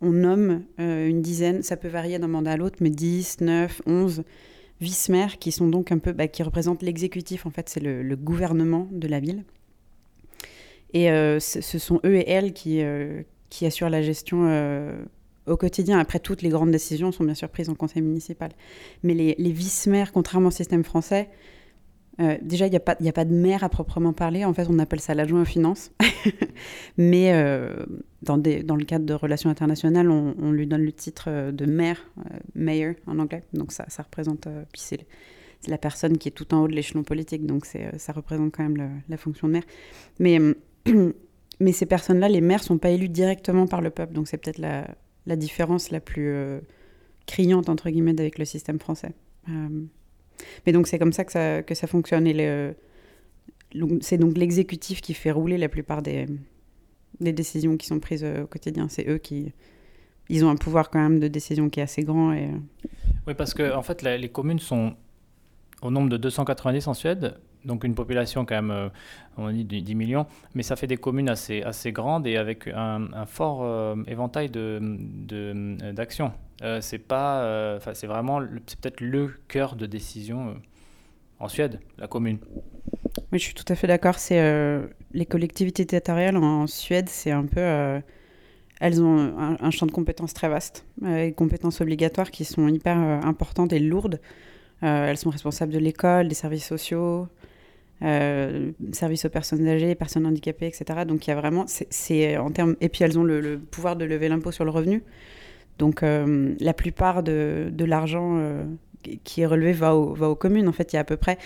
nomme 0.00 0.62
euh, 0.80 1.08
une 1.08 1.22
dizaine, 1.22 1.62
ça 1.62 1.76
peut 1.76 1.88
varier 1.88 2.18
d'un 2.18 2.28
mandat 2.28 2.52
à 2.52 2.56
l'autre, 2.56 2.78
mais 2.80 2.90
10, 2.90 3.40
9, 3.40 3.82
11 3.86 4.24
vice-maires 4.80 5.38
qui 5.38 5.52
sont 5.52 5.68
donc 5.68 5.92
un 5.92 5.98
peu, 5.98 6.12
bah, 6.12 6.28
qui 6.28 6.42
représentent 6.42 6.82
l'exécutif, 6.82 7.46
en 7.46 7.50
fait, 7.50 7.68
c'est 7.68 7.80
le, 7.80 8.16
gouvernement 8.16 8.88
de 8.90 9.08
la 9.08 9.20
ville. 9.20 9.44
Et 10.92 11.10
euh, 11.10 11.40
ce 11.40 11.78
sont 11.78 12.00
eux 12.04 12.16
et 12.16 12.30
elles 12.30 12.54
euh, 12.66 13.22
qui 13.50 13.66
assurent 13.66 13.90
la 13.90 14.02
gestion 14.02 14.46
au 15.46 15.56
quotidien. 15.56 15.98
Après, 15.98 16.18
toutes 16.18 16.42
les 16.42 16.48
grandes 16.48 16.70
décisions 16.70 17.12
sont 17.12 17.24
bien 17.24 17.34
sûr 17.34 17.48
prises 17.48 17.68
en 17.68 17.74
conseil 17.74 18.02
municipal. 18.02 18.50
Mais 19.02 19.14
les, 19.14 19.34
les 19.38 19.52
vice-maires, 19.52 20.12
contrairement 20.12 20.48
au 20.48 20.52
système 20.52 20.84
français, 20.84 21.28
euh, 22.20 22.36
déjà, 22.40 22.66
il 22.66 22.70
n'y 22.70 22.76
a, 22.76 22.80
a 22.80 23.12
pas 23.12 23.24
de 23.24 23.34
maire 23.34 23.64
à 23.64 23.68
proprement 23.68 24.12
parler. 24.12 24.44
En 24.44 24.54
fait, 24.54 24.66
on 24.70 24.78
appelle 24.78 25.00
ça 25.00 25.14
l'adjoint 25.14 25.42
aux 25.42 25.46
finances. 25.46 25.92
Mais 26.96 27.32
euh, 27.32 27.84
dans, 28.22 28.38
des, 28.38 28.62
dans, 28.62 28.76
le 28.76 28.84
cadre 28.84 29.04
de 29.04 29.14
relations 29.14 29.50
internationales, 29.50 30.10
on, 30.10 30.50
lui 30.50 30.66
donne 30.66 30.82
le 30.82 30.92
titre 30.92 31.26
euh, 31.28 31.52
de 31.52 31.66
maire, 31.66 32.10
mayor 32.54 32.94
en 33.06 33.18
anglais. 33.18 33.42
Donc 33.52 33.72
ça, 33.72 33.84
ça 33.88 34.02
représente. 34.02 34.48
puis 34.72 34.80
c'est 34.80 35.06
la 35.68 35.78
personne 35.78 36.16
qui 36.16 36.28
est 36.28 36.32
tout 36.32 36.54
en 36.54 36.62
haut 36.62 36.68
de 36.68 36.74
l'échelon 36.74 37.02
politique. 37.02 37.44
Donc 37.44 37.66
ça 37.66 38.12
représente 38.12 38.54
quand 38.54 38.62
même 38.62 39.02
la 39.08 39.16
fonction 39.16 39.48
de 39.48 39.54
maire. 39.54 39.64
Mais, 40.18 40.38
mais 41.60 41.72
ces 41.72 41.86
personnes-là, 41.86 42.28
les 42.28 42.40
maires, 42.40 42.62
sont 42.62 42.78
pas 42.78 42.90
élus 42.90 43.08
directement 43.08 43.66
par 43.66 43.82
le 43.82 43.90
peuple. 43.90 44.14
Donc 44.14 44.28
c'est 44.28 44.38
peut-être 44.38 44.58
la, 44.58 44.86
la, 45.26 45.36
différence 45.36 45.90
la 45.90 46.00
plus 46.00 46.34
criante, 47.26 47.68
entre 47.68 47.90
guillemets, 47.90 48.18
avec 48.18 48.38
le 48.38 48.44
système 48.44 48.78
français. 48.78 49.12
mais 49.48 50.72
donc 50.72 50.86
c'est 50.86 50.98
comme 50.98 51.12
ça 51.12 51.24
que, 51.24 51.32
ça 51.32 51.62
que 51.62 51.74
ça 51.74 51.86
fonctionne. 51.86 52.26
Et 52.26 52.72
c'est 54.00 54.18
donc 54.18 54.36
l'exécutif 54.36 55.00
qui 55.00 55.14
fait 55.14 55.30
rouler 55.30 55.58
la 55.58 55.68
plupart 55.68 56.02
des, 56.02 56.26
des 57.20 57.32
décisions 57.32 57.76
qui 57.76 57.86
sont 57.86 58.00
prises 58.00 58.24
au 58.24 58.46
quotidien. 58.46 58.88
C'est 58.88 59.08
eux 59.08 59.18
qui... 59.18 59.52
Ils 60.28 60.44
ont 60.44 60.50
un 60.50 60.56
pouvoir 60.56 60.90
quand 60.90 60.98
même 60.98 61.20
de 61.20 61.28
décision 61.28 61.70
qui 61.70 61.78
est 61.78 61.84
assez 61.84 62.02
grand. 62.02 62.32
Et... 62.32 62.48
Oui, 63.28 63.34
parce 63.34 63.54
que 63.54 63.72
en 63.72 63.82
fait, 63.82 64.02
les 64.02 64.28
communes 64.28 64.58
sont 64.58 64.96
au 65.82 65.90
nombre 65.90 66.08
de 66.08 66.16
290 66.16 66.86
en 66.88 66.94
Suède, 66.94 67.36
donc 67.66 67.84
une 67.84 67.94
population 67.94 68.44
quand 68.46 68.54
même, 68.54 68.70
euh, 68.70 68.88
on 69.36 69.50
dit 69.50 69.64
10 69.64 69.94
millions, 69.94 70.26
mais 70.54 70.62
ça 70.62 70.76
fait 70.76 70.86
des 70.86 70.96
communes 70.96 71.28
assez, 71.28 71.62
assez 71.62 71.92
grandes 71.92 72.26
et 72.26 72.36
avec 72.36 72.68
un, 72.68 73.26
fort 73.26 73.60
euh, 73.62 73.96
éventail 74.06 74.48
d'actions. 74.48 76.26
De, 76.26 76.32
de, 76.62 76.66
euh, 76.66 76.80
c'est 76.80 76.98
pas, 76.98 77.78
vraiment, 78.04 78.40
c'est 78.66 78.80
peut-être 78.80 79.00
le 79.00 79.34
cœur 79.48 79.76
de 79.76 79.86
décision 79.86 80.56
en 81.38 81.48
Suède, 81.48 81.80
la 81.98 82.06
commune. 82.06 82.38
Oui, 83.32 83.38
je 83.38 83.44
suis 83.44 83.54
tout 83.54 83.64
à 83.68 83.74
fait 83.74 83.86
d'accord. 83.86 84.16
Les 84.30 85.26
collectivités 85.26 85.84
territoriales 85.84 86.36
en 86.36 86.66
Suède, 86.66 87.08
c'est 87.08 87.32
un 87.32 87.44
peu 87.44 88.00
elles 88.78 89.02
ont 89.02 89.56
un, 89.58 89.70
champ 89.70 89.86
de 89.86 89.90
compétences 89.90 90.34
très 90.34 90.50
vaste, 90.50 90.84
des 91.00 91.32
compétences 91.32 91.80
obligatoires 91.80 92.30
qui 92.30 92.44
sont 92.44 92.68
hyper 92.68 92.96
importantes 92.98 93.72
et 93.72 93.78
lourdes. 93.78 94.20
Euh, 94.82 95.06
elles 95.06 95.16
sont 95.16 95.30
responsables 95.30 95.72
de 95.72 95.78
l'école, 95.78 96.28
des 96.28 96.34
services 96.34 96.66
sociaux, 96.66 97.28
euh, 98.02 98.72
services 98.92 99.24
aux 99.24 99.30
personnes 99.30 99.66
âgées, 99.66 99.94
personnes 99.94 100.26
handicapées, 100.26 100.66
etc. 100.66 101.04
Donc 101.06 101.26
il 101.26 101.30
y 101.30 101.32
a 101.32 101.36
vraiment, 101.36 101.64
c'est 101.66 102.36
en 102.36 102.50
termes, 102.50 102.76
et 102.80 102.88
puis 102.88 103.04
elles 103.04 103.18
ont 103.18 103.24
le, 103.24 103.58
pouvoir 103.58 103.96
de 103.96 104.04
lever 104.04 104.28
l'impôt 104.28 104.52
sur 104.52 104.64
le 104.64 104.70
revenu. 104.70 105.02
Donc 105.78 106.02
euh, 106.02 106.54
la 106.60 106.74
plupart 106.74 107.22
de, 107.22 107.72
l'argent 107.78 108.40
qui 109.24 109.42
est 109.42 109.46
relevé 109.46 109.72
va, 109.72 109.94
va, 109.94 110.28
aux 110.28 110.34
communes. 110.34 110.68
En 110.68 110.72
fait, 110.72 110.92
il 110.92 110.96
y 110.96 110.98
a 110.98 111.02
à 111.02 111.04
peu 111.04 111.16
près, 111.16 111.38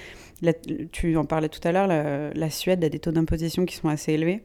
tu 0.92 1.16
en 1.16 1.24
parlais 1.24 1.48
tout 1.48 1.66
à 1.66 1.72
l'heure, 1.72 1.86
la, 1.86 2.50
Suède 2.50 2.82
a 2.84 2.88
des 2.88 2.98
taux 2.98 3.12
d'imposition 3.12 3.66
qui 3.66 3.76
sont 3.76 3.88
assez 3.88 4.12
élevés, 4.12 4.42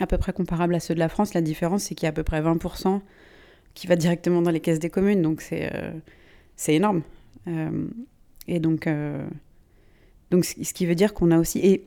à 0.00 0.06
peu 0.06 0.18
près 0.18 0.32
comparables 0.32 0.74
à 0.74 0.80
ceux 0.80 0.94
de 0.94 0.98
la 0.98 1.08
France. 1.08 1.34
La 1.34 1.42
différence, 1.42 1.84
c'est 1.84 1.94
qu'il 1.94 2.06
y 2.06 2.08
a 2.08 2.10
à 2.10 2.12
peu 2.12 2.24
près 2.24 2.40
20% 2.40 3.00
qui 3.74 3.86
va 3.86 3.96
directement 3.96 4.42
dans 4.42 4.50
les 4.50 4.60
caisses 4.60 4.78
des 4.78 4.90
communes. 4.90 5.22
Donc 5.22 5.40
c'est 5.40 5.70
c'est 6.56 6.74
énorme. 6.74 7.02
Euh, 7.48 7.86
et 8.46 8.60
donc, 8.60 8.86
euh, 8.86 9.26
donc, 10.34 10.44
ce 10.44 10.74
qui 10.74 10.84
veut 10.84 10.96
dire 10.96 11.14
qu'on 11.14 11.30
a 11.30 11.38
aussi. 11.38 11.60
Et 11.60 11.86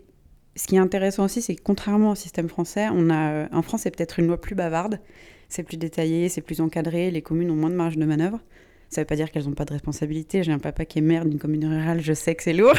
ce 0.55 0.67
qui 0.67 0.77
est 0.77 0.79
intéressant 0.79 1.25
aussi, 1.25 1.41
c'est 1.41 1.53
que 1.53 1.62
contrairement 1.62 2.12
au 2.12 2.15
système 2.15 2.47
français, 2.47 2.88
on 2.93 3.10
a, 3.10 3.53
en 3.53 3.62
France, 3.62 3.81
c'est 3.81 3.91
peut-être 3.93 4.19
une 4.19 4.27
loi 4.27 4.39
plus 4.39 4.55
bavarde, 4.55 5.01
c'est 5.49 5.63
plus 5.63 5.75
détaillé, 5.75 6.29
c'est 6.29 6.39
plus 6.39 6.62
encadré, 6.62 7.12
les 7.12 7.21
communes 7.21 7.51
ont 7.51 7.55
moins 7.55 7.69
de 7.69 7.75
marge 7.75 7.97
de 7.97 8.05
manœuvre. 8.05 8.39
Ça 8.89 9.01
ne 9.01 9.03
veut 9.03 9.07
pas 9.07 9.17
dire 9.17 9.31
qu'elles 9.31 9.43
n'ont 9.43 9.51
pas 9.51 9.65
de 9.65 9.73
responsabilité. 9.73 10.43
J'ai 10.43 10.53
un 10.53 10.60
papa 10.60 10.86
qui 10.86 10.99
est 10.99 11.01
maire 11.01 11.25
d'une 11.25 11.39
commune 11.39 11.65
rurale, 11.65 11.99
je 11.99 12.13
sais 12.13 12.36
que 12.36 12.43
c'est 12.43 12.53
lourd. 12.53 12.75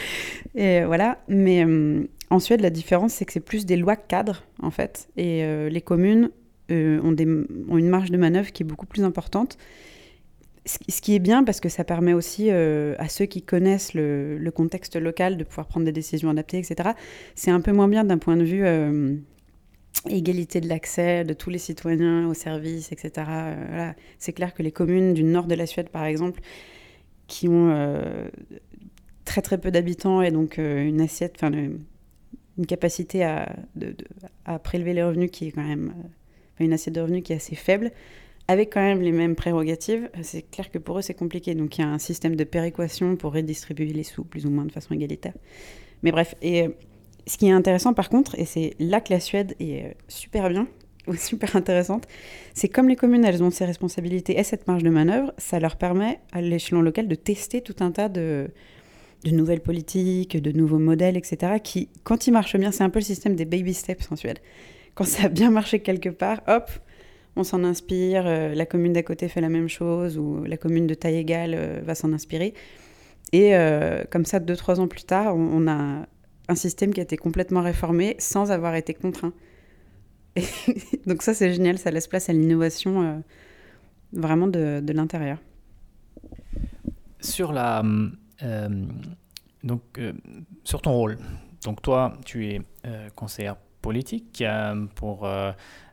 et 0.54 0.84
voilà. 0.84 1.20
Mais 1.26 1.66
euh, 1.66 2.04
en 2.30 2.38
Suède, 2.38 2.60
la 2.60 2.70
différence, 2.70 3.14
c'est 3.14 3.24
que 3.24 3.32
c'est 3.32 3.40
plus 3.40 3.66
des 3.66 3.76
lois 3.76 3.96
cadres, 3.96 4.44
en 4.62 4.70
fait. 4.70 5.08
Et 5.16 5.42
les 5.68 5.80
communes 5.80 6.30
ont, 6.70 7.16
une 7.18 7.88
marge 7.88 8.12
de 8.12 8.16
manœuvre 8.16 8.52
qui 8.52 8.62
est 8.62 8.66
beaucoup 8.66 8.86
plus 8.86 9.02
importante 9.02 9.58
ce 10.68 11.00
qui 11.00 11.14
est 11.14 11.18
bien 11.18 11.44
parce 11.44 11.60
que 11.60 11.68
ça 11.68 11.84
permet 11.84 12.12
aussi 12.12 12.48
euh, 12.50 12.94
à 12.98 13.08
ceux 13.08 13.26
qui 13.26 13.42
connaissent 13.42 13.94
le, 13.94 14.50
contexte 14.54 14.96
local 14.96 15.36
de 15.36 15.44
pouvoir 15.44 15.66
prendre 15.66 15.86
des 15.86 15.92
décisions 15.92 16.30
adaptées, 16.30 16.58
etc. 16.58 16.90
C'est 17.34 17.50
un 17.50 17.60
peu 17.60 17.72
moins 17.72 17.88
bien 17.88 18.04
d'un 18.04 18.18
point 18.18 18.36
de 18.36 18.44
vue 18.44 18.64
euh, 18.64 19.14
égalité 20.08 20.60
de 20.60 20.68
l'accès 20.68 21.24
de 21.24 21.32
tous 21.32 21.50
les 21.50 21.58
citoyens 21.58 22.28
aux 22.28 22.34
services, 22.34 22.92
etc. 22.92 23.26
Euh. 23.30 23.92
C'est 24.18 24.32
clair 24.32 24.54
que 24.54 24.62
les 24.62 24.72
communes 24.72 25.14
du 25.14 25.24
nord 25.24 25.46
de 25.46 25.54
la 25.54 25.66
Suède, 25.66 25.88
par 25.90 26.04
exemple, 26.04 26.40
qui 27.26 27.48
ont 27.48 27.74
très 29.24 29.42
très 29.42 29.58
peu 29.58 29.70
d'habitants 29.70 30.22
et 30.22 30.30
donc 30.30 30.56
une 30.56 31.00
assiette, 31.02 31.34
enfin 31.36 31.52
une 31.52 32.66
capacité 32.66 33.22
à, 33.22 33.54
prélever 34.64 34.94
les 34.94 35.02
revenus 35.02 35.30
qui 35.30 35.48
est 35.48 35.52
quand 35.52 35.66
même 35.66 35.92
une 36.58 36.72
assiette 36.72 36.94
de 36.94 37.02
revenus 37.02 37.22
qui 37.22 37.34
est 37.34 37.36
assez 37.36 37.54
faible 37.54 37.92
avec 38.48 38.72
quand 38.72 38.80
même 38.80 39.02
les 39.02 39.12
mêmes 39.12 39.36
prérogatives, 39.36 40.08
c'est 40.22 40.50
clair 40.50 40.70
que 40.70 40.78
pour 40.78 40.98
eux 40.98 41.02
c'est 41.02 41.14
compliqué. 41.14 41.54
Donc 41.54 41.76
il 41.76 41.82
y 41.82 41.84
a 41.84 41.88
un 41.88 41.98
système 41.98 42.34
de 42.34 42.44
péréquation 42.44 43.14
pour 43.16 43.34
redistribuer 43.34 43.92
les 43.92 44.02
sous 44.02 44.24
plus 44.24 44.46
ou 44.46 44.50
moins 44.50 44.64
de 44.64 44.72
façon 44.72 44.94
égalitaire. 44.94 45.34
Mais 46.02 46.10
bref, 46.10 46.34
et 46.40 46.62
euh, 46.62 46.68
ce 47.26 47.36
qui 47.36 47.46
est 47.46 47.52
intéressant 47.52 47.92
par 47.92 48.08
contre, 48.08 48.38
et 48.38 48.46
c'est 48.46 48.74
là 48.78 49.02
que 49.02 49.12
la 49.12 49.20
Suède 49.20 49.54
est 49.60 49.84
euh, 49.84 49.92
super 50.08 50.48
bien, 50.48 50.66
ou 51.06 51.14
super 51.14 51.56
intéressante, 51.56 52.08
c'est 52.54 52.68
comme 52.68 52.88
les 52.88 52.96
communes, 52.96 53.24
elles 53.24 53.42
ont 53.42 53.50
ces 53.50 53.66
responsabilités 53.66 54.38
et 54.38 54.44
cette 54.44 54.66
marge 54.66 54.82
de 54.82 54.90
manœuvre, 54.90 55.32
ça 55.36 55.60
leur 55.60 55.76
permet 55.76 56.18
à 56.32 56.40
l'échelon 56.40 56.80
local 56.80 57.06
de 57.06 57.14
tester 57.14 57.60
tout 57.60 57.76
un 57.80 57.90
tas 57.90 58.08
de 58.08 58.48
nouvelles 59.26 59.60
politiques, 59.60 60.40
de 60.40 60.52
nouveaux 60.52 60.78
modèles, 60.78 61.18
etc. 61.18 61.60
qui, 61.62 61.90
quand 62.02 62.26
ils 62.26 62.32
marchent 62.32 62.56
bien, 62.56 62.72
c'est 62.72 62.84
un 62.84 62.90
peu 62.90 63.00
le 63.00 63.04
système 63.04 63.36
des 63.36 63.44
baby 63.44 63.74
steps 63.74 64.10
en 64.10 64.16
Suède. 64.16 64.38
Quand 64.94 65.04
ça 65.04 65.24
a 65.24 65.28
bien 65.28 65.50
marché 65.50 65.80
quelque 65.80 66.08
part, 66.08 66.40
hop, 66.46 66.70
on 67.38 67.44
s'en 67.44 67.62
inspire, 67.62 68.24
euh, 68.26 68.54
la 68.54 68.66
commune 68.66 68.92
d'à 68.92 69.02
côté 69.02 69.28
fait 69.28 69.40
la 69.40 69.48
même 69.48 69.68
chose, 69.68 70.18
ou 70.18 70.44
la 70.44 70.56
commune 70.56 70.86
de 70.86 70.94
taille 70.94 71.16
égale 71.16 71.54
euh, 71.54 71.80
va 71.84 71.94
s'en 71.94 72.12
inspirer. 72.12 72.52
Et 73.32 73.54
euh, 73.54 74.04
comme 74.10 74.24
ça, 74.24 74.40
deux, 74.40 74.56
trois 74.56 74.80
ans 74.80 74.88
plus 74.88 75.04
tard, 75.04 75.36
on, 75.36 75.68
a 75.68 76.06
un 76.48 76.54
système 76.54 76.92
qui 76.92 77.00
a 77.00 77.02
été 77.02 77.16
complètement 77.16 77.62
réformé 77.62 78.16
sans 78.18 78.50
avoir 78.50 78.74
été 78.74 78.92
contraint. 78.92 79.32
donc 81.06 81.22
ça, 81.22 81.32
c'est 81.34 81.52
génial, 81.52 81.78
ça 81.78 81.90
laisse 81.90 82.08
place 82.08 82.28
à 82.28 82.32
l'innovation 82.32 83.22
vraiment 84.12 84.46
de, 84.46 84.82
l'intérieur. 84.92 85.38
Sur 87.20 87.52
la... 87.52 87.82
donc, 89.62 89.82
sur 90.64 90.80
ton 90.80 90.92
rôle, 90.92 91.18
donc 91.64 91.82
toi, 91.82 92.14
tu 92.24 92.46
es 92.46 92.62
conseillère 93.14 93.56
politique 93.82 94.42
pour 94.94 95.28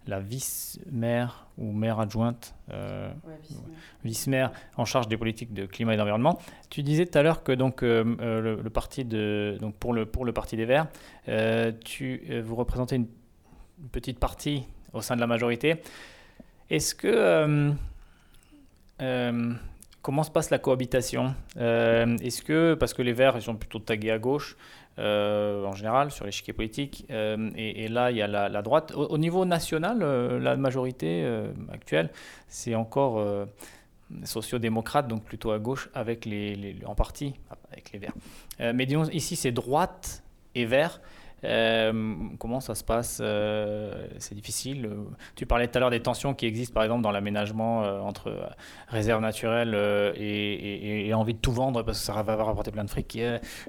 la 0.08 0.20
vice-maire 0.20 1.48
ou 1.58 1.72
maire 1.72 2.00
adjointe, 2.00 2.54
euh, 2.72 3.12
vice-maire 4.04 4.52
en 4.78 4.86
charge 4.86 5.08
des 5.08 5.18
politiques 5.18 5.54
de 5.54 5.66
climat 5.66 5.94
et 5.94 5.98
d'environnement. 5.98 6.40
Tu 6.70 6.84
disais 6.84 7.06
tout 7.06 7.18
à 7.18 7.24
l'heure 7.24 7.44
que 7.44 7.52
donc 7.52 7.82
euh, 7.82 8.16
euh, 8.22 8.62
le, 8.62 8.70
parti 8.70 9.06
de 9.06 9.58
donc 9.60 9.76
pour 9.76 9.94
le 9.94 10.06
pour 10.06 10.26
le 10.26 10.34
parti 10.34 10.58
des 10.58 10.66
Verts, 10.66 10.88
tu 11.84 12.42
vous 12.44 12.56
représentez 12.56 12.98
une, 12.98 13.08
petite 13.92 14.20
partie 14.20 14.64
au 14.94 15.02
sein 15.02 15.16
de 15.16 15.22
la 15.22 15.28
majorité. 15.28 15.82
Est-ce 16.70 16.96
que 16.96 17.74
comment 20.02 20.24
se 20.24 20.32
passe 20.32 20.50
la 20.50 20.60
cohabitation? 20.60 21.36
Est-ce 21.58 22.42
que 22.42 22.74
parce 22.74 22.94
que 22.94 23.02
les 23.02 23.14
Verts 23.14 23.36
ils 23.36 23.42
sont 23.42 23.56
plutôt 23.56 23.80
tagués 23.80 24.12
à 24.12 24.20
gauche, 24.20 24.56
en 24.98 25.74
général 25.74 26.12
sur 26.12 26.26
l'échiquier 26.26 26.54
politique. 26.54 27.06
Euh, 27.10 27.50
et, 27.56 27.88
là, 27.88 28.12
il 28.12 28.18
y 28.18 28.22
a 28.22 28.28
la, 28.28 28.62
droite. 28.62 28.94
Au, 28.96 29.18
niveau 29.18 29.46
national, 29.46 30.00
euh, 30.02 30.40
la 30.40 30.56
majorité 30.56 31.26
actuelle, 31.72 32.10
c'est 32.48 32.76
encore 32.76 33.24
sociaux-démocrate, 34.24 35.08
donc 35.08 35.24
plutôt 35.24 35.52
à 35.52 35.60
gauche, 35.60 35.90
avec 35.94 36.26
les, 36.26 36.78
en 36.86 36.96
partie 36.96 37.34
avec 37.72 37.92
les 37.92 38.00
Verts. 38.00 38.74
mais 38.74 38.86
disons, 38.86 39.06
ici, 39.06 39.36
c'est 39.36 39.52
droite 39.52 40.24
et 40.54 40.66
Verts. 40.66 41.02
Euh, 41.44 42.14
comment 42.40 42.60
ça 42.60 42.76
se 42.76 42.84
passe 42.84 43.20
euh, 43.22 44.08
C'est 44.18 44.36
difficile. 44.36 44.90
Tu 45.36 45.46
parlais 45.46 45.68
tout 45.68 45.78
à 45.78 45.82
l'heure 45.82 45.90
des 45.90 46.00
tensions 46.02 46.34
qui 46.34 46.46
existent, 46.46 46.74
par 46.74 46.84
exemple, 46.84 47.02
dans 47.02 47.12
l'aménagement 47.12 47.84
euh, 47.84 48.00
entre 48.00 48.50
réserve 48.88 49.22
naturelle 49.22 49.76
et, 50.18 51.12
envie 51.14 51.34
de 51.34 51.40
tout 51.40 51.52
vendre 51.52 51.84
parce 51.84 52.00
que 52.00 52.06
ça 52.06 52.22
va 52.24 52.36
rapporter 52.36 52.72
plein 52.72 52.84
de 52.84 52.90
fric 52.90 53.18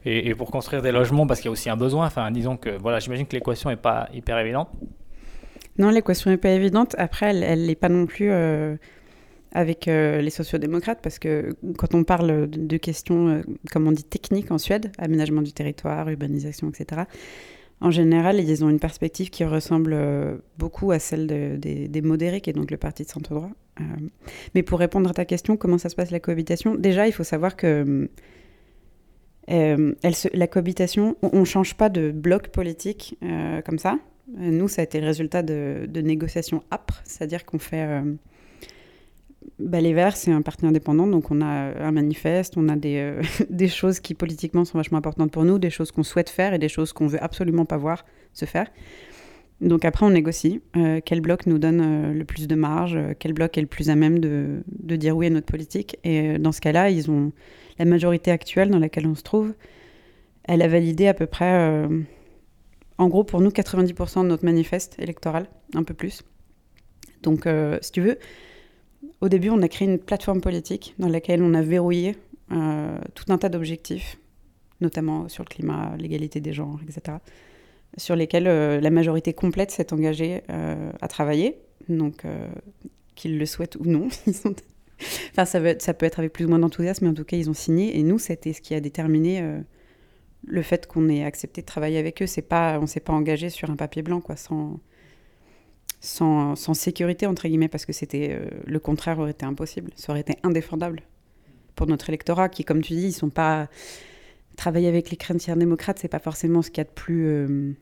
et, 0.05 0.35
pour 0.35 0.50
construire 0.50 0.83
des 0.83 0.90
logements 0.90 1.26
parce 1.26 1.40
qu'il 1.40 1.46
y 1.46 1.50
a 1.50 1.52
aussi 1.52 1.70
un 1.70 1.76
besoin. 1.76 2.07
Enfin, 2.07 2.31
disons 2.31 2.57
que 2.57 2.70
voilà, 2.70 2.98
j'imagine 2.98 3.26
que 3.26 3.37
l'équation 3.37 3.70
n'est 3.70 3.76
pas 3.76 4.09
hyper 4.12 4.38
évidente. 4.38 4.68
Non, 5.78 5.90
l'équation 5.90 6.30
n'est 6.30 6.38
pas 6.38 6.51
évidente. 6.51 6.97
Après, 6.99 7.36
elle 7.36 7.66
n'est 7.66 7.74
pas 7.74 7.88
non 7.88 8.07
plus 8.07 8.32
avec 9.53 9.86
les 9.86 10.30
sociodémocrates, 10.30 11.01
parce 11.03 11.18
que 11.18 11.55
quand 11.78 11.95
on 11.95 12.03
parle 12.03 12.49
de, 12.49 12.76
questions, 12.78 13.43
comme 13.70 13.86
on 13.86 13.93
dit, 13.93 14.05
techniques 14.05 14.51
en 14.51 14.59
Suède, 14.59 14.90
aménagement 14.99 15.43
du 15.43 15.53
territoire, 15.53 16.09
urbanisation, 16.09 16.68
etc., 16.70 17.03
en 17.81 17.91
général, 17.91 18.41
ils 18.41 18.64
ont 18.64 18.70
une 18.70 18.81
perspective 18.81 19.29
qui 19.31 19.45
ressemble 19.45 19.93
euh, 19.95 20.37
beaucoup 20.59 20.93
à 20.93 20.99
celle 20.99 21.27
des 21.59 22.03
modérés, 22.03 22.41
qui 22.41 22.51
est 22.51 22.55
donc 22.55 22.70
le 22.70 22.79
parti 22.79 23.05
de 23.05 23.09
centre-droit. 23.09 23.51
Euh, 23.81 23.85
mais 24.55 24.62
pour 24.62 24.79
répondre 24.79 25.11
à 25.11 25.12
ta 25.12 25.27
question, 25.27 25.57
comment 25.57 25.77
ça 25.77 25.91
se 25.91 25.95
passe 25.95 26.11
la 26.11 26.20
cohabitation? 26.20 26.74
Déjà, 26.74 27.07
il 27.07 27.12
faut 27.12 27.24
savoir 27.24 27.55
que 27.55 28.09
euh, 29.51 29.95
la 30.33 30.47
cohabitation, 30.47 31.16
on 31.20 31.41
ne 31.41 31.45
change 31.45 31.74
pas 31.74 31.91
de 31.91 32.11
bloc 32.11 32.49
politique 32.49 33.18
comme 33.64 33.79
ça. 33.79 33.99
Nous, 34.35 34.68
ça 34.68 34.81
a 34.81 34.85
été 34.85 34.99
le 35.01 35.07
résultat 35.07 35.43
de, 35.43 35.87
de 35.87 36.01
négociations 36.01 36.64
âpres, 36.72 37.01
c'est-à-dire 37.05 37.45
qu'on 37.45 37.61
fait 37.61 38.03
bah, 39.59 39.80
les 39.80 39.92
Verts, 39.92 40.16
c'est 40.16 40.32
un 40.32 40.42
parti 40.42 40.66
indépendant, 40.66 41.07
donc 41.07 41.30
on 41.30 41.40
a 41.40 41.47
un 41.47 41.92
manifeste, 41.92 42.57
on 42.57 42.68
a 42.68 42.76
des, 42.76 42.97
euh, 42.97 43.22
des 43.51 43.68
choses 43.68 44.01
qui 44.01 44.14
politiquement 44.14 44.64
sont 44.64 44.78
vachement 44.78 44.99
importantes 44.99 45.30
pour 45.30 45.44
nous, 45.44 45.59
des 45.59 45.70
choses 45.70 45.90
qu'on 45.90 46.03
souhaite 46.03 46.30
faire 46.30 46.55
et 46.55 46.59
des 46.59 46.68
choses 46.68 46.92
qu'on 46.92 47.07
veut 47.07 47.22
absolument 47.22 47.64
pas 47.64 47.76
voir 47.76 48.05
se 48.32 48.44
faire. 48.44 48.68
Donc 49.62 49.86
après, 49.86 50.05
on 50.05 50.11
négocie. 50.11 50.61
quel 51.07 51.22
bloc 51.22 51.47
nous 51.47 51.59
donne 51.59 52.12
le 52.12 52.24
plus 52.26 52.47
de 52.47 52.55
marge 52.55 52.99
Quel 53.18 53.32
bloc 53.32 53.57
est 53.57 53.62
le 53.62 53.66
plus 53.66 53.88
à 53.88 53.94
même 53.94 54.18
de, 54.18 54.62
de 54.68 54.97
dire 54.97 55.16
oui 55.16 55.28
à 55.28 55.30
notre 55.30 55.47
politique 55.47 55.97
Et 56.05 56.36
dans 56.36 56.53
ce 56.53 56.61
cas-là, 56.61 56.90
ils 56.90 57.11
ont 57.11 57.32
la 57.78 57.86
majorité 57.86 58.30
actuelle 58.30 58.68
dans 58.68 58.78
laquelle 58.78 59.07
on 59.07 59.14
se 59.14 59.22
trouve. 59.22 59.55
Elle 60.44 60.61
a 60.61 60.68
validé 60.68 61.07
à 61.07 61.14
peu 61.14 61.24
près, 61.24 61.88
en 62.99 63.09
gros, 63.09 63.24
pour 63.24 63.40
nous, 63.40 63.49
90% 63.49 64.24
de 64.24 64.28
notre 64.28 64.44
manifeste 64.44 64.97
électoral, 64.99 65.47
un 65.72 65.84
peu 65.84 65.94
plus. 65.94 66.22
Donc, 67.22 67.49
si 67.80 67.92
tu 67.92 68.03
veux, 68.03 68.18
au 69.20 69.28
début, 69.28 69.50
on 69.50 69.62
a 69.62 69.68
créé 69.68 69.88
une 69.88 69.98
plateforme 69.98 70.40
politique 70.40 70.94
dans 70.98 71.09
laquelle 71.09 71.42
on 71.42 71.54
a 71.54 71.62
verrouillé 71.62 72.16
euh, 72.52 72.98
tout 73.14 73.24
un 73.28 73.38
tas 73.38 73.48
d'objectifs, 73.48 74.18
notamment 74.80 75.28
sur 75.28 75.42
le 75.42 75.48
climat, 75.48 75.96
l'égalité 75.98 76.40
des 76.40 76.52
genres, 76.52 76.78
etc., 76.82 77.18
sur 77.96 78.14
lesquels 78.14 78.46
euh, 78.46 78.80
la 78.80 78.90
majorité 78.90 79.32
complète 79.32 79.70
s'est 79.70 79.92
engagée 79.92 80.42
euh, 80.50 80.92
à 81.00 81.09
travailler. 81.09 81.59
Donc, 81.88 82.24
qu'ils 83.14 83.38
le 83.38 83.46
souhaitent 83.46 83.76
ou 83.76 83.84
non, 83.84 84.09
enfin, 85.30 85.44
ça, 85.44 85.61
ça, 85.78 85.94
peut 85.94 86.07
être 86.07 86.18
avec 86.18 86.32
plus 86.32 86.46
ou 86.46 86.48
moins 86.48 86.59
d'enthousiasme, 86.59 87.04
mais 87.04 87.11
en 87.11 87.14
tout 87.14 87.24
cas, 87.24 87.36
ils 87.36 87.48
ont 87.48 87.54
signé. 87.54 87.98
Et 87.98 88.02
nous, 88.02 88.18
c'était 88.18 88.52
ce 88.52 88.61
qui 88.61 88.74
a 88.74 88.80
déterminé 88.80 89.61
le 90.44 90.62
fait 90.62 90.86
qu'on 90.86 91.09
ait 91.09 91.22
accepté 91.22 91.61
de 91.61 91.66
travailler 91.66 91.98
avec 91.98 92.22
eux. 92.22 92.26
C'est 92.26 92.42
pas, 92.42 92.80
on 92.80 92.86
s'est 92.86 93.00
pas 93.00 93.12
engagé 93.12 93.50
sur 93.50 93.70
un 93.70 93.76
papier 93.76 94.02
blanc, 94.02 94.20
quoi, 94.20 94.34
sans, 94.34 94.80
sans, 96.01 96.55
sécurité, 96.74 97.26
entre 97.26 97.49
guillemets, 97.49 97.68
parce 97.68 97.86
que 97.86 97.92
c'était 97.92 98.38
le 98.64 98.78
contraire 98.78 99.18
aurait 99.18 99.32
été 99.32 99.44
impossible. 99.44 99.90
Ça 99.97 100.12
aurait 100.12 100.20
été 100.20 100.36
indéfendable 100.42 101.03
pour 101.76 101.86
notre 101.86 102.09
électorat, 102.11 102.49
qui, 102.49 102.64
comme 102.64 102.82
tu 102.82 102.94
dis, 102.94 103.09
ils 103.09 103.12
sont 103.12 103.30
pas. 103.30 103.68
Travailler 104.57 104.88
avec 104.88 105.11
les 105.11 105.18
chrétiens 105.18 105.55
démocrates, 105.55 105.99
c'est 105.99 106.09
pas 106.09 106.18
forcément 106.18 106.62
ce 106.62 106.70
qu'il 106.70 106.78
y 106.78 106.80
a 106.80 106.84
de 106.84 106.94
plus 106.94 107.26
euh, 107.26 107.72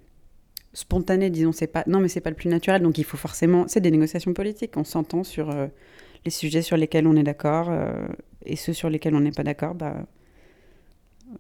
spontané, 0.73 1.31
disons. 1.31 1.53
C'est 1.53 1.69
pas. 1.69 1.85
Non, 1.87 2.01
mais 2.01 2.09
c'est 2.09 2.21
pas 2.21 2.31
le 2.31 2.37
plus 2.37 2.49
naturel. 2.49 2.83
Donc 2.83 2.99
il 2.99 3.05
faut 3.05 3.17
forcément. 3.17 3.67
C'est 3.69 3.81
des 3.81 3.93
négociations 3.93 4.35
politiques. 4.35 4.77
On 4.77 4.83
s'entend 4.83 5.23
sur 5.23 5.51
euh, 5.51 5.69
les 6.25 6.33
sujets 6.33 6.63
sur 6.63 6.77
lesquels 6.77 7.07
on 7.07 7.15
est 7.15 7.23
d'accord 7.23 7.69
euh, 7.71 8.09
et 8.45 8.57
ceux 8.57 8.73
sur 8.73 8.91
lesquels 8.91 9.15
on 9.15 9.21
n'est 9.21 9.31
pas 9.31 9.45
d'accord. 9.45 9.77
Bah, 9.77 10.05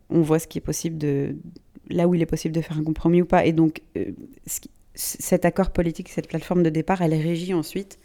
on 0.08 0.22
voit 0.22 0.38
ce 0.38 0.46
qui 0.46 0.58
est 0.58 0.60
possible 0.60 0.98
de. 0.98 1.34
Là 1.90 2.06
où 2.06 2.14
il 2.14 2.22
est 2.22 2.26
possible 2.26 2.54
de 2.54 2.60
faire 2.60 2.78
un 2.78 2.84
compromis 2.84 3.20
ou 3.20 3.26
pas. 3.26 3.44
Et 3.44 3.52
donc, 3.52 3.82
cet 4.94 5.44
accord 5.44 5.70
politique, 5.70 6.08
cette 6.08 6.28
plateforme 6.28 6.62
de 6.62 6.70
départ, 6.70 7.02
elle 7.02 7.12
est 7.12 7.22
régie 7.22 7.54
ensuite 7.54 7.98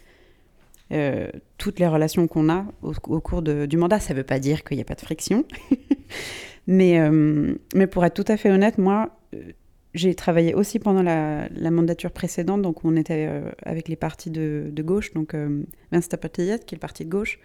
euh, 0.92 1.28
toutes 1.56 1.78
les 1.78 1.86
relations 1.86 2.26
qu'on 2.26 2.48
a 2.48 2.66
au, 2.82 3.20
cours 3.20 3.42
du 3.42 3.76
mandat. 3.76 4.00
Ça 4.00 4.12
ne 4.12 4.18
veut 4.18 4.24
pas 4.24 4.38
dire 4.38 4.64
qu'il 4.64 4.76
n'y 4.76 4.82
a 4.82 4.84
pas 4.84 4.96
de 4.96 5.00
friction. 5.00 5.44
mais, 6.66 6.98
euh, 6.98 7.54
mais 7.74 7.86
pour 7.86 8.04
être 8.04 8.14
tout 8.14 8.30
à 8.30 8.36
fait 8.36 8.50
honnête, 8.50 8.78
moi, 8.78 9.16
euh, 9.34 9.52
j'ai 9.94 10.14
travaillé 10.14 10.54
aussi 10.54 10.78
pendant 10.78 11.02
la, 11.02 11.48
mandature 11.70 12.10
précédente, 12.10 12.62
donc 12.62 12.84
on 12.84 12.96
était 12.96 13.28
avec 13.64 13.88
les 13.88 13.96
partis 13.96 14.30
de, 14.30 14.72
gauche, 14.78 15.12
donc 15.14 15.34
euh, 15.34 15.62
Vänsterpartiet, 15.90 16.60
qui 16.60 16.74
est 16.74 16.76
le 16.76 16.80
parti 16.80 17.04
de 17.04 17.10
gauche, 17.10 17.40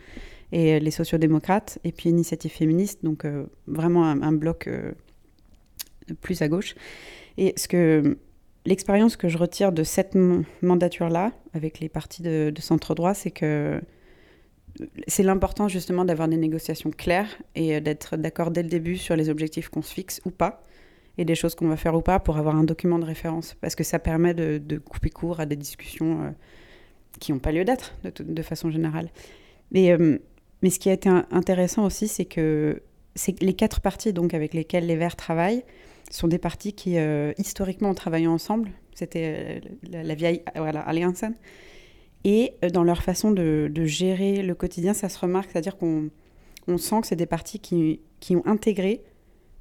et 0.52 0.80
les 0.80 0.92
sociodémocrates, 0.92 1.80
et 1.84 1.92
puis 1.92 2.10
Initiative 2.10 2.52
féministe, 2.52 3.04
donc 3.04 3.26
vraiment 3.66 4.06
un, 4.06 4.22
un 4.22 4.32
bloc 4.32 4.70
plus 6.22 6.44
à 6.44 6.48
gauche. 6.48 6.76
Et 7.38 7.54
ce 7.58 7.68
que 7.68 8.18
l'expérience 8.66 9.16
que 9.16 9.28
je 9.28 9.38
retire 9.38 9.72
de 9.72 9.84
cette 9.84 10.16
mandature-là, 10.62 11.32
avec 11.54 11.80
les 11.80 11.90
partis 11.90 12.22
de, 12.22 12.54
centre 12.60 12.96
droit, 12.96 13.14
c'est 13.14 13.32
que 13.32 13.82
c'est 15.08 15.24
l'important 15.24 15.68
justement 15.68 16.04
d'avoir 16.04 16.28
des 16.28 16.38
négociations 16.38 16.92
claires 16.92 17.38
et 17.56 17.80
d'être 17.80 18.18
d'accord 18.18 18.52
dès 18.52 18.64
le 18.64 18.70
début 18.70 18.98
sur 18.98 19.16
les 19.16 19.30
objectifs 19.30 19.70
qu'on 19.70 19.82
se 19.82 19.94
fixe 19.94 20.20
ou 20.26 20.32
pas, 20.32 20.64
et 21.18 21.24
des 21.24 21.36
choses 21.36 21.56
qu'on 21.56 21.70
va 21.70 21.78
faire 21.78 21.96
ou 21.96 22.02
pas 22.02 22.20
pour 22.20 22.38
avoir 22.38 22.56
un 22.56 22.66
document 22.66 23.00
de 23.00 23.06
référence, 23.06 23.56
parce 23.62 23.76
que 23.76 23.84
ça 23.84 24.00
permet 24.00 24.34
de, 24.34 24.78
couper 24.78 25.10
court 25.10 25.40
à 25.40 25.46
des 25.46 25.56
discussions 25.56 26.24
euh, 26.24 26.30
qui 27.20 27.32
n'ont 27.32 27.40
pas 27.40 27.52
lieu 27.52 27.64
d'être 27.64 27.96
de, 28.04 28.42
façon 28.42 28.70
générale. 28.70 29.10
Mais, 29.72 29.92
euh, 29.92 30.18
mais 30.62 30.70
ce 30.70 30.80
qui 30.80 30.90
a 30.90 30.94
été 30.94 31.10
intéressant 31.32 31.86
aussi, 31.86 32.08
c'est 32.08 32.26
que 32.26 32.82
les 33.40 33.54
quatre 33.54 33.80
partis 33.80 34.12
donc 34.12 34.34
avec 34.34 34.54
lesquels 34.54 34.86
les 34.86 34.98
Verts 34.98 35.16
travaillent, 35.16 35.64
sont 36.12 36.28
des 36.28 36.38
partis 36.38 36.74
qui, 36.74 36.98
euh, 36.98 37.34
historiquement, 37.38 37.90
ont 37.90 37.96
travaillé 37.96 38.28
ensemble. 38.28 38.72
C'était 38.94 39.62
euh, 39.64 40.04
la, 40.04 40.16
vieille 40.16 40.44
voilà, 40.56 40.82
Alliance. 40.82 41.24
Et 42.24 42.54
euh, 42.64 42.70
dans 42.70 42.84
leur 42.84 43.02
façon 43.04 43.32
de, 43.32 43.72
gérer 43.86 44.42
le 44.42 44.56
quotidien, 44.56 44.94
ça 44.94 45.10
se 45.10 45.20
remarque, 45.20 45.50
c'est-à-dire 45.52 45.78
qu'on 45.78 46.10
on 46.68 46.78
sent 46.78 47.02
que 47.02 47.08
c'est 47.08 47.16
des 47.16 47.26
partis 47.26 47.60
qui, 47.60 48.02
qui, 48.20 48.36
ont 48.36 48.46
intégré, 48.46 49.04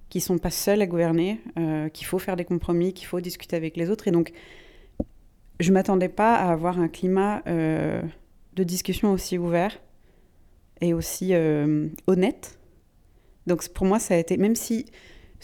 qui 0.09 0.21
sont 0.21 0.39
pas 0.39 0.51
seuls 0.51 0.81
à 0.81 0.87
gouverner, 0.87 1.41
qu'il 1.93 2.07
faut 2.07 2.19
faire 2.19 2.37
des 2.37 2.45
compromis, 2.45 2.95
qu'il 2.95 3.07
faut 3.07 3.21
discuter 3.21 3.57
avec 3.57 3.77
les 3.77 3.91
autres. 3.91 4.09
Et 4.09 4.11
donc, 4.11 4.33
je 5.61 5.73
m'attendais 5.73 6.09
pas 6.09 6.37
à 6.37 6.53
avoir 6.53 6.79
un 6.79 6.89
climat 6.89 7.43
de 7.47 8.63
discussion 8.63 9.13
aussi 9.13 9.37
ouvert 9.37 9.79
et 10.81 10.95
aussi 10.95 11.35
honnête. 12.07 12.59
Donc, 13.47 13.69
pour 13.71 13.87
moi, 13.87 13.99
ça 13.99 14.15
a 14.15 14.17
été, 14.17 14.37
même 14.39 14.57
si 14.57 14.87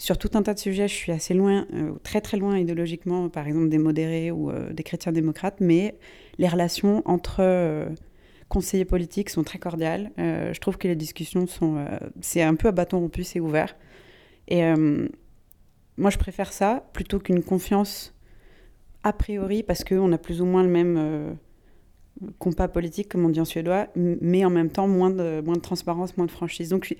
sur 0.01 0.17
tout 0.17 0.31
un 0.33 0.41
tas 0.41 0.55
de 0.55 0.59
sujets, 0.59 0.87
je 0.87 0.95
suis 0.95 1.11
assez 1.11 1.35
loin, 1.35 1.67
euh, 1.75 1.91
très 2.01 2.21
très 2.21 2.35
loin 2.37 2.57
idéologiquement, 2.57 3.29
par 3.29 3.45
exemple 3.45 3.69
des 3.69 3.77
modérés 3.77 4.31
ou 4.31 4.49
euh, 4.49 4.73
des 4.73 4.81
chrétiens 4.81 5.11
démocrates, 5.11 5.57
mais 5.59 5.93
les 6.39 6.47
relations 6.47 7.03
entre 7.05 7.41
euh, 7.41 7.87
conseillers 8.49 8.85
politiques 8.85 9.29
sont 9.29 9.43
très 9.43 9.59
cordiales. 9.59 10.09
je 10.17 10.59
trouve 10.59 10.79
que 10.79 10.87
les 10.87 10.95
discussions 10.95 11.45
sont... 11.45 11.85
c'est 12.19 12.41
un 12.41 12.55
peu 12.55 12.69
à 12.69 12.71
bâton 12.71 12.99
rompu, 12.99 13.23
c'est 13.23 13.39
ouvert. 13.39 13.77
Et 14.47 14.61
moi, 15.97 16.09
je 16.09 16.17
préfère 16.17 16.51
ça 16.51 16.83
plutôt 16.91 17.19
qu'une 17.19 17.43
confiance 17.43 18.13
a 19.03 19.13
priori, 19.13 19.63
parce 19.63 19.85
qu'on 19.85 20.11
a 20.11 20.17
plus 20.17 20.41
ou 20.41 20.45
moins 20.45 20.63
le 20.63 20.69
même 20.69 21.37
compas 22.39 22.67
politique, 22.67 23.07
comme 23.07 23.23
on 23.23 23.29
dit 23.29 23.39
en 23.39 23.45
suédois, 23.45 23.87
mais 23.95 24.43
en 24.43 24.49
même 24.49 24.69
temps 24.69 24.87
moins 24.87 25.11
de, 25.11 25.41
moins 25.45 25.55
de 25.55 25.61
transparence, 25.61 26.17
moins 26.17 26.25
de 26.25 26.31
franchise. 26.31 26.69
Donc 26.69 26.83
je 26.83 26.87
suis 26.87 26.97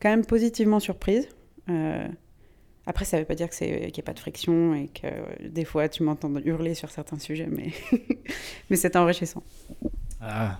quand 0.00 0.08
même 0.08 0.24
positivement 0.24 0.80
surprise. 0.80 1.28
Après, 2.86 3.04
ça 3.04 3.16
ne 3.16 3.22
veut 3.22 3.26
pas 3.26 3.34
dire 3.34 3.48
qu'il 3.50 3.68
n'y 3.68 3.98
a 3.98 4.02
pas 4.02 4.12
de 4.12 4.18
friction 4.18 4.74
et 4.74 4.88
que 4.88 5.06
euh, 5.06 5.48
des 5.48 5.64
fois 5.64 5.88
tu 5.88 6.02
m'entends 6.02 6.32
hurler 6.44 6.74
sur 6.74 6.90
certains 6.90 7.18
sujets, 7.18 7.48
mais, 7.50 7.72
mais 8.70 8.76
c'est 8.76 8.96
enrichissant. 8.96 9.42
Ah, 10.20 10.56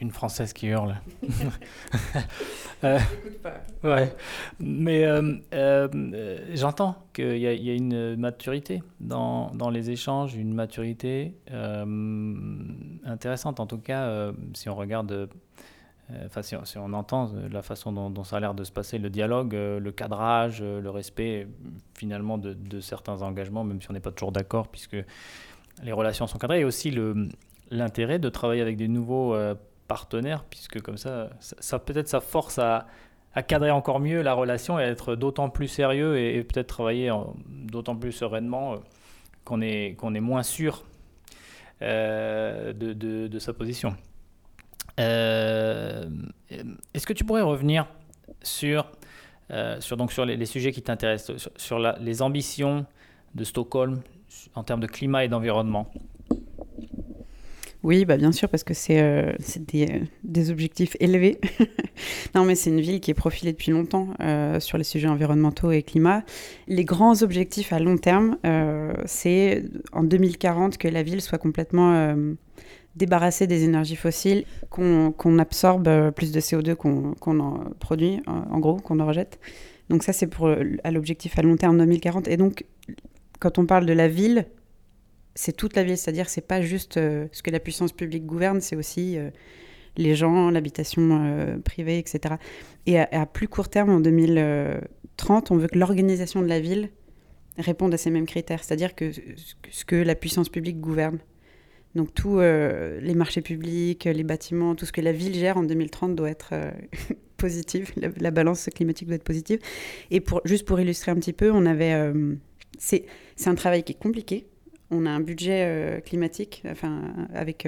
une 0.00 0.10
Française 0.10 0.52
qui 0.52 0.66
hurle. 0.66 1.00
euh, 2.84 2.98
pas. 3.42 3.62
Ouais, 3.82 4.14
mais 4.60 5.04
euh, 5.04 5.36
euh, 5.54 6.38
j'entends 6.52 6.96
qu'il 7.14 7.38
y, 7.38 7.40
y, 7.40 7.70
a 7.70 7.74
une 7.74 8.16
maturité 8.16 8.82
dans, 9.00 9.54
dans, 9.54 9.70
les 9.70 9.90
échanges, 9.90 10.34
une 10.34 10.52
maturité 10.52 11.34
intéressante 13.04 13.58
en 13.60 13.66
tout 13.66 13.78
cas 13.78 14.32
si 14.54 14.68
on 14.68 14.74
regarde 14.74 15.30
enfin, 16.26 16.42
si, 16.42 16.76
on 16.76 16.92
entend 16.92 17.32
euh, 17.34 17.48
la 17.50 17.62
façon 17.62 17.92
dont, 17.92 18.24
ça 18.24 18.36
a 18.36 18.40
l'air 18.40 18.54
de 18.54 18.64
se 18.64 18.72
passer, 18.72 18.98
le 18.98 19.10
dialogue, 19.10 19.54
euh, 19.54 19.80
le 19.80 19.92
cadrage, 19.92 20.62
le 20.62 20.90
respect 20.90 21.48
finalement 21.94 22.38
de, 22.38 22.80
certains 22.80 23.22
engagements, 23.22 23.64
même 23.64 23.80
si 23.80 23.90
on 23.90 23.94
n'est 23.94 24.00
pas 24.00 24.12
toujours 24.12 24.32
d'accord, 24.32 24.68
puisque 24.68 24.96
les 25.82 25.92
relations 25.92 26.26
sont 26.26 26.38
cadrées, 26.38 26.60
et 26.60 26.64
aussi 26.64 26.96
l'intérêt 27.70 28.18
de 28.18 28.28
travailler 28.28 28.62
avec 28.62 28.76
des 28.76 28.88
nouveaux 28.88 29.36
partenaires, 29.88 30.44
puisque 30.44 30.80
comme 30.80 30.96
ça, 30.96 31.30
ça, 31.40 31.78
peut-être 31.78 32.08
ça 32.08 32.20
force 32.20 32.58
à, 32.58 32.86
cadrer 33.46 33.70
encore 33.70 34.00
mieux 34.00 34.22
la 34.22 34.32
relation 34.32 34.78
et 34.78 34.84
à 34.84 34.86
être 34.86 35.14
d'autant 35.14 35.50
plus 35.50 35.68
sérieux 35.68 36.18
et, 36.18 36.42
peut-être 36.42 36.68
travailler 36.68 37.12
d'autant 37.46 37.94
plus 37.94 38.12
sereinement 38.12 38.76
qu'on 39.44 39.60
est, 39.60 39.94
qu'on 39.98 40.14
est 40.14 40.20
moins 40.20 40.42
sûr 40.42 40.84
de 41.80 43.38
sa 43.38 43.52
position. 43.52 43.94
Euh, 44.98 46.06
est-ce 46.94 47.06
que 47.06 47.12
tu 47.12 47.24
pourrais 47.24 47.42
revenir 47.42 47.86
sur, 48.42 48.90
euh, 49.50 49.80
sur, 49.80 49.96
donc 49.96 50.12
sur 50.12 50.24
les, 50.24 50.46
sujets 50.46 50.72
qui 50.72 50.82
t'intéressent, 50.82 51.48
sur, 51.56 51.78
les 51.78 52.22
ambitions 52.22 52.86
de 53.34 53.44
Stockholm 53.44 54.00
en 54.54 54.64
termes 54.64 54.80
de 54.80 54.86
climat 54.86 55.24
et 55.24 55.28
d'environnement? 55.28 55.90
Oui, 57.82 58.04
bah 58.04 58.16
bien 58.16 58.32
sûr, 58.32 58.48
parce 58.48 58.64
que 58.64 58.74
c'est 58.74 59.00
euh, 59.00 59.32
des, 59.58 60.02
des, 60.24 60.50
objectifs 60.50 60.96
élevés. 60.98 61.38
non, 62.34 62.44
mais 62.44 62.56
c'est 62.56 62.70
une 62.70 62.80
ville 62.80 63.00
qui 63.00 63.12
est 63.12 63.14
profilée 63.14 63.52
depuis 63.52 63.70
longtemps 63.70 64.08
sur 64.58 64.76
les 64.76 64.82
sujets 64.82 65.06
environnementaux 65.06 65.70
et 65.70 65.82
climat. 65.82 66.24
Les 66.66 66.84
grands 66.84 67.22
objectifs 67.22 67.72
à 67.72 67.78
long 67.78 67.96
terme, 67.96 68.38
c'est 69.04 69.64
en 69.92 70.02
2040 70.02 70.78
que 70.78 70.88
la 70.88 71.04
ville 71.04 71.20
soit 71.20 71.38
complètement 71.38 72.16
débarrasser 72.96 73.46
des 73.46 73.64
énergies 73.64 73.96
fossiles, 73.96 74.44
qu'on 74.70 75.38
absorbe 75.38 75.86
euh, 75.86 76.10
plus 76.10 76.32
de 76.32 76.40
CO2 76.40 76.74
qu'on 76.74 77.40
en 77.40 77.64
produit, 77.78 78.20
en, 78.26 78.58
gros, 78.58 78.76
qu'on 78.76 78.98
en 79.00 79.06
rejette. 79.06 79.38
Donc 79.90 80.02
ça, 80.02 80.12
c'est 80.12 80.26
pour 80.26 80.48
à 80.48 80.90
l'objectif 80.90 81.38
à 81.38 81.42
long 81.42 81.56
terme 81.56 81.78
2040. 81.78 82.26
Et 82.26 82.36
donc, 82.36 82.64
quand 83.38 83.58
on 83.58 83.66
parle 83.66 83.86
de 83.86 83.92
la 83.92 84.08
ville, 84.08 84.46
c'est 85.34 85.54
toute 85.54 85.76
la 85.76 85.84
ville, 85.84 85.96
c'est-à-dire 85.96 86.28
c'est 86.28 86.46
pas 86.46 86.62
juste 86.62 86.96
euh, 86.96 87.26
ce 87.32 87.42
que 87.42 87.50
la 87.50 87.60
puissance 87.60 87.92
publique 87.92 88.24
gouverne, 88.24 88.60
c'est 88.60 88.74
aussi 88.74 89.18
euh, 89.18 89.30
les 89.98 90.14
gens, 90.14 90.50
l'habitation 90.50 91.58
privée, 91.64 91.98
etc. 91.98 92.34
Et 92.86 92.98
à, 92.98 93.26
plus 93.26 93.48
court 93.48 93.68
terme, 93.68 93.90
en 93.90 94.00
2030, 94.00 95.50
on 95.50 95.56
veut 95.56 95.68
que 95.68 95.78
l'organisation 95.78 96.42
de 96.42 96.46
la 96.46 96.60
ville 96.60 96.90
répondent 97.56 97.94
à 97.94 97.96
ces 97.96 98.10
mêmes 98.10 98.26
critères, 98.26 98.62
c'est-à-dire 98.62 98.94
que 98.94 99.10
ce 99.70 99.84
que 99.86 99.96
la 99.96 100.14
puissance 100.14 100.50
publique 100.50 100.80
gouverne. 100.80 101.18
Donc 101.96 102.14
tous 102.14 102.38
les 102.38 103.14
marchés 103.14 103.40
publics, 103.40 104.04
les 104.04 104.22
bâtiments, 104.22 104.74
tout 104.74 104.86
ce 104.86 104.92
que 104.92 105.00
la 105.00 105.12
ville 105.12 105.34
gère 105.34 105.56
en 105.56 105.64
2030 105.64 106.14
doit 106.14 106.30
être 106.30 106.52
positive, 107.36 107.90
la, 107.96 108.30
balance 108.30 108.68
climatique 108.74 109.08
doit 109.08 109.16
être 109.16 109.24
positive. 109.24 109.58
Et 110.10 110.20
pour, 110.20 110.40
juste 110.44 110.66
pour 110.66 110.78
illustrer 110.78 111.10
un 111.10 111.16
petit 111.16 111.32
peu, 111.32 111.50
on 111.50 111.66
avait... 111.66 112.12
c'est 112.78 113.06
un 113.46 113.54
travail 113.54 113.82
qui 113.82 113.92
est 113.92 113.98
compliqué. 113.98 114.46
On 114.90 115.06
a 115.06 115.10
un 115.10 115.20
budget 115.20 116.02
climatique, 116.04 116.62
enfin 116.70 117.14
avec 117.34 117.66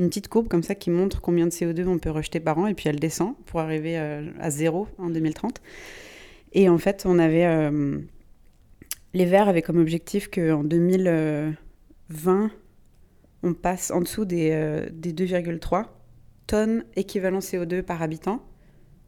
une 0.00 0.08
petite 0.08 0.28
courbe 0.28 0.48
comme 0.48 0.62
ça 0.62 0.74
qui 0.74 0.90
montre 0.90 1.20
combien 1.20 1.46
de 1.46 1.50
CO2 1.52 1.86
on 1.86 1.98
peut 1.98 2.10
rejeter 2.10 2.40
par 2.40 2.58
an, 2.58 2.66
et 2.66 2.74
puis 2.74 2.88
elle 2.88 2.98
descend 2.98 3.34
pour 3.46 3.60
arriver 3.60 3.98
euh, 3.98 4.30
à 4.40 4.50
zéro 4.50 4.88
en 4.98 5.10
2030. 5.10 5.60
Et 6.52 6.68
en 6.68 6.78
fait, 6.78 7.04
on 7.06 7.18
avait. 7.18 7.46
Euh, 7.46 7.98
les 9.12 9.24
Verts 9.24 9.48
avaient 9.48 9.62
comme 9.62 9.78
objectif 9.78 10.28
qu'en 10.30 10.64
2020, 10.64 12.50
on 13.42 13.54
passe 13.54 13.90
en 13.90 14.00
dessous 14.00 14.24
des, 14.24 14.88
des 14.92 15.12
2,3 15.12 15.86
tonnes 16.46 16.84
équivalent 16.96 17.38
CO2 17.38 17.82
par 17.82 18.02
habitant. 18.02 18.42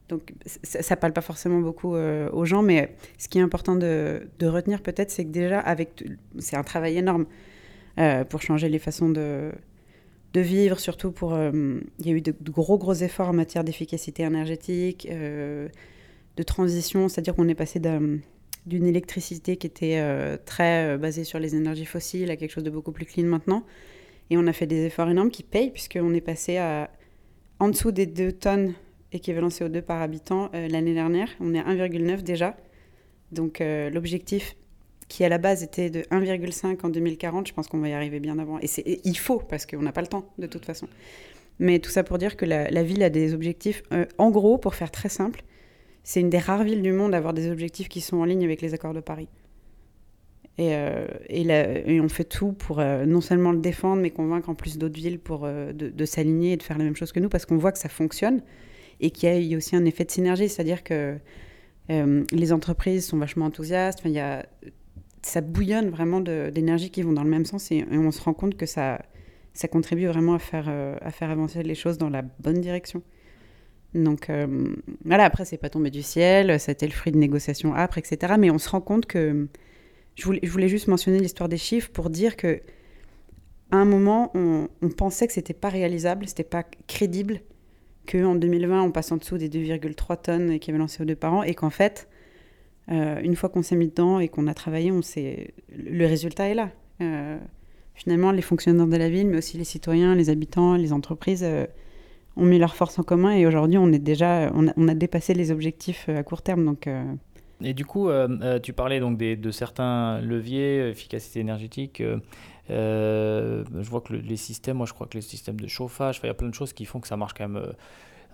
Donc 0.09 0.33
ça, 0.63 0.95
ne 0.95 0.99
parle 0.99 1.13
pas 1.13 1.21
forcément 1.21 1.59
beaucoup 1.59 1.95
euh, 1.95 2.29
aux 2.31 2.45
gens, 2.45 2.61
mais 2.61 2.95
ce 3.17 3.27
qui 3.27 3.39
est 3.39 3.41
important 3.41 3.75
de, 3.75 4.27
retenir 4.41 4.81
peut-être, 4.81 5.11
c'est 5.11 5.25
que 5.25 5.29
déjà, 5.29 5.59
avec, 5.59 6.03
c'est 6.39 6.55
un 6.55 6.63
travail 6.63 6.97
énorme 6.97 7.25
pour 8.29 8.41
changer 8.41 8.69
les 8.69 8.79
façons 8.79 9.09
de, 9.09 9.51
vivre, 10.35 10.79
surtout 10.79 11.11
pour... 11.11 11.33
Euh, 11.33 11.79
il 11.99 12.07
y 12.07 12.09
a 12.09 12.13
eu 12.13 12.21
de, 12.21 12.33
gros, 12.49 12.77
gros 12.77 12.93
efforts 12.93 13.29
en 13.29 13.33
matière 13.33 13.63
d'efficacité 13.63 14.23
énergétique, 14.23 15.07
euh, 15.11 15.67
de 16.37 16.43
transition, 16.43 17.07
c'est-à-dire 17.07 17.35
qu'on 17.35 17.47
est 17.47 17.55
passé 17.55 17.79
d'une 17.79 18.85
électricité 18.85 19.57
qui 19.57 19.67
était 19.67 19.99
euh, 19.99 20.37
très 20.43 20.97
basée 20.97 21.23
sur 21.23 21.39
les 21.39 21.55
énergies 21.55 21.85
fossiles 21.85 22.31
à 22.31 22.35
quelque 22.35 22.51
chose 22.51 22.63
de 22.63 22.71
beaucoup 22.71 22.91
plus 22.91 23.05
clean 23.05 23.25
maintenant. 23.25 23.63
Et 24.33 24.37
on 24.37 24.47
a 24.47 24.53
fait 24.53 24.65
des 24.65 24.85
efforts 24.85 25.11
énormes 25.11 25.29
qui 25.29 25.43
payent, 25.43 25.69
puisqu'on 25.69 26.11
est 26.15 26.21
passé 26.21 26.57
à 26.57 26.89
en 27.59 27.69
dessous 27.69 27.91
des 27.91 28.07
2 28.07 28.31
tonnes 28.31 28.73
équivalent 29.11 29.49
CO2 29.49 29.83
par 29.83 30.01
habitant 30.01 30.49
l'année 30.53 30.95
dernière. 30.95 31.29
On 31.39 31.53
est 31.53 31.59
à 31.59 31.65
1,9 31.65 32.23
déjà. 32.23 32.57
Donc 33.31 33.61
l'objectif 33.61 34.55
qui 35.07 35.23
à 35.23 35.29
la 35.29 35.37
base 35.37 35.61
était 35.61 35.91
de 35.91 35.99
1,5 36.09 36.83
en 36.83 36.89
2040, 36.89 37.47
je 37.47 37.53
pense 37.53 37.67
qu'on 37.67 37.77
va 37.77 37.89
y 37.89 37.93
arriver 37.93 38.19
bien 38.19 38.39
avant. 38.39 38.57
Et, 38.59 39.01
il 39.03 39.15
faut, 39.15 39.37
parce 39.37 39.67
qu'on 39.67 39.83
n'a 39.83 39.91
pas 39.91 40.01
le 40.01 40.07
temps, 40.07 40.33
de 40.39 40.47
toute 40.47 40.65
façon. 40.65 40.87
Mais 41.59 41.77
tout 41.77 41.91
ça 41.91 42.03
pour 42.03 42.17
dire 42.17 42.35
que 42.35 42.45
la, 42.45 42.81
ville 42.81 43.03
a 43.03 43.11
des 43.11 43.35
objectifs. 43.35 43.83
Euh, 43.91 44.07
en 44.17 44.31
gros, 44.31 44.57
pour 44.57 44.73
faire 44.73 44.89
très 44.89 45.09
simple, 45.09 45.43
c'est 46.03 46.21
une 46.21 46.31
des 46.31 46.39
rares 46.39 46.63
villes 46.63 46.81
du 46.81 46.91
monde 46.91 47.13
à 47.13 47.17
avoir 47.17 47.35
des 47.35 47.51
objectifs 47.51 47.87
qui 47.87 48.01
sont 48.01 48.17
en 48.17 48.25
ligne 48.25 48.43
avec 48.43 48.63
les 48.63 48.73
accords 48.73 48.95
de 48.95 49.01
Paris. 49.01 49.27
Et, 50.59 50.75
euh, 50.75 51.07
et, 51.29 51.99
on 51.99 52.09
fait 52.09 52.25
tout 52.25 52.51
pour 52.51 52.79
euh, 52.79 53.05
non 53.05 53.21
seulement 53.21 53.51
le 53.51 53.57
défendre, 53.57 54.01
mais 54.01 54.11
convaincre 54.11 54.49
en 54.49 54.55
plus 54.55 54.77
d'autres 54.77 54.95
villes 54.95 55.19
pour, 55.19 55.47
de, 55.47 55.73
de 55.73 56.05
s'aligner 56.05 56.53
et 56.53 56.57
de 56.57 56.63
faire 56.63 56.77
la 56.77 56.83
même 56.83 56.95
chose 56.95 57.11
que 57.11 57.19
nous, 57.19 57.29
parce 57.29 57.45
qu'on 57.45 57.57
voit 57.57 57.71
que 57.71 57.79
ça 57.79 57.89
fonctionne 57.89 58.41
et 58.99 59.09
qu'il 59.09 59.43
y 59.43 59.53
a 59.53 59.57
aussi 59.57 59.75
un 59.75 59.85
effet 59.85 60.05
de 60.05 60.11
synergie, 60.11 60.49
c'est-à-dire 60.49 60.83
que 60.83 61.17
les 61.89 62.53
entreprises 62.53 63.07
sont 63.07 63.17
vachement 63.17 63.45
enthousiastes. 63.45 64.03
Y 64.05 64.19
a 64.19 64.45
ça 65.25 65.41
bouillonne 65.41 65.89
vraiment 65.89 66.21
d'énergie 66.21 66.89
qui 66.89 67.01
vont 67.01 67.13
dans 67.13 67.23
le 67.23 67.29
même 67.29 67.45
sens 67.45 67.71
et, 67.71 67.85
on 67.91 68.11
se 68.11 68.21
rend 68.21 68.33
compte 68.33 68.55
que 68.55 68.65
ça, 68.65 68.99
contribue 69.71 70.07
vraiment 70.07 70.35
à 70.35 70.39
faire, 70.39 70.65
euh, 70.67 70.97
avancer 71.21 71.63
les 71.63 71.75
choses 71.75 71.97
dans 71.97 72.09
la 72.09 72.21
bonne 72.21 72.59
direction. 72.61 73.01
Donc 73.93 74.29
euh, 74.29 74.73
voilà, 75.05 75.25
après, 75.25 75.45
c'est 75.45 75.57
pas 75.57 75.69
tombé 75.69 75.91
du 75.91 76.01
ciel, 76.01 76.59
ça 76.59 76.71
a 76.71 76.73
été 76.73 76.85
le 76.85 76.91
fruit 76.91 77.11
de 77.11 77.17
négociations 77.17 77.75
âpres, 77.75 77.97
etc. 77.97 78.33
Mais 78.37 78.51
on 78.51 78.57
se 78.57 78.69
rend 78.69 78.81
compte 78.81 79.05
que. 79.05 79.47
Je 80.15 80.25
voulais, 80.25 80.67
juste 80.67 80.87
mentionner 80.87 81.19
l'histoire 81.19 81.49
des 81.49 81.57
chiffres 81.57 81.89
pour 81.91 82.09
dire 82.09 82.35
que 82.35 82.61
à 83.71 83.77
un 83.77 83.85
moment, 83.85 84.31
on, 84.35 84.67
pensait 84.89 85.25
que 85.25 85.33
c'était 85.33 85.55
pas 85.55 85.69
réalisable, 85.69 86.27
c'était 86.27 86.43
pas 86.43 86.63
crédible 86.87 87.41
qu'en 88.07 88.35
2020, 88.35 88.83
on 88.83 88.91
passe 88.91 89.11
en 89.11 89.17
dessous 89.17 89.39
des 89.39 89.49
2,3 89.49 90.21
tonnes 90.21 90.51
équivalent 90.51 90.85
CO2 90.85 91.15
par 91.15 91.33
an 91.33 91.43
et 91.43 91.55
qu'en 91.55 91.71
fait, 91.71 92.07
euh, 92.91 93.19
une 93.23 93.35
fois 93.35 93.49
qu'on 93.49 93.63
s'est 93.63 93.75
mis 93.75 93.87
dedans 93.87 94.19
et 94.19 94.27
qu'on 94.27 94.45
a 94.45 94.53
travaillé, 94.53 94.91
le 94.91 96.05
résultat 96.05 96.49
est 96.49 96.53
là. 96.53 96.69
Euh, 97.01 97.39
finalement, 97.95 98.31
les 98.31 98.43
fonctionnaires 98.43 98.85
de 98.85 98.95
la 98.95 99.09
ville, 99.09 99.27
mais 99.27 99.37
aussi 99.37 99.57
les 99.57 99.63
citoyens, 99.63 100.13
les 100.13 100.29
habitants, 100.29 100.75
les 100.75 100.93
entreprises 100.93 101.43
euh, 101.43 101.65
ont 102.35 102.45
mis 102.45 102.59
leurs 102.59 102.75
forces 102.75 102.99
en 102.99 103.03
commun 103.03 103.31
et 103.31 103.47
aujourd'hui, 103.47 103.79
on 103.79 103.91
est 103.91 103.99
déjà, 103.99 104.51
on 104.53 104.87
a, 104.87 104.93
dépassé 104.93 105.33
les 105.33 105.49
objectifs 105.49 106.09
à 106.09 106.21
court 106.21 106.43
terme. 106.43 106.63
Donc, 106.65 106.87
Et 107.61 107.73
du 107.73 107.85
coup, 107.85 108.09
tu 108.61 108.73
parlais 108.73 108.99
donc 108.99 109.17
de 109.17 109.51
certains 109.51 110.19
leviers, 110.21 110.89
efficacité 110.89 111.39
énergétique. 111.39 112.03
je 112.69 113.89
vois 113.89 114.01
que 114.01 114.13
les 114.13 114.37
systèmes, 114.37 114.77
moi 114.77 114.85
je 114.85 114.93
crois 114.93 115.07
que 115.07 115.15
les 115.15 115.21
systèmes 115.21 115.59
de 115.59 115.67
chauffage, 115.67 116.19
il 116.23 116.27
y 116.27 116.29
a 116.29 116.33
plein 116.33 116.49
de 116.49 116.53
choses 116.53 116.73
qui 116.73 116.85
font 116.85 116.99
que 116.99 117.07
ça 117.07 117.17
marche 117.17 117.33
quand 117.33 117.47
même 117.47 117.73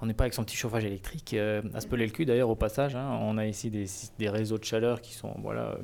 on 0.02 0.06
n'est 0.06 0.14
pas 0.14 0.24
avec 0.24 0.34
son 0.34 0.44
petit 0.44 0.56
chauffage 0.56 0.86
électrique 0.86 1.34
euh, 1.34 1.62
à 1.74 1.82
se 1.82 1.88
peler 1.88 2.06
le 2.06 2.12
cul 2.12 2.26
d'ailleurs 2.26 2.50
au 2.50 2.56
passage. 2.56 2.96
Hein. 2.96 3.18
on 3.22 3.38
a 3.38 3.46
ici 3.46 3.70
des, 3.70 3.86
des, 4.18 4.30
réseaux 4.30 4.58
de 4.58 4.64
chaleur 4.64 5.02
qui 5.02 5.14
sont 5.14 5.34
voilà 5.42 5.78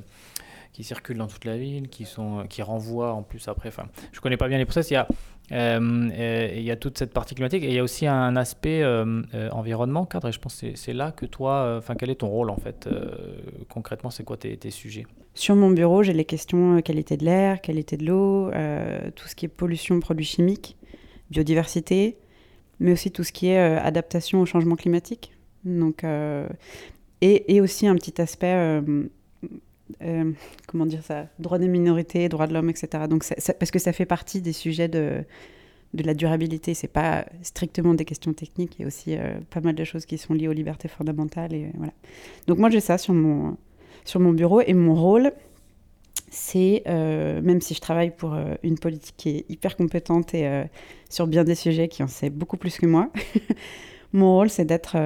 qui 0.75 0.83
circulent 0.83 1.17
dans 1.17 1.27
toute 1.27 1.45
la 1.45 1.57
ville, 1.57 1.87
qui 1.87 2.05
sont 2.05 2.45
qui 2.49 2.61
renvoient 2.61 3.13
en 3.13 3.23
plus 3.23 3.47
après. 3.47 3.69
Enfin, 3.69 3.85
je 4.11 4.19
connais 4.19 4.37
pas 4.37 4.47
bien 4.47 4.57
les 4.57 4.65
process. 4.65 4.91
Il 4.91 4.95
y 4.95 4.97
a 4.97 5.07
euh, 5.51 6.09
euh, 6.11 6.53
il 6.55 6.63
y 6.63 6.71
a 6.71 6.75
toute 6.75 6.97
cette 6.97 7.13
partie 7.13 7.35
climatique 7.35 7.63
et 7.63 7.67
il 7.67 7.73
y 7.73 7.79
a 7.79 7.83
aussi 7.83 8.07
un 8.07 8.35
aspect 8.35 8.83
environnement 9.51 10.05
cadre. 10.05 10.29
Et 10.29 10.31
je 10.31 10.39
pense 10.39 10.61
que 10.61 10.75
c'est 10.75 10.93
là 10.93 11.11
que 11.11 11.25
toi, 11.25 11.75
enfin, 11.77 11.95
quel 11.95 12.09
est 12.09 12.15
ton 12.15 12.27
rôle 12.27 12.49
en 12.49 12.57
fait 12.57 12.89
concrètement 13.69 14.09
C'est 14.09 14.23
quoi 14.23 14.37
tes, 14.37 14.71
sujets? 14.71 15.05
Sur 15.33 15.55
mon 15.55 15.69
bureau, 15.69 16.03
j'ai 16.03 16.13
les 16.13 16.25
questions 16.25 16.81
qualité 16.81 17.15
de 17.17 17.25
l'air, 17.25 17.61
qualité 17.61 17.95
de 17.97 18.05
l'eau, 18.05 18.51
tout 19.15 19.27
ce 19.27 19.35
qui 19.35 19.45
est 19.45 19.49
pollution, 19.49 19.99
produits 19.99 20.25
chimiques, 20.25 20.77
biodiversité 21.29 22.17
mais 22.79 22.91
aussi 22.91 23.11
tout 23.11 23.23
ce 23.23 23.31
qui 23.31 23.47
est 23.47 23.59
euh, 23.59 23.81
adaptation 23.81 24.41
au 24.41 24.45
changement 24.45 24.75
climatique. 24.75 25.31
Donc, 25.63 26.03
euh, 26.03 26.47
et, 27.21 27.59
aussi 27.61 27.87
un 27.87 27.95
petit 27.95 28.21
aspect, 28.21 28.81
euh, 30.01 30.31
comment 30.67 30.85
dire 30.85 31.03
ça, 31.03 31.27
droit 31.39 31.57
des 31.57 31.67
minorités, 31.67 32.29
droits 32.29 32.47
de 32.47 32.53
l'homme, 32.53 32.69
etc. 32.69 33.05
Donc, 33.09 33.25
parce 33.59 33.71
que 33.71 33.79
ça 33.79 33.93
fait 33.93 34.05
partie 34.05 34.41
des 34.41 34.53
sujets 34.53 34.87
de, 34.87 35.23
de 35.93 36.03
la 36.03 36.13
durabilité. 36.13 36.73
C'est 36.73 36.87
pas 36.87 37.25
strictement 37.41 37.93
des 37.93 38.05
questions 38.05 38.33
techniques, 38.33 38.75
il 38.77 38.81
y 38.81 38.85
a 38.85 38.87
aussi 38.87 39.15
pas 39.49 39.61
mal 39.61 39.75
de 39.75 39.83
choses 39.83 40.05
qui 40.05 40.17
sont 40.17 40.33
liées 40.33 40.47
aux 40.47 40.53
libertés 40.53 40.87
fondamentales. 40.87 41.53
Et, 41.53 41.71
voilà. 41.75 41.93
Donc 42.47 42.57
moi 42.57 42.69
j'ai 42.69 42.79
ça 42.79 42.97
sur 42.97 43.13
mon, 43.13 43.57
sur 44.05 44.19
mon 44.19 44.31
bureau 44.31 44.61
et 44.61 44.73
mon 44.73 44.95
rôle, 44.95 45.33
c'est, 46.29 46.83
euh, 46.87 47.41
même 47.41 47.61
si 47.61 47.73
je 47.73 47.79
travaille 47.79 48.11
pour 48.11 48.33
euh, 48.33 48.55
une 48.63 48.77
politique 48.77 49.15
qui 49.17 49.29
est 49.29 49.45
hyper 49.49 49.75
compétente 49.75 50.33
et 50.33 50.47
euh, 50.47 50.63
sur 51.09 51.27
bien 51.27 51.43
des 51.43 51.55
sujets 51.55 51.87
qui 51.87 52.03
en 52.03 52.07
sait 52.07 52.29
beaucoup 52.29 52.57
plus 52.57 52.77
que 52.77 52.85
moi, 52.85 53.09
mon 54.13 54.35
rôle 54.35 54.49
c'est 54.49 54.65
d'être, 54.65 54.97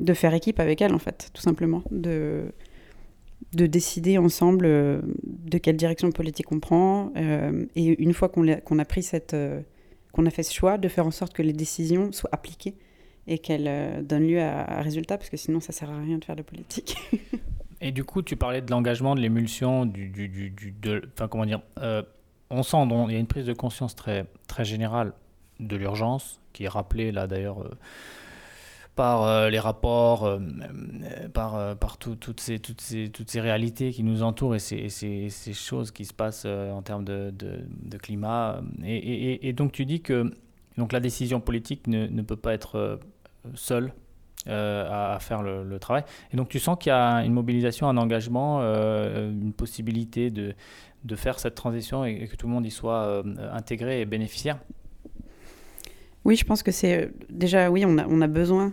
de 0.00 0.14
faire 0.14 0.34
équipe 0.34 0.60
avec 0.60 0.80
elle 0.80 0.94
en 0.94 0.98
fait, 0.98 1.30
tout 1.34 1.42
simplement, 1.42 1.82
de, 1.90 2.52
de 3.52 3.66
décider 3.66 4.18
ensemble 4.18 4.66
de 4.66 5.58
quelle 5.58 5.76
direction 5.76 6.10
politique 6.12 6.52
on 6.52 6.60
prend 6.60 7.12
et 7.16 8.02
une 8.02 8.12
fois 8.12 8.28
qu'on, 8.28 8.44
qu'on 8.64 8.78
a 8.78 8.84
pris 8.84 9.02
cette, 9.02 9.34
qu'on 10.12 10.26
a 10.26 10.30
fait 10.30 10.42
ce 10.42 10.52
choix, 10.52 10.76
de 10.76 10.88
faire 10.88 11.06
en 11.06 11.10
sorte 11.10 11.32
que 11.32 11.42
les 11.42 11.54
décisions 11.54 12.12
soient 12.12 12.30
appliquées 12.32 12.74
et 13.26 13.38
qu'elles 13.38 14.06
donnent 14.06 14.26
lieu 14.26 14.40
à, 14.40 14.78
à 14.78 14.82
résultat 14.82 15.16
parce 15.16 15.30
que 15.30 15.38
sinon 15.38 15.60
ça 15.60 15.72
sert 15.72 15.90
à 15.90 15.98
rien 15.98 16.18
de 16.18 16.24
faire 16.24 16.36
de 16.36 16.42
politique. 16.42 16.96
Et 17.80 17.92
du 17.92 18.04
coup, 18.04 18.22
tu 18.22 18.36
parlais 18.36 18.60
de 18.60 18.70
l'engagement, 18.70 19.14
de 19.14 19.20
l'émulsion, 19.20 19.86
du, 19.86 20.08
du, 20.08 20.28
du, 20.28 20.72
de, 20.72 21.02
enfin 21.14 21.28
comment 21.28 21.46
dire, 21.46 21.60
euh, 21.78 22.02
on 22.50 22.62
sent 22.62 22.76
il 23.08 23.12
y 23.12 23.16
a 23.16 23.18
une 23.18 23.26
prise 23.26 23.46
de 23.46 23.52
conscience 23.52 23.94
très, 23.94 24.26
très 24.46 24.64
générale 24.64 25.12
de 25.60 25.76
l'urgence, 25.76 26.40
qui 26.52 26.64
est 26.64 26.68
rappelée 26.68 27.12
là 27.12 27.26
d'ailleurs 27.26 27.62
euh, 27.62 27.70
par 28.98 29.22
euh, 29.22 29.48
les 29.48 29.60
rapports, 29.60 30.38
par, 31.32 31.76
par 31.76 31.98
toutes, 31.98 32.40
ces, 32.40 32.58
toutes, 32.58 32.80
ces, 32.80 33.08
toutes 33.08 33.30
ces 33.30 33.40
réalités 33.40 33.92
qui 33.92 34.02
nous 34.02 34.24
entourent 34.24 34.56
et 34.56 34.58
ces, 34.58 34.88
ces, 34.88 35.52
choses 35.54 35.92
qui 35.92 36.04
se 36.04 36.12
passent 36.12 36.46
en 36.46 36.82
termes 36.82 37.04
de, 37.04 37.32
de, 37.32 37.96
climat. 37.96 38.60
Et, 38.84 39.48
et, 39.48 39.52
donc 39.52 39.70
tu 39.70 39.86
dis 39.86 40.02
que 40.02 40.32
donc, 40.76 40.92
la 40.92 41.00
décision 41.00 41.40
politique 41.40 41.86
ne, 41.86 42.08
ne 42.08 42.22
peut 42.22 42.36
pas 42.36 42.52
être 42.54 42.98
seule 43.54 43.92
euh, 44.46 45.14
à, 45.14 45.18
faire 45.18 45.42
le, 45.42 45.78
travail. 45.78 46.04
Et 46.32 46.36
donc 46.36 46.48
tu 46.48 46.58
sens 46.58 46.78
qu'il 46.78 46.90
y 46.90 46.94
a 46.94 47.24
une 47.24 47.32
mobilisation, 47.32 47.88
un 47.88 47.96
engagement, 47.96 48.60
euh, 48.62 49.30
une 49.30 49.52
possibilité 49.52 50.30
de, 50.30 50.54
de 51.04 51.16
faire 51.16 51.38
cette 51.38 51.54
transition 51.54 52.04
et, 52.04 52.26
que 52.28 52.36
tout 52.36 52.46
le 52.46 52.52
monde 52.52 52.64
y 52.64 52.70
soit 52.70 53.02
euh, 53.02 53.22
intégré 53.52 54.00
et 54.00 54.06
bénéficiaire? 54.06 54.58
Oui, 56.24 56.36
je 56.36 56.44
pense 56.44 56.62
que 56.62 56.70
c'est 56.70 57.10
déjà, 57.30 57.70
oui, 57.70 57.84
on 57.86 57.96
a, 57.98 58.26
besoin 58.26 58.72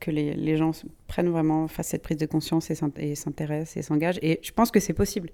que 0.00 0.10
les, 0.10 0.56
gens 0.56 0.72
prennent 1.06 1.28
vraiment, 1.28 1.68
fassent 1.68 1.88
cette 1.88 2.02
prise 2.02 2.16
de 2.16 2.26
conscience 2.26 2.70
et 2.70 2.74
s'intéressent 2.74 3.76
et 3.76 3.82
s'engagent. 3.82 4.18
Et 4.22 4.40
je 4.42 4.50
pense 4.52 4.70
que 4.70 4.80
c'est 4.80 4.94
possible. 4.94 5.30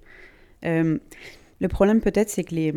le 0.63 1.67
problème 1.69 2.01
peut-être, 2.01 2.29
c'est 2.29 2.43
que 2.43 2.53
les, 2.53 2.73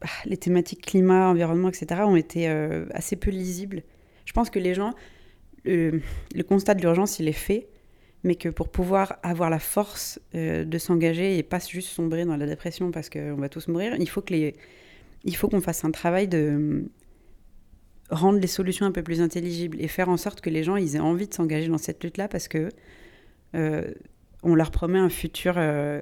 ah, 0.00 0.06
les 0.24 0.36
thématiques 0.36 0.86
climat, 0.86 1.28
environnement, 1.28 1.68
etc., 1.68 2.02
ont 2.04 2.16
été 2.16 2.46
assez 2.94 3.16
peu 3.16 3.30
lisibles. 3.30 3.82
Je 4.24 4.32
pense 4.32 4.48
que 4.48 4.60
les 4.60 4.74
gens, 4.74 4.94
le, 5.64 6.00
constat 6.42 6.74
de 6.74 6.82
l'urgence, 6.82 7.18
il 7.18 7.28
est 7.28 7.32
fait, 7.32 7.68
mais 8.22 8.34
que 8.34 8.48
pour 8.48 8.68
pouvoir 8.68 9.18
avoir 9.22 9.50
la 9.50 9.58
force 9.58 10.20
euh, 10.34 10.64
de 10.64 10.78
s'engager 10.78 11.38
et 11.38 11.42
pas 11.42 11.58
juste 11.58 11.88
sombrer 11.88 12.24
dans 12.24 12.36
la 12.36 12.46
dépression 12.46 12.90
parce 12.90 13.08
qu'on 13.08 13.36
va 13.36 13.48
tous 13.48 13.68
mourir, 13.68 13.96
il 13.98 14.08
faut 14.08 14.20
que 14.20 14.32
les, 14.32 14.54
il 15.24 15.34
faut 15.36 15.48
qu'on 15.48 15.60
fasse 15.60 15.84
un 15.84 15.90
travail 15.90 16.28
de 16.28 16.84
rendre 18.10 18.38
les 18.38 18.46
solutions 18.46 18.86
un 18.86 18.92
peu 18.92 19.02
plus 19.02 19.20
intelligibles 19.20 19.80
et 19.80 19.88
faire 19.88 20.08
en 20.08 20.16
sorte 20.16 20.40
que 20.40 20.50
les 20.50 20.62
gens 20.62 20.76
ils 20.76 20.96
aient 20.96 21.00
envie 21.00 21.28
de 21.28 21.34
s'engager 21.34 21.68
dans 21.68 21.78
cette 21.78 22.02
lutte-là 22.02 22.28
parce 22.28 22.48
que 22.48 22.68
euh, 23.54 23.92
on 24.42 24.54
leur 24.54 24.70
promet 24.70 24.98
un 24.98 25.08
futur 25.08 25.54
euh, 25.56 26.00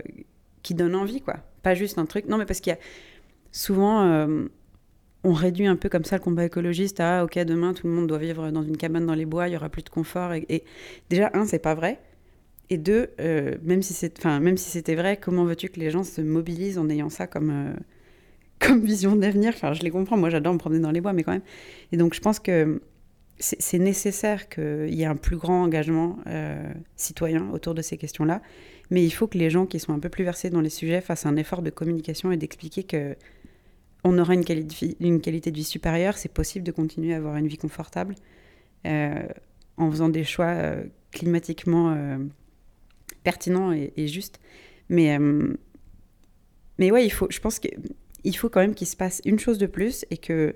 qui 0.62 0.74
donne 0.74 0.94
envie, 0.94 1.20
quoi. 1.20 1.38
Pas 1.62 1.74
juste 1.74 1.98
un 1.98 2.06
truc. 2.06 2.26
Non, 2.26 2.38
mais 2.38 2.46
parce 2.46 2.60
qu'il 2.60 2.72
y 2.72 2.76
a 2.76 2.78
souvent, 3.52 4.02
euh, 4.02 4.46
on 5.24 5.32
réduit 5.32 5.66
un 5.66 5.76
peu 5.76 5.88
comme 5.88 6.04
ça 6.04 6.16
le 6.16 6.22
combat 6.22 6.44
écologiste 6.44 7.00
à 7.00 7.24
ok, 7.24 7.38
demain 7.40 7.74
tout 7.74 7.86
le 7.86 7.92
monde 7.92 8.06
doit 8.06 8.18
vivre 8.18 8.50
dans 8.50 8.62
une 8.62 8.76
cabane 8.76 9.06
dans 9.06 9.14
les 9.14 9.26
bois, 9.26 9.48
il 9.48 9.54
y 9.54 9.56
aura 9.56 9.68
plus 9.68 9.82
de 9.82 9.88
confort. 9.88 10.32
Et, 10.32 10.64
déjà, 11.10 11.30
un, 11.34 11.46
c'est 11.46 11.58
pas 11.58 11.74
vrai. 11.74 12.00
Et 12.70 12.76
deux, 12.76 13.08
même 13.62 13.82
si 13.82 13.94
c'est, 13.94 14.24
même 14.24 14.58
si 14.58 14.70
c'était 14.70 14.94
vrai, 14.94 15.16
comment 15.16 15.44
veux-tu 15.44 15.70
que 15.70 15.80
les 15.80 15.90
gens 15.90 16.04
se 16.04 16.20
mobilisent 16.20 16.78
en 16.78 16.90
ayant 16.90 17.08
ça 17.08 17.26
comme 17.26 17.74
comme 18.66 18.84
vision 18.84 19.16
d'avenir. 19.16 19.52
Enfin, 19.54 19.72
je 19.72 19.82
les 19.82 19.90
comprends. 19.90 20.16
Moi, 20.16 20.30
j'adore 20.30 20.52
me 20.52 20.58
promener 20.58 20.80
dans 20.80 20.90
les 20.90 21.00
bois, 21.00 21.12
mais 21.12 21.22
quand 21.22 21.32
même. 21.32 21.42
Et 21.92 21.96
donc, 21.96 22.14
je 22.14 22.20
pense 22.20 22.38
que 22.38 22.80
c'est 23.40 23.78
nécessaire 23.78 24.48
qu'il 24.48 24.92
y 24.92 25.02
ait 25.02 25.06
un 25.06 25.16
plus 25.16 25.36
grand 25.36 25.62
engagement 25.62 26.18
euh, 26.26 26.72
citoyen 26.96 27.50
autour 27.50 27.74
de 27.74 27.82
ces 27.82 27.96
questions-là. 27.96 28.42
Mais 28.90 29.04
il 29.04 29.10
faut 29.10 29.28
que 29.28 29.38
les 29.38 29.48
gens 29.48 29.66
qui 29.66 29.78
sont 29.78 29.92
un 29.92 30.00
peu 30.00 30.08
plus 30.08 30.24
versés 30.24 30.50
dans 30.50 30.60
les 30.60 30.70
sujets 30.70 31.00
fassent 31.00 31.26
un 31.26 31.36
effort 31.36 31.62
de 31.62 31.70
communication 31.70 32.32
et 32.32 32.36
d'expliquer 32.36 32.82
que 32.82 33.16
on 34.04 34.16
aura 34.18 34.34
une, 34.34 34.44
qualité 34.44 34.96
une 35.00 35.20
qualité 35.20 35.50
de 35.50 35.56
vie 35.56 35.64
supérieure. 35.64 36.16
C'est 36.18 36.32
possible 36.32 36.64
de 36.64 36.72
continuer 36.72 37.14
à 37.14 37.18
avoir 37.18 37.36
une 37.36 37.46
vie 37.46 37.58
confortable 37.58 38.14
euh, 38.86 39.22
en 39.76 39.90
faisant 39.90 40.08
des 40.08 40.24
choix 40.24 40.46
euh, 40.46 40.84
climatiquement 41.12 41.96
pertinents 43.22 43.72
et, 43.72 43.92
et, 43.96 44.08
justes. 44.08 44.40
Mais, 44.88 45.18
mais 46.78 46.90
ouais, 46.90 47.04
il 47.04 47.10
faut, 47.10 47.28
je 47.30 47.40
pense 47.40 47.58
que 47.58 47.68
il 48.24 48.36
faut 48.36 48.48
quand 48.48 48.60
même 48.60 48.74
qu'il 48.74 48.86
se 48.86 48.96
passe 48.96 49.22
une 49.24 49.38
chose 49.38 49.58
de 49.58 49.66
plus 49.66 50.04
et 50.10 50.16
que 50.16 50.54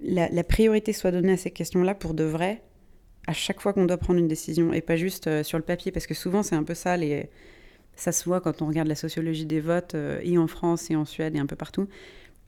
la, 0.00 0.44
priorité 0.44 0.92
soit 0.92 1.10
donnée 1.10 1.32
à 1.32 1.36
ces 1.36 1.50
questions-là 1.50 1.94
pour 1.94 2.14
de 2.14 2.24
vrai 2.24 2.62
à 3.26 3.32
chaque 3.32 3.60
fois 3.60 3.72
qu'on 3.72 3.84
doit 3.84 3.98
prendre 3.98 4.18
une 4.18 4.28
décision 4.28 4.72
et 4.72 4.80
pas 4.80 4.96
juste 4.96 5.26
euh, 5.26 5.42
sur 5.42 5.58
le 5.58 5.64
papier 5.64 5.92
parce 5.92 6.06
que 6.06 6.14
souvent 6.14 6.42
c'est 6.42 6.56
un 6.56 6.64
peu 6.64 6.74
ça 6.74 6.96
ça 7.94 8.12
se 8.12 8.24
voit 8.24 8.40
quand 8.40 8.62
on 8.62 8.66
regarde 8.66 8.88
la 8.88 8.94
sociologie 8.94 9.44
des 9.44 9.60
votes 9.60 9.94
euh, 9.94 10.20
et 10.22 10.38
en 10.38 10.46
France 10.46 10.90
et 10.90 10.96
en 10.96 11.04
Suède 11.04 11.36
et 11.36 11.38
un 11.38 11.46
peu 11.46 11.56
partout. 11.56 11.86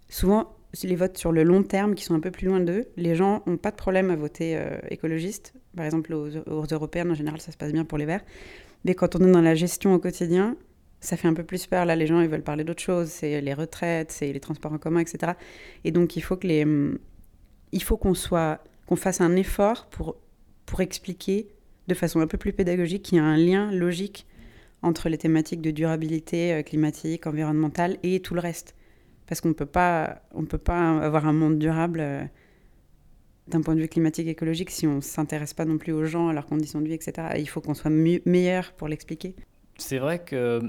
Souvent 0.09 0.57
les 0.83 0.97
votes 0.97 1.19
sur 1.19 1.31
le 1.31 1.43
long 1.43 1.63
terme 1.63 1.95
qui 1.95 2.05
sont 2.05 2.15
un 2.15 2.21
peu 2.21 2.31
plus 2.31 2.47
loin 2.47 2.59
d'eux. 2.59 2.89
Les 2.97 3.15
gens 3.15 3.43
n'ont 3.47 3.59
pas 3.59 3.71
de 3.71 3.77
problème 3.77 4.11
à 4.11 4.17
voter 4.17 4.57
euh, 4.57 4.79
écologiste. 4.89 5.53
Par 5.77 5.85
exemple 5.85 6.15
aux, 6.15 6.39
aux 6.49 6.65
européennes 6.65 7.11
en 7.11 7.15
général 7.15 7.41
ça 7.41 7.53
se 7.53 7.59
passe 7.59 7.73
bien 7.73 7.85
pour 7.85 7.99
les 7.99 8.07
verts. 8.07 8.25
Mais 8.85 8.95
quand 8.95 9.15
on 9.15 9.21
est 9.21 9.31
dans 9.31 9.43
la 9.43 9.55
gestion 9.55 9.93
au 9.93 9.99
quotidien 9.99 10.57
ça 11.03 11.17
fait 11.17 11.29
un 11.29 11.35
peu 11.35 11.43
plus 11.43 11.67
peur. 11.67 11.85
Là, 11.85 11.97
les 11.97 12.07
gens, 12.07 12.21
ils 12.21 12.29
veulent 12.29 12.43
parler 12.43 12.65
d'autre 12.65 12.81
chose. 12.81 13.09
C'est 13.09 13.41
les 13.41 13.55
retraites, 13.55 14.13
c'est 14.13 14.33
les 14.33 14.41
transports 14.41 14.73
en 14.73 14.79
commun, 14.79 15.01
etc. 15.01 15.33
Et 15.85 15.91
donc, 15.91 16.17
il 16.17 16.23
faut 16.23 16.37
que 16.37 16.47
les, 16.47 16.63
hum, 16.63 16.99
il 17.73 17.83
faut 17.83 17.97
qu'on 17.97 18.15
soit, 18.15 18.63
qu'on 18.87 18.97
fasse 18.97 19.21
un 19.21 19.35
effort 19.37 19.87
pour, 19.91 20.17
pour 20.65 20.81
expliquer 20.81 21.49
de 21.89 21.95
façon 21.95 22.21
un 22.21 22.29
peu 22.29 22.39
plus 22.39 22.53
pédagogique 22.53 23.03
qu'il 23.03 23.19
y 23.19 23.21
a 23.21 23.25
un 23.25 23.37
lien 23.37 23.73
logique 23.73 24.27
entre 24.83 25.09
les 25.09 25.19
thématiques 25.19 25.61
de 25.61 25.73
durabilité 25.73 26.55
euh, 26.55 26.63
climatique, 26.63 27.27
environnementale 27.27 27.99
et 28.05 28.21
tout 28.21 28.35
le 28.35 28.41
reste. 28.41 28.77
Parce 29.27 29.41
qu'on 29.41 29.49
ne 29.49 29.55
peut 29.55 29.67
pas, 29.67 30.23
avoir 30.39 31.27
un 31.27 31.33
monde 31.33 31.59
durable 31.59 32.01
euh, 32.01 32.23
d'un 33.49 33.61
point 33.61 33.75
de 33.75 33.81
vue 33.81 33.89
climatique 33.89 34.29
écologique 34.29 34.71
si 34.71 34.87
on 34.87 34.97
ne 34.97 35.01
s'intéresse 35.01 35.55
pas 35.55 35.65
non 35.65 35.79
plus 35.79 35.93
aux 35.93 36.05
gens, 36.05 36.29
à 36.29 36.33
leurs 36.33 36.47
conditions 36.47 36.81
de 36.81 36.87
vie, 36.87 36.95
etc. 36.95 37.29
il 37.39 37.49
faut 37.49 37.61
qu'on 37.61 37.75
soit 37.75 37.91
meilleur 37.91 38.73
pour 38.73 38.87
l'expliquer. 38.87 39.35
C'est 39.79 39.99
vrai 39.99 40.23
que 40.23 40.61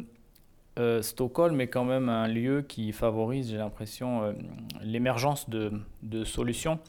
euh, 0.80 1.02
Stockholm 1.02 1.62
est 1.62 1.68
quand 1.68 1.86
même 1.86 2.10
un 2.10 2.28
lieu 2.28 2.64
qui 2.64 2.92
favorise, 2.92 3.52
j'ai 3.52 3.58
l'impression, 3.58 4.24
euh, 4.24 4.34
l'émergence 4.82 5.48
de, 5.50 6.24
solutions, 6.24 6.80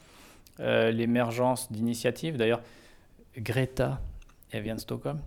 euh, 0.59 0.91
l'émergence 0.91 1.71
d'initiatives. 1.71 2.37
D'ailleurs, 2.37 2.61
Greta, 3.37 4.01
elle 4.51 4.63
vient 4.63 4.75
de 4.75 4.79
Stockholm. 4.79 5.19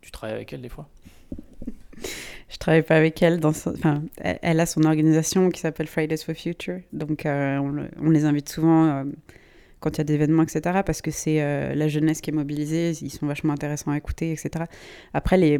Tu 0.00 0.10
travailles 0.10 0.36
avec 0.36 0.52
elle 0.52 0.62
des 0.62 0.70
fois? 0.70 0.88
Je 2.48 2.56
travaille 2.56 2.82
pas 2.82 2.96
avec 2.96 3.22
elle. 3.22 3.38
Enfin, 3.44 4.02
elle, 4.16 4.60
a 4.60 4.66
son 4.66 4.84
organisation 4.84 5.50
qui 5.50 5.60
s'appelle 5.60 5.86
Fridays 5.86 6.16
for 6.16 6.34
Future. 6.34 6.80
Donc, 6.92 7.22
on, 7.26 7.86
on, 8.00 8.10
les 8.10 8.24
invite 8.24 8.48
souvent 8.48 9.04
quand 9.80 9.96
il 9.96 9.98
y 9.98 10.00
a 10.02 10.04
des 10.04 10.14
événements, 10.14 10.42
etc. 10.42 10.80
Parce 10.84 11.02
que 11.02 11.10
c'est 11.10 11.38
la 11.74 11.88
jeunesse 11.88 12.20
qui 12.20 12.30
est 12.30 12.34
mobilisée, 12.34 12.90
ils 13.00 13.10
sont 13.10 13.26
vachement 13.26 13.52
intéressants 13.52 13.90
à 13.90 13.96
écouter, 13.96 14.32
etc. 14.32 14.64
Après, 15.12 15.36
les, 15.38 15.58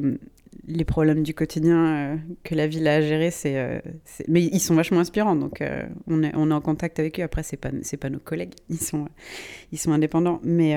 les 0.66 0.84
problèmes 0.84 1.22
du 1.22 1.34
quotidien 1.34 1.86
euh, 1.86 2.16
que 2.44 2.54
la 2.54 2.66
ville 2.66 2.86
a 2.88 2.96
à 2.96 3.00
gérer, 3.00 3.30
euh, 3.46 3.80
c'est, 4.04 4.28
mais 4.28 4.42
ils 4.42 4.60
sont 4.60 4.74
vachement 4.74 5.00
inspirants, 5.00 5.36
donc 5.36 5.60
euh, 5.60 5.86
on, 6.06 6.22
est, 6.22 6.32
on 6.34 6.50
est 6.50 6.54
en 6.54 6.60
contact 6.60 6.98
avec 6.98 7.20
eux. 7.20 7.22
Après, 7.22 7.42
c'est 7.42 7.56
pas 7.56 7.70
c'est 7.82 7.96
pas 7.96 8.10
nos 8.10 8.18
collègues, 8.18 8.54
ils 8.68 8.80
sont 8.80 9.08
ils 9.72 9.78
sont 9.78 9.92
indépendants, 9.92 10.40
mais 10.42 10.76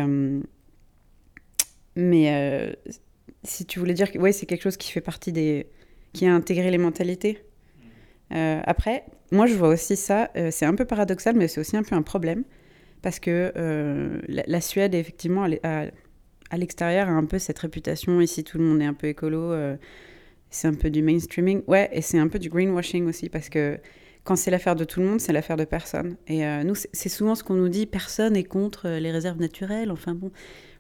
mais 1.96 2.76
si 3.44 3.66
tu 3.66 3.80
voulais 3.80 3.94
dire 3.94 4.12
que 4.12 4.18
ouais, 4.18 4.32
c'est 4.32 4.46
quelque 4.46 4.64
chose 4.64 4.78
qui 4.78 4.92
fait 4.92 5.02
partie 5.02 5.32
des 5.32 5.68
qui 6.14 6.26
a 6.26 6.34
intégré 6.34 6.70
les 6.72 6.78
mentalités. 6.78 7.40
après, 8.30 9.06
moi, 9.32 9.48
je 9.48 9.56
vois 9.56 9.70
aussi 9.70 9.96
ça. 9.96 10.30
c'est 10.52 10.66
un 10.66 10.76
peu 10.76 10.86
paradoxal, 10.86 11.36
mais 11.36 11.48
c'est 11.48 11.60
aussi 11.60 11.78
un 11.78 11.84
peu 11.84 11.96
un 11.96 12.02
problème 12.02 12.44
parce 13.04 13.20
que 13.20 13.52
la, 14.28 14.62
Suède, 14.62 14.96
effectivement, 14.96 15.46
a, 15.62 15.86
à 16.54 16.58
l'extérieur 16.58 17.10
a 17.10 17.12
un 17.12 17.26
peu 17.26 17.40
cette 17.40 17.58
réputation. 17.58 18.22
Ici, 18.22 18.44
tout 18.44 18.60
le 18.60 18.64
monde 18.64 18.80
est 18.80 18.86
un 18.86 18.94
peu 18.94 19.08
écolo. 19.08 19.52
Euh, 19.52 19.76
c'est 20.52 20.68
un 20.68 20.76
peu 20.76 20.92
du 20.92 21.02
mainstreaming. 21.02 21.64
Ouais, 21.66 21.90
et 21.92 22.02
c'est 22.04 22.20
un 22.20 22.28
peu 22.28 22.38
du 22.38 22.50
greenwashing 22.50 23.08
aussi 23.08 23.28
parce 23.28 23.50
que 23.50 23.80
quand 24.24 24.36
c'est 24.36 24.52
l'affaire 24.52 24.76
de 24.76 24.84
tout 24.84 25.00
le 25.00 25.08
monde, 25.08 25.20
c'est 25.20 25.34
l'affaire 25.34 25.58
de 25.58 25.66
personne. 25.66 26.16
Et 26.28 26.46
euh, 26.46 26.64
nous, 26.64 26.76
c'est 26.76 27.10
souvent 27.10 27.34
ce 27.34 27.44
qu'on 27.44 27.56
nous 27.56 27.70
dit 27.70 27.88
personne 27.88 28.36
est 28.36 28.44
contre 28.44 28.88
euh, 28.88 29.00
les 29.00 29.10
réserves 29.10 29.40
naturelles. 29.40 29.92
Enfin 29.92 30.14
bon. 30.14 30.32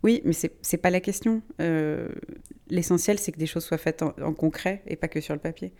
Oui, 0.03 0.21
mais 0.25 0.33
c'est 0.33 0.77
pas 0.77 0.91
la 0.91 0.99
question. 0.99 1.41
L'essentiel, 2.69 3.17
c'est 3.17 3.31
que 3.31 3.39
des 3.39 3.47
choses 3.47 3.63
soient 3.63 3.77
faites 3.79 4.03
en, 4.03 4.33
concret 4.33 4.83
et 4.85 4.95
pas 4.95 5.07
que 5.07 5.21
sur 5.21 5.33
le 5.33 5.39
papier. 5.39 5.73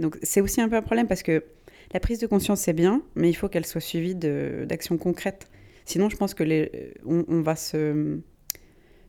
Donc 0.00 0.18
c'est 0.22 0.40
aussi 0.40 0.60
un 0.60 0.68
peu 0.68 0.76
un 0.76 0.82
problème 0.82 1.06
parce 1.06 1.22
que 1.22 1.44
la 1.92 2.00
prise 2.00 2.18
de 2.18 2.26
conscience, 2.26 2.62
c'est 2.62 2.72
bien, 2.72 3.02
mais 3.14 3.28
il 3.28 3.34
faut 3.34 3.48
qu'elle 3.48 3.66
soit 3.66 3.82
suivie 3.82 4.14
d'actions 4.14 4.96
concrètes. 4.96 5.46
Sinon, 5.90 6.08
je 6.08 6.16
pense 6.16 6.34
que 6.34 6.44
les, 6.44 6.94
on 7.04 7.40
va 7.40 7.56
se 7.56 8.20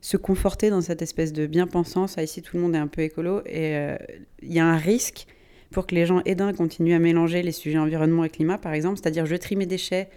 se 0.02 0.16
conforter 0.16 0.68
dans 0.68 0.80
cette 0.80 1.00
espèce 1.00 1.32
de 1.32 1.46
bien-pensance. 1.46 2.16
Ici, 2.16 2.42
tout 2.42 2.56
le 2.56 2.62
monde 2.62 2.74
est 2.74 2.78
un 2.78 2.88
peu 2.88 3.02
écolo. 3.02 3.40
Et 3.46 3.76
euh, 3.76 3.96
il 4.42 4.52
y 4.52 4.58
a 4.58 4.66
un 4.66 4.76
risque 4.76 5.26
pour 5.70 5.86
que 5.86 5.94
les 5.94 6.04
gens 6.04 6.20
aidants 6.24 6.52
continuent 6.52 6.94
à 6.94 6.98
mélanger 6.98 7.42
les 7.42 7.52
sujets 7.52 7.78
environnement 7.78 8.24
et 8.24 8.28
climat, 8.28 8.58
par 8.58 8.74
exemple. 8.74 8.98
C'est-à-dire, 8.98 9.24
je 9.24 9.36
trie 9.36 9.56
mes 9.56 9.64
déchets, 9.64 10.10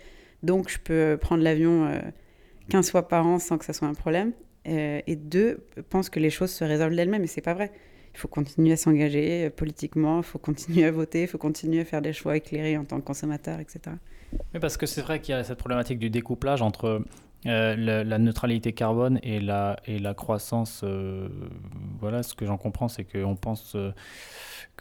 donc 0.43 0.69
je 0.69 0.79
peux 0.79 1.17
prendre 1.21 1.43
l'avion 1.43 1.87
15 2.69 2.87
euh, 2.87 2.91
fois 2.91 3.07
par 3.07 3.25
an 3.25 3.39
sans 3.39 3.59
que 3.59 3.63
ça 3.63 3.73
soit 3.73 3.87
un 3.87 3.93
problème. 3.93 4.33
Euh, 4.67 4.99
et 5.05 5.15
deux, 5.15 5.63
pense 5.91 6.09
que 6.09 6.19
les 6.19 6.31
choses 6.31 6.49
se 6.49 6.63
résolvent 6.63 6.95
d'elles-mêmes, 6.95 7.23
et 7.23 7.27
c'est 7.27 7.41
pas 7.41 7.53
vrai. 7.53 7.71
Il 8.15 8.17
faut 8.17 8.27
continuer 8.29 8.71
à 8.71 8.77
s'engager 8.77 9.49
politiquement, 9.49 10.19
il 10.19 10.23
faut 10.23 10.39
continuer 10.39 10.85
à 10.85 10.91
voter, 10.91 11.23
il 11.23 11.27
faut 11.27 11.37
continuer 11.37 11.81
à 11.81 11.85
faire 11.85 12.01
des 12.01 12.13
choix 12.13 12.37
éclairés 12.37 12.77
en 12.77 12.85
tant 12.85 12.99
que 12.99 13.05
consommateur, 13.05 13.59
etc. 13.59 13.97
Oui, 14.31 14.59
parce 14.61 14.77
que 14.77 14.85
c'est 14.85 15.01
vrai 15.01 15.19
qu'il 15.19 15.35
y 15.35 15.37
a 15.37 15.43
cette 15.43 15.57
problématique 15.57 15.99
du 15.99 16.09
découplage 16.09 16.61
entre 16.61 17.03
euh, 17.47 18.03
la, 18.03 18.17
neutralité 18.17 18.73
carbone 18.73 19.19
et 19.21 19.39
la, 19.39 19.75
et 19.85 19.99
la 19.99 20.15
croissance, 20.15 20.81
euh, 20.83 21.27
voilà, 21.99 22.23
ce 22.23 22.33
que 22.33 22.45
j'en 22.45 22.57
comprends, 22.57 22.87
c'est 22.87 23.03
qu'on 23.03 23.35
pense 23.35 23.75
euh, 23.75 23.91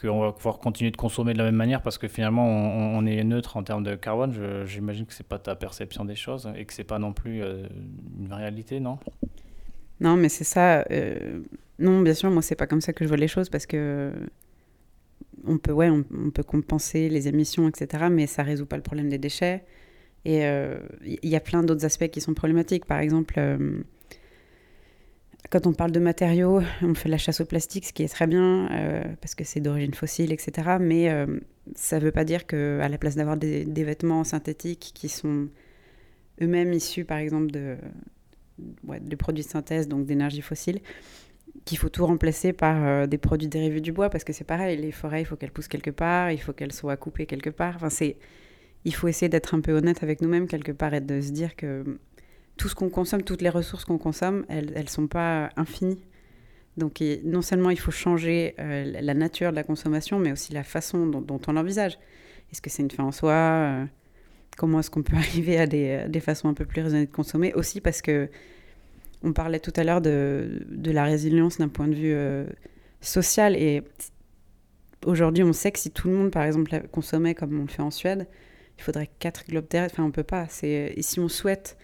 qu'on 0.00 0.20
va 0.20 0.32
pouvoir 0.32 0.58
continuer 0.58 0.90
de 0.90 0.96
consommer 0.96 1.34
de 1.34 1.38
la 1.38 1.44
même 1.44 1.56
manière 1.56 1.82
parce 1.82 1.98
que 1.98 2.08
finalement 2.08 2.46
on, 2.46 3.04
est 3.04 3.22
neutre 3.22 3.58
en 3.58 3.62
termes 3.62 3.82
de 3.82 3.94
carbone. 3.96 4.64
J'imagine 4.64 5.04
que 5.04 5.12
c'est 5.12 5.26
pas 5.26 5.38
ta 5.38 5.54
perception 5.56 6.06
des 6.06 6.16
choses 6.16 6.50
et 6.56 6.64
que 6.64 6.72
c'est 6.72 6.84
pas 6.84 6.98
non 6.98 7.12
plus 7.12 7.42
une 7.42 8.32
réalité, 8.32 8.80
non? 8.80 8.98
Non, 10.00 10.16
mais 10.16 10.28
c'est 10.28 10.44
ça. 10.44 10.84
non, 11.78 12.00
bien 12.00 12.14
sûr, 12.14 12.30
moi 12.30 12.42
c'est 12.42 12.56
pas 12.56 12.66
comme 12.66 12.80
ça 12.80 12.92
que 12.92 13.04
je 13.04 13.08
vois 13.08 13.16
les 13.16 13.28
choses 13.28 13.48
parce 13.48 13.66
que 13.66 14.12
on 15.46 15.58
peut, 15.58 15.72
ouais, 15.72 15.90
on, 15.90 16.30
peut 16.30 16.42
compenser 16.42 17.08
les 17.08 17.28
émissions, 17.28 17.68
etc. 17.68 18.04
Mais 18.10 18.26
ça 18.26 18.42
résout 18.42 18.66
pas 18.66 18.76
le 18.76 18.82
problème 18.82 19.08
des 19.08 19.18
déchets. 19.18 19.64
Et 20.24 20.38
il 20.38 20.44
euh, 20.44 20.78
y 21.22 21.36
a 21.36 21.40
plein 21.40 21.62
d'autres 21.62 21.84
aspects 21.84 22.08
qui 22.08 22.20
sont 22.20 22.34
problématiques. 22.34 22.86
Par 22.86 22.98
exemple, 22.98 23.34
euh, 23.38 23.82
quand 25.50 25.66
on 25.66 25.72
parle 25.72 25.92
de 25.92 26.00
matériaux, 26.00 26.62
on 26.82 26.94
fait 26.94 27.08
la 27.08 27.18
chasse 27.18 27.40
au 27.40 27.44
plastique, 27.44 27.86
ce 27.86 27.92
qui 27.92 28.02
est 28.02 28.08
très 28.08 28.26
bien, 28.26 28.70
euh, 28.70 29.04
parce 29.20 29.34
que 29.34 29.44
c'est 29.44 29.60
d'origine 29.60 29.94
fossile, 29.94 30.32
etc. 30.32 30.78
Mais 30.80 31.10
ça 31.74 31.98
ne 31.98 32.04
veut 32.04 32.12
pas 32.12 32.24
dire 32.24 32.46
qu'à 32.46 32.88
la 32.88 32.98
place 32.98 33.16
d'avoir 33.16 33.36
des, 33.36 33.64
vêtements 33.64 34.24
synthétiques 34.24 34.92
qui 34.94 35.08
sont 35.08 35.48
eux-mêmes 36.40 36.72
issus, 36.72 37.04
par 37.04 37.18
exemple, 37.18 37.50
de, 37.50 37.76
de 38.58 39.16
produits 39.16 39.44
de 39.44 39.48
synthèse, 39.48 39.88
donc 39.88 40.06
d'énergie 40.06 40.42
fossile, 40.42 40.80
qu'il 41.64 41.78
faut 41.78 41.88
tout 41.88 42.06
remplacer 42.06 42.52
par 42.52 43.08
des 43.08 43.18
produits 43.18 43.48
dérivés 43.48 43.80
du 43.80 43.92
bois, 43.92 44.10
parce 44.10 44.24
que 44.24 44.32
c'est 44.32 44.44
pareil, 44.44 44.76
les 44.76 44.92
forêts, 44.92 45.22
il 45.22 45.24
faut 45.24 45.36
qu'elles 45.36 45.52
poussent 45.52 45.68
quelque 45.68 45.90
part, 45.90 46.30
il 46.30 46.40
faut 46.40 46.52
qu'elles 46.52 46.72
soient 46.72 46.96
coupées 46.96 47.26
quelque 47.26 47.50
part. 47.50 47.76
Enfin, 47.76 47.90
c'est 47.90 48.16
il 48.84 48.94
faut 48.94 49.08
essayer 49.08 49.28
d'être 49.28 49.54
un 49.54 49.60
peu 49.60 49.72
honnête 49.72 50.02
avec 50.02 50.20
nous-mêmes 50.20 50.46
quelque 50.46 50.72
part 50.72 50.94
et 50.94 51.00
de 51.00 51.20
se 51.20 51.30
dire 51.30 51.56
que 51.56 51.98
tout 52.56 52.68
ce 52.68 52.74
qu'on 52.74 52.90
consomme, 52.90 53.22
toutes 53.22 53.42
les 53.42 53.48
ressources 53.48 53.84
qu'on 53.84 53.98
consomme, 53.98 54.44
elles 54.48 54.72
ne 54.76 54.88
sont 54.88 55.06
pas 55.06 55.50
infinies. 55.56 56.04
Donc 56.76 57.02
non 57.24 57.42
seulement 57.42 57.70
il 57.70 57.78
faut 57.78 57.92
changer 57.92 58.54
euh, 58.58 58.84
la 59.00 59.14
nature 59.14 59.50
de 59.50 59.56
la 59.56 59.62
consommation, 59.62 60.18
mais 60.18 60.32
aussi 60.32 60.52
la 60.52 60.64
façon 60.64 61.06
dont, 61.06 61.40
on 61.46 61.52
l'envisage. 61.52 61.98
Est-ce 62.50 62.60
que 62.60 62.70
c'est 62.70 62.82
une 62.82 62.90
fin 62.90 63.04
en 63.04 63.12
soi 63.12 63.32
euh, 63.32 63.84
Comment 64.56 64.80
est-ce 64.80 64.90
qu'on 64.90 65.02
peut 65.02 65.16
arriver 65.16 65.58
à 65.58 65.66
des, 65.66 66.04
des, 66.08 66.20
façons 66.20 66.48
un 66.48 66.54
peu 66.54 66.64
plus 66.64 66.82
raisonnées 66.82 67.06
de 67.06 67.10
consommer 67.10 67.52
Aussi 67.54 67.80
parce 67.80 68.02
que 68.02 68.28
on 69.22 69.32
parlait 69.32 69.60
tout 69.60 69.72
à 69.76 69.84
l'heure 69.84 70.02
de, 70.02 70.66
de, 70.68 70.90
la 70.90 71.04
résilience 71.04 71.58
d'un 71.58 71.68
point 71.68 71.88
de 71.88 71.94
vue 71.94 72.12
euh, 72.12 72.44
social. 73.00 73.56
Et 73.56 73.82
aujourd'hui, 75.06 75.42
on 75.42 75.54
sait 75.54 75.72
que 75.72 75.78
si 75.78 75.90
tout 75.90 76.08
le 76.08 76.14
monde, 76.14 76.30
par 76.30 76.44
exemple, 76.44 76.82
consommait 76.92 77.34
comme 77.34 77.58
on 77.58 77.62
le 77.62 77.68
fait 77.68 77.82
en 77.82 77.90
Suède, 77.90 78.28
il 78.76 78.82
faudrait 78.82 79.08
quatre 79.18 79.46
globes 79.46 79.66
terrestres. 79.66 79.94
Enfin, 79.94 80.04
on 80.04 80.10
peut 80.10 80.24
pas. 80.24 80.46
Et 80.62 81.00
si 81.00 81.20
on 81.20 81.28
souhaite 81.28 81.78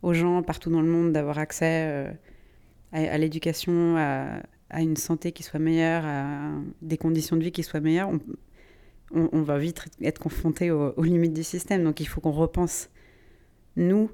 aux 0.00 0.14
gens 0.14 0.42
partout 0.42 0.70
dans 0.70 0.80
le 0.80 0.88
monde 0.88 1.12
d'avoir 1.12 1.38
accès 1.38 2.10
à, 2.92 3.18
l'éducation, 3.18 3.96
à, 3.98 4.40
une 4.80 4.96
santé 4.96 5.32
qui 5.32 5.42
soit 5.42 5.60
meilleure, 5.60 6.04
à 6.06 6.52
des 6.80 6.96
conditions 6.96 7.36
de 7.36 7.42
vie 7.42 7.52
qui 7.52 7.62
soient 7.62 7.80
meilleures, 7.80 8.08
on, 8.08 8.20
va 9.12 9.58
vite 9.58 9.84
être 10.02 10.18
confronté 10.18 10.70
aux, 10.70 11.02
limites 11.02 11.32
du 11.32 11.44
système. 11.44 11.84
Donc 11.84 12.00
il 12.00 12.06
faut 12.06 12.20
qu'on 12.20 12.32
repense, 12.32 12.90
nous, 13.76 14.10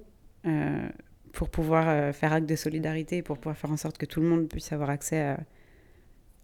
euh, 0.46 0.88
pour 1.32 1.51
pouvoir 1.51 1.88
euh, 1.88 2.12
faire 2.12 2.32
acte 2.32 2.49
de 2.49 2.57
solidarité, 2.57 3.22
pour 3.22 3.38
pouvoir 3.38 3.57
faire 3.57 3.70
en 3.70 3.76
sorte 3.76 3.99
que 3.99 4.07
tout 4.07 4.20
le 4.20 4.26
monde 4.26 4.49
puisse 4.49 4.72
avoir 4.72 4.90
accès 4.90 5.20
à, 5.20 5.40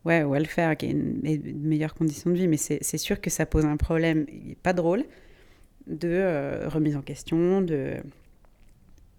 ouais, 0.05 0.22
au 0.22 0.32
welfare, 0.32 0.76
qui 0.76 0.86
ait 0.86 0.90
une, 0.90 1.20
meilleure 1.62 1.94
condition 1.94 2.30
de 2.30 2.36
vie. 2.36 2.48
Mais 2.48 2.57
c'est 2.57 2.98
sûr 2.98 3.20
que 3.20 3.30
ça 3.30 3.46
pose 3.46 3.64
un 3.64 3.76
problème 3.76 4.26
pas 4.62 4.72
drôle 4.72 5.05
de 5.86 6.09
euh, 6.09 6.68
remise 6.68 6.96
en 6.96 7.02
question, 7.02 7.61
de 7.61 7.96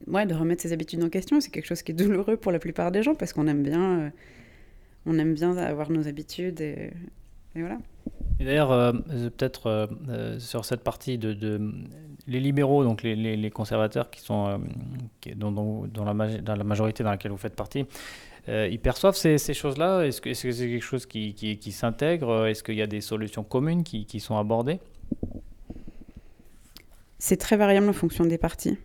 ouais, 0.08 0.26
de 0.26 0.34
remettre 0.34 0.62
ses 0.62 0.74
habitudes 0.74 1.04
en 1.04 1.10
question. 1.10 1.42
C'est 1.42 1.52
quelque 1.52 1.68
chose 1.68 1.84
qui 1.84 1.92
est 1.92 1.96
douloureux 1.96 2.38
pour 2.38 2.52
la 2.52 2.60
plupart 2.60 2.92
des 2.92 3.04
gens 3.04 3.16
parce 3.16 3.34
qu'on 3.34 3.48
aime 3.48 3.64
bien, 3.64 4.12
on 5.06 5.20
aime 5.20 5.34
bien 5.34 5.58
avoir 5.58 5.92
nos 5.92 6.08
habitudes 6.08 6.62
et, 6.62 6.92
voilà. 7.56 7.80
D'ailleurs, 8.40 8.72
euh, 8.72 8.92
peut-être 9.38 9.68
euh, 10.10 10.40
sur 10.40 10.66
cette 10.66 10.82
partie 10.82 11.18
de, 11.18 11.60
les 12.28 12.40
libéraux, 12.40 12.84
donc 12.84 13.02
les, 13.04 13.52
conservateurs 13.52 14.10
qui 14.10 14.22
sont 14.22 14.60
dans, 15.36 15.52
la, 16.04 16.40
dans, 16.42 16.56
la, 16.56 16.64
majorité 16.64 17.04
dans 17.04 17.12
laquelle 17.12 17.32
vous 17.32 17.38
faites 17.38 17.56
partie, 17.56 17.86
ils 18.48 18.80
perçoivent 18.80 19.16
ces, 19.16 19.38
choses-là? 19.38 20.02
Est-ce 20.02 20.22
que 20.22 20.34
c'est 20.34 20.52
quelque 20.52 20.82
chose 20.84 21.06
qui, 21.06 21.34
qui, 21.34 21.72
s'intègre? 21.72 22.46
Est-ce 22.48 22.64
qu'il 22.64 22.76
y 22.76 22.82
a 22.82 22.88
des 22.88 23.02
solutions 23.02 23.44
communes 23.44 23.84
qui 23.84 24.20
sont 24.20 24.38
abordées? 24.38 24.80
C'est 27.18 27.38
très 27.38 27.58
variable 27.58 27.90
en 27.90 27.94
fonction 27.94 28.26
des 28.26 28.38
partis. 28.38 28.78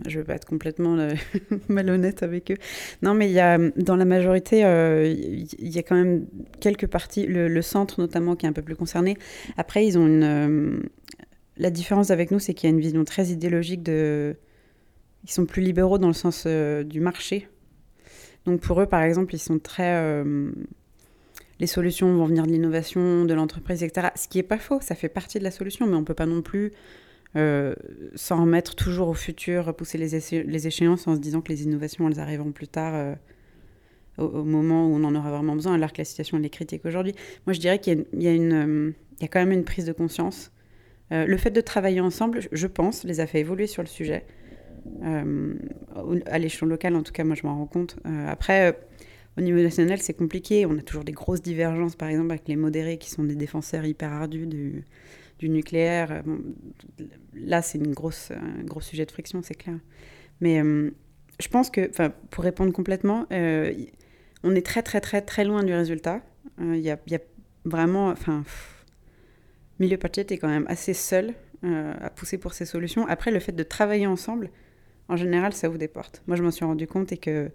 Euh, 0.00 0.08
je 0.08 0.16
ne 0.16 0.22
veux 0.22 0.26
pas 0.26 0.34
être 0.34 0.46
complètement 0.46 0.96
euh, 0.98 1.14
malhonnête 1.68 2.22
avec 2.22 2.50
eux. 2.50 2.56
Non, 3.02 3.14
mais 3.14 3.28
il 3.28 3.32
y 3.32 3.40
a, 3.40 3.58
dans 3.76 3.96
la 3.96 4.04
majorité, 4.04 4.64
euh, 4.64 5.06
il 5.06 5.68
y 5.68 5.78
a 5.78 5.82
quand 5.82 5.96
même 5.96 6.26
quelques 6.60 6.86
parties, 6.86 7.26
le, 7.26 7.62
centre 7.62 8.00
notamment 8.00 8.36
qui 8.36 8.46
est 8.46 8.48
un 8.48 8.52
peu 8.52 8.62
plus 8.62 8.76
concerné. 8.76 9.16
Après, 9.56 9.86
ils 9.86 9.98
ont 9.98 10.06
une. 10.06 10.82
la 11.56 11.70
différence 11.70 12.10
avec 12.10 12.30
nous, 12.30 12.38
c'est 12.38 12.54
qu'il 12.54 12.68
y 12.68 12.72
a 12.72 12.74
une 12.74 12.82
vision 12.82 13.04
très 13.04 13.26
idéologique 13.28 13.82
de. 13.82 14.36
Ils 15.24 15.30
sont 15.30 15.46
plus 15.46 15.62
libéraux 15.62 15.98
dans 15.98 16.08
le 16.08 16.14
sens 16.14 16.46
du 16.46 17.00
marché. 17.00 17.48
Donc 18.44 18.60
pour 18.60 18.80
eux, 18.80 18.86
par 18.86 19.02
exemple, 19.02 19.34
ils 19.34 19.38
sont 19.38 19.60
très. 19.60 20.24
les 21.60 21.66
solutions 21.68 22.12
vont 22.16 22.26
venir 22.26 22.44
de 22.44 22.50
l'innovation, 22.50 23.24
de 23.24 23.34
l'entreprise, 23.34 23.84
etc. 23.84 24.08
Ce 24.16 24.26
qui 24.26 24.38
n'est 24.38 24.42
pas 24.42 24.58
faux, 24.58 24.80
ça 24.80 24.96
fait 24.96 25.08
partie 25.08 25.38
de 25.38 25.44
la 25.44 25.52
solution, 25.52 25.86
mais 25.86 25.94
on 25.94 26.00
ne 26.00 26.04
peut 26.04 26.14
pas 26.14 26.26
non 26.26 26.42
plus 26.42 26.72
euh, 27.34 27.74
sans 28.14 28.40
remettre 28.42 28.74
toujours 28.74 29.08
au 29.08 29.14
futur, 29.14 29.64
repousser 29.64 29.96
les, 29.96 30.66
échéances 30.66 31.06
en 31.08 31.14
se 31.14 31.20
disant 31.20 31.40
que 31.40 31.48
les 31.48 31.62
innovations, 31.62 32.06
elles 32.08 32.20
arriveront 32.20 32.52
plus 32.52 32.68
tard, 32.68 32.92
euh, 32.94 33.14
au, 34.18 34.44
moment 34.44 34.86
où 34.86 34.94
on 34.94 35.04
en 35.04 35.14
aura 35.14 35.30
vraiment 35.30 35.54
besoin, 35.54 35.74
alors 35.74 35.92
que 35.92 35.98
la 35.98 36.04
situation, 36.04 36.36
elle 36.36 36.44
est 36.44 36.50
critique 36.50 36.84
aujourd'hui. 36.84 37.14
Moi, 37.46 37.54
je 37.54 37.60
dirais 37.60 37.78
qu'il 37.78 38.04
y, 38.12 38.28
a 38.28 38.32
euh, 38.32 38.92
quand 39.22 39.40
même 39.40 39.52
une 39.52 39.64
prise 39.64 39.86
de 39.86 39.92
conscience. 39.92 40.52
le 41.10 41.36
fait 41.36 41.50
de 41.50 41.60
travailler 41.60 42.00
ensemble, 42.00 42.40
je 42.52 42.66
pense, 42.66 43.04
les 43.04 43.20
a 43.20 43.26
fait 43.26 43.40
évoluer 43.40 43.66
sur 43.66 43.82
le 43.82 43.88
sujet. 43.88 44.26
à 45.02 46.38
l'échelon 46.38 46.66
local, 46.68 46.96
en 46.96 47.02
tout 47.02 47.12
cas, 47.12 47.24
moi, 47.24 47.34
je 47.34 47.46
m'en 47.46 47.56
rends 47.56 47.66
compte. 47.66 47.96
après, 48.26 48.78
au 49.38 49.40
niveau 49.40 49.58
national, 49.58 50.02
c'est 50.02 50.12
compliqué. 50.12 50.66
On 50.66 50.76
a 50.76 50.82
toujours 50.82 51.04
des 51.04 51.12
grosses 51.12 51.40
divergences, 51.40 51.96
par 51.96 52.08
exemple, 52.10 52.32
avec 52.32 52.46
les 52.46 52.56
modérés 52.56 52.98
qui 52.98 53.08
sont 53.10 53.24
des 53.24 53.36
défenseurs 53.36 53.86
hyper 53.86 54.12
ardus 54.12 54.46
du 54.46 54.84
du 55.42 55.48
nucléaire. 55.48 56.22
Euh, 56.26 56.38
là, 57.34 57.62
c'est 57.62 57.78
une 57.78 57.92
grosse, 57.92 58.30
un 58.30 58.62
gros 58.62 58.80
sujet 58.80 59.04
de 59.04 59.10
friction, 59.10 59.42
c'est 59.42 59.56
clair. 59.56 59.76
Mais 60.40 60.62
euh, 60.62 60.90
je 61.40 61.48
pense 61.48 61.68
que, 61.68 61.90
pour 62.30 62.44
répondre 62.44 62.72
complètement, 62.72 63.26
euh, 63.32 63.72
on 64.44 64.54
est 64.54 64.64
très, 64.64 64.82
très, 64.82 65.00
très, 65.00 65.20
très 65.20 65.44
loin 65.44 65.64
du 65.64 65.74
résultat. 65.74 66.20
Il 66.60 66.76
y, 66.76 66.84
y, 66.84 67.14
a, 67.14 67.20
vraiment. 67.64 68.08
Enfin, 68.08 68.44
Milieu 69.80 69.96
Pachet 69.96 70.26
est 70.30 70.38
quand 70.38 70.48
même 70.48 70.66
assez 70.68 70.94
seul 70.94 71.34
à 71.64 72.10
pousser 72.10 72.38
pour 72.38 72.54
ces 72.54 72.64
solutions. 72.64 73.06
Après, 73.06 73.30
le 73.30 73.38
fait 73.38 73.52
de 73.52 73.62
travailler 73.62 74.06
ensemble, 74.06 74.50
en 75.08 75.16
général, 75.16 75.52
ça 75.52 75.68
ouvre 75.68 75.78
des 75.78 75.88
portes. 75.88 76.22
Moi, 76.26 76.36
je 76.36 76.42
m'en 76.42 76.50
suis 76.50 76.64
rendu 76.64 76.86
compte 76.86 77.12
et 77.12 77.16
que, 77.16 77.50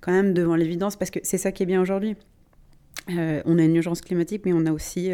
quand 0.00 0.12
même, 0.12 0.34
devant 0.34 0.56
l'évidence, 0.56 0.96
parce 0.96 1.10
que 1.10 1.20
c'est 1.22 1.38
ça 1.38 1.52
qui 1.52 1.62
est 1.62 1.66
bien 1.66 1.80
aujourd'hui. 1.80 2.16
on 3.08 3.58
a 3.58 3.62
une 3.62 3.76
urgence 3.76 4.00
climatique, 4.00 4.42
mais 4.44 4.52
on 4.52 4.66
a 4.66 4.72
aussi 4.72 5.10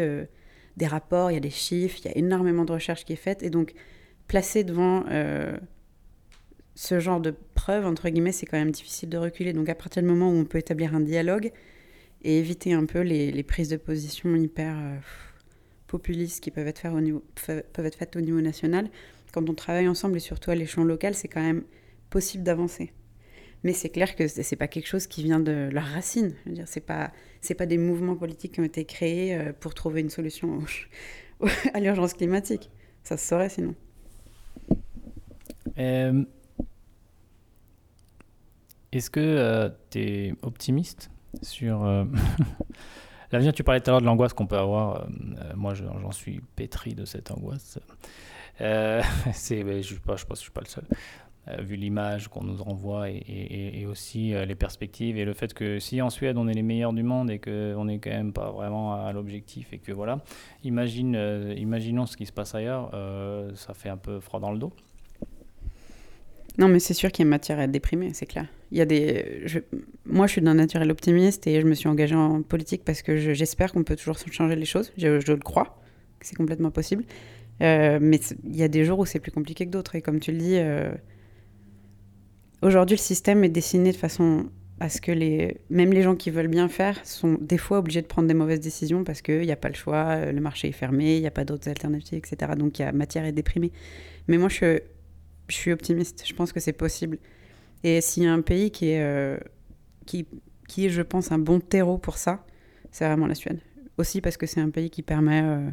des 0.77 0.87
rapports, 0.87 1.31
il 1.31 1.33
y 1.33 1.37
a 1.37 1.41
des 1.41 1.49
chiffres, 1.49 1.97
il 2.03 2.07
y 2.07 2.11
a 2.11 2.17
énormément 2.17 2.63
de 2.63 2.71
recherches 2.71 3.03
qui 3.03 3.13
est 3.13 3.17
faite. 3.17 3.43
Et 3.43 3.49
donc, 3.49 3.73
placer 4.27 4.63
devant 4.63 5.03
euh, 5.09 5.57
ce 6.75 6.99
genre 6.99 7.19
de 7.19 7.33
preuves, 7.55 7.85
entre 7.85 8.07
guillemets, 8.09 8.31
c'est 8.31 8.45
quand 8.45 8.57
même 8.57 8.71
difficile 8.71 9.09
de 9.09 9.17
reculer. 9.17 9.53
Donc, 9.53 9.67
à 9.69 9.75
partir 9.75 10.03
du 10.03 10.07
moment 10.07 10.29
où 10.29 10.35
on 10.35 10.45
peut 10.45 10.59
établir 10.59 10.95
un 10.95 10.99
dialogue 10.99 11.51
et 12.23 12.37
éviter 12.37 12.73
un 12.73 12.85
peu 12.85 13.01
les, 13.01 13.43
prises 13.43 13.69
de 13.69 13.77
position 13.77 14.35
hyper 14.35 14.77
euh, 14.77 14.97
populistes 15.87 16.43
qui 16.43 16.51
peuvent 16.51 16.67
être, 16.67 16.81
faites 17.97 18.15
au 18.15 18.21
niveau, 18.21 18.41
national, 18.41 18.89
quand 19.33 19.49
on 19.49 19.55
travaille 19.55 19.87
ensemble 19.87 20.17
et 20.17 20.21
surtout 20.21 20.51
à 20.51 20.55
l'échelon 20.55 20.83
local, 20.83 21.15
c'est 21.15 21.27
quand 21.27 21.41
même 21.41 21.63
possible 22.11 22.43
d'avancer. 22.43 22.93
Mais 23.63 23.73
c'est 23.73 23.89
clair 23.89 24.15
que 24.15 24.27
c'est 24.27 24.55
pas 24.55 24.67
quelque 24.67 24.87
chose 24.87 25.07
qui 25.07 25.23
vient 25.23 25.39
de 25.39 25.69
leurs 25.71 25.87
racines. 25.87 26.35
C'est 26.65 26.85
pas 26.85 27.11
c'est 27.41 27.55
pas 27.55 27.65
des 27.65 27.77
mouvements 27.77 28.15
politiques 28.15 28.53
qui 28.53 28.59
ont 28.59 28.65
été 28.65 28.85
créés 28.85 29.35
euh, 29.35 29.53
pour 29.59 29.73
trouver 29.73 30.01
une 30.01 30.09
solution 30.09 30.59
à 31.73 31.79
l'urgence 31.79 32.13
climatique. 32.13 32.69
Ça 33.03 33.17
se 33.17 33.27
saurait 33.27 33.49
sinon. 33.49 33.75
Euh, 35.77 36.23
est-ce 38.91 39.09
que 39.09 39.19
euh, 39.19 39.69
tu 39.89 39.99
es 39.99 40.33
optimiste 40.41 41.11
sur 41.41 41.83
l'avenir? 43.31 43.53
Tu 43.53 43.63
parlais 43.63 43.81
tout 43.81 43.89
à 43.89 43.93
l'heure 43.93 44.01
de 44.01 44.05
l'angoisse 44.05 44.33
qu'on 44.33 44.47
peut 44.47 44.57
avoir. 44.57 45.07
moi, 45.55 45.73
j'en 45.73 46.11
suis 46.11 46.41
pétri 46.55 46.95
de 46.95 47.05
cette 47.05 47.31
angoisse. 47.31 47.79
c'est, 48.59 49.81
je, 49.83 49.95
je 49.95 49.99
pense 49.99 50.23
que 50.23 50.35
je 50.35 50.41
suis 50.41 50.51
pas 50.51 50.61
le 50.61 50.67
seul. 50.67 50.85
Euh, 51.49 51.61
vu 51.61 51.75
l'image 51.75 52.27
qu'on 52.27 52.43
nous 52.43 52.61
renvoie 52.61 53.09
et, 53.09 53.85
aussi 53.89 54.33
euh, 54.33 54.45
les 54.45 54.55
perspectives 54.55 55.17
et 55.17 55.23
le 55.23 55.33
fait 55.33 55.53
que 55.53 55.79
si 55.79 56.01
en 56.01 56.09
Suède 56.09 56.35
on 56.37 56.47
est 56.49 56.53
les 56.53 56.61
meilleurs 56.61 56.91
du 56.91 57.03
monde 57.03 57.31
et 57.31 57.39
qu'on 57.39 57.85
n'est 57.85 57.99
quand 57.99 58.09
même 58.09 58.33
pas 58.33 58.51
vraiment 58.51 58.93
à, 58.93 59.13
l'objectif 59.13 59.71
et 59.71 59.77
que 59.77 59.93
voilà, 59.93 60.19
euh, 60.65 61.53
imaginons 61.57 62.05
ce 62.05 62.17
qui 62.17 62.25
se 62.25 62.33
passe 62.33 62.53
ailleurs, 62.53 62.91
ça 63.55 63.73
fait 63.73 63.89
un 63.89 63.97
peu 63.97 64.19
froid 64.19 64.39
dans 64.39 64.51
le 64.51 64.57
dos. 64.57 64.73
Non, 66.57 66.67
mais 66.67 66.79
c'est 66.79 66.95
sûr 66.95 67.11
qu'il 67.11 67.23
y 67.23 67.27
a 67.27 67.29
matière 67.29 67.59
à 67.59 67.63
être 67.63 67.71
déprimé, 67.71 68.13
c'est 68.13 68.25
clair. 68.25 68.47
Il 68.71 68.77
y 68.79 68.81
a 68.81 68.85
des, 68.85 69.45
moi, 70.05 70.25
je 70.25 70.33
suis 70.33 70.41
d'un 70.41 70.55
naturel 70.55 70.89
optimiste 70.91 71.45
et 71.47 71.61
je 71.61 71.67
me 71.67 71.75
suis 71.75 71.87
engagée 71.87 72.15
en 72.15 72.41
politique 72.41 72.83
parce 72.83 73.03
que 73.03 73.15
j'espère 73.33 73.71
qu'on 73.71 73.83
peut 73.83 73.95
toujours 73.95 74.17
changer 74.31 74.55
les 74.55 74.65
choses. 74.65 74.91
Je, 74.97 75.07
le 75.07 75.37
crois, 75.37 75.79
c'est 76.19 76.35
complètement 76.35 76.71
possible. 76.71 77.05
mais 77.59 78.19
il 78.43 78.55
y 78.55 78.63
a 78.63 78.67
des 78.67 78.83
jours 78.83 78.99
où 78.99 79.05
c'est 79.05 79.19
plus 79.19 79.31
compliqué 79.31 79.65
que 79.65 79.71
d'autres. 79.71 79.95
Et 79.95 80.01
comme 80.01 80.19
tu 80.19 80.31
le 80.31 80.39
dis, 80.39 80.57
Aujourd'hui, 82.61 82.95
le 82.95 83.01
système 83.01 83.43
est 83.43 83.49
dessiné 83.49 83.91
de 83.91 83.97
façon 83.97 84.49
à 84.79 84.89
ce 84.89 85.01
que 85.01 85.11
les, 85.11 85.57
même 85.69 85.91
les 85.91 86.03
gens 86.03 86.15
qui 86.15 86.29
veulent 86.29 86.47
bien 86.47 86.67
faire 86.69 87.03
sont 87.05 87.37
des 87.41 87.57
fois 87.57 87.79
obligés 87.79 88.01
de 88.01 88.07
prendre 88.07 88.27
des 88.27 88.33
mauvaises 88.33 88.59
décisions 88.59 89.03
parce 89.03 89.21
qu'il 89.21 89.41
n'y 89.41 89.51
a 89.51 89.55
pas 89.55 89.69
le 89.69 89.75
choix, 89.75 90.05
euh, 90.09 90.31
le 90.31 90.39
marché 90.39 90.67
est 90.67 90.73
fermé, 90.73 91.15
il 91.15 91.21
n'y 91.21 91.27
a 91.27 91.31
pas 91.31 91.45
d'autres 91.45 91.67
alternatives, 91.67 92.17
etc. 92.17 92.51
Donc 92.57 92.77
il 92.77 92.83
y 92.83 92.85
a 92.85 92.91
matière 92.91 93.25
à 93.25 93.31
déprimer. 93.31 93.71
Mais 94.27 94.37
moi, 94.37 94.49
je, 94.49 94.79
suis 95.49 95.71
optimiste. 95.71 96.23
Je 96.27 96.33
pense 96.33 96.51
que 96.51 96.59
c'est 96.59 96.73
possible. 96.73 97.17
Et 97.83 98.01
s'il 98.01 98.23
y 98.23 98.27
a 98.27 98.33
un 98.33 98.41
pays 98.41 98.69
qui 98.69 98.89
est, 98.89 99.01
euh, 99.01 99.37
qui 100.05 100.25
est, 100.77 100.89
je 100.89 101.01
pense, 101.01 101.31
un 101.31 101.39
bon 101.39 101.59
terreau 101.59 101.97
pour 101.97 102.17
ça, 102.17 102.45
c'est 102.91 103.05
vraiment 103.05 103.27
la 103.27 103.35
Suède. 103.35 103.59
Aussi 103.97 104.21
parce 104.21 104.37
que 104.37 104.45
c'est 104.45 104.61
un 104.61 104.69
pays 104.69 104.89
qui 104.89 105.01
permet 105.01 105.41
euh, 105.43 105.69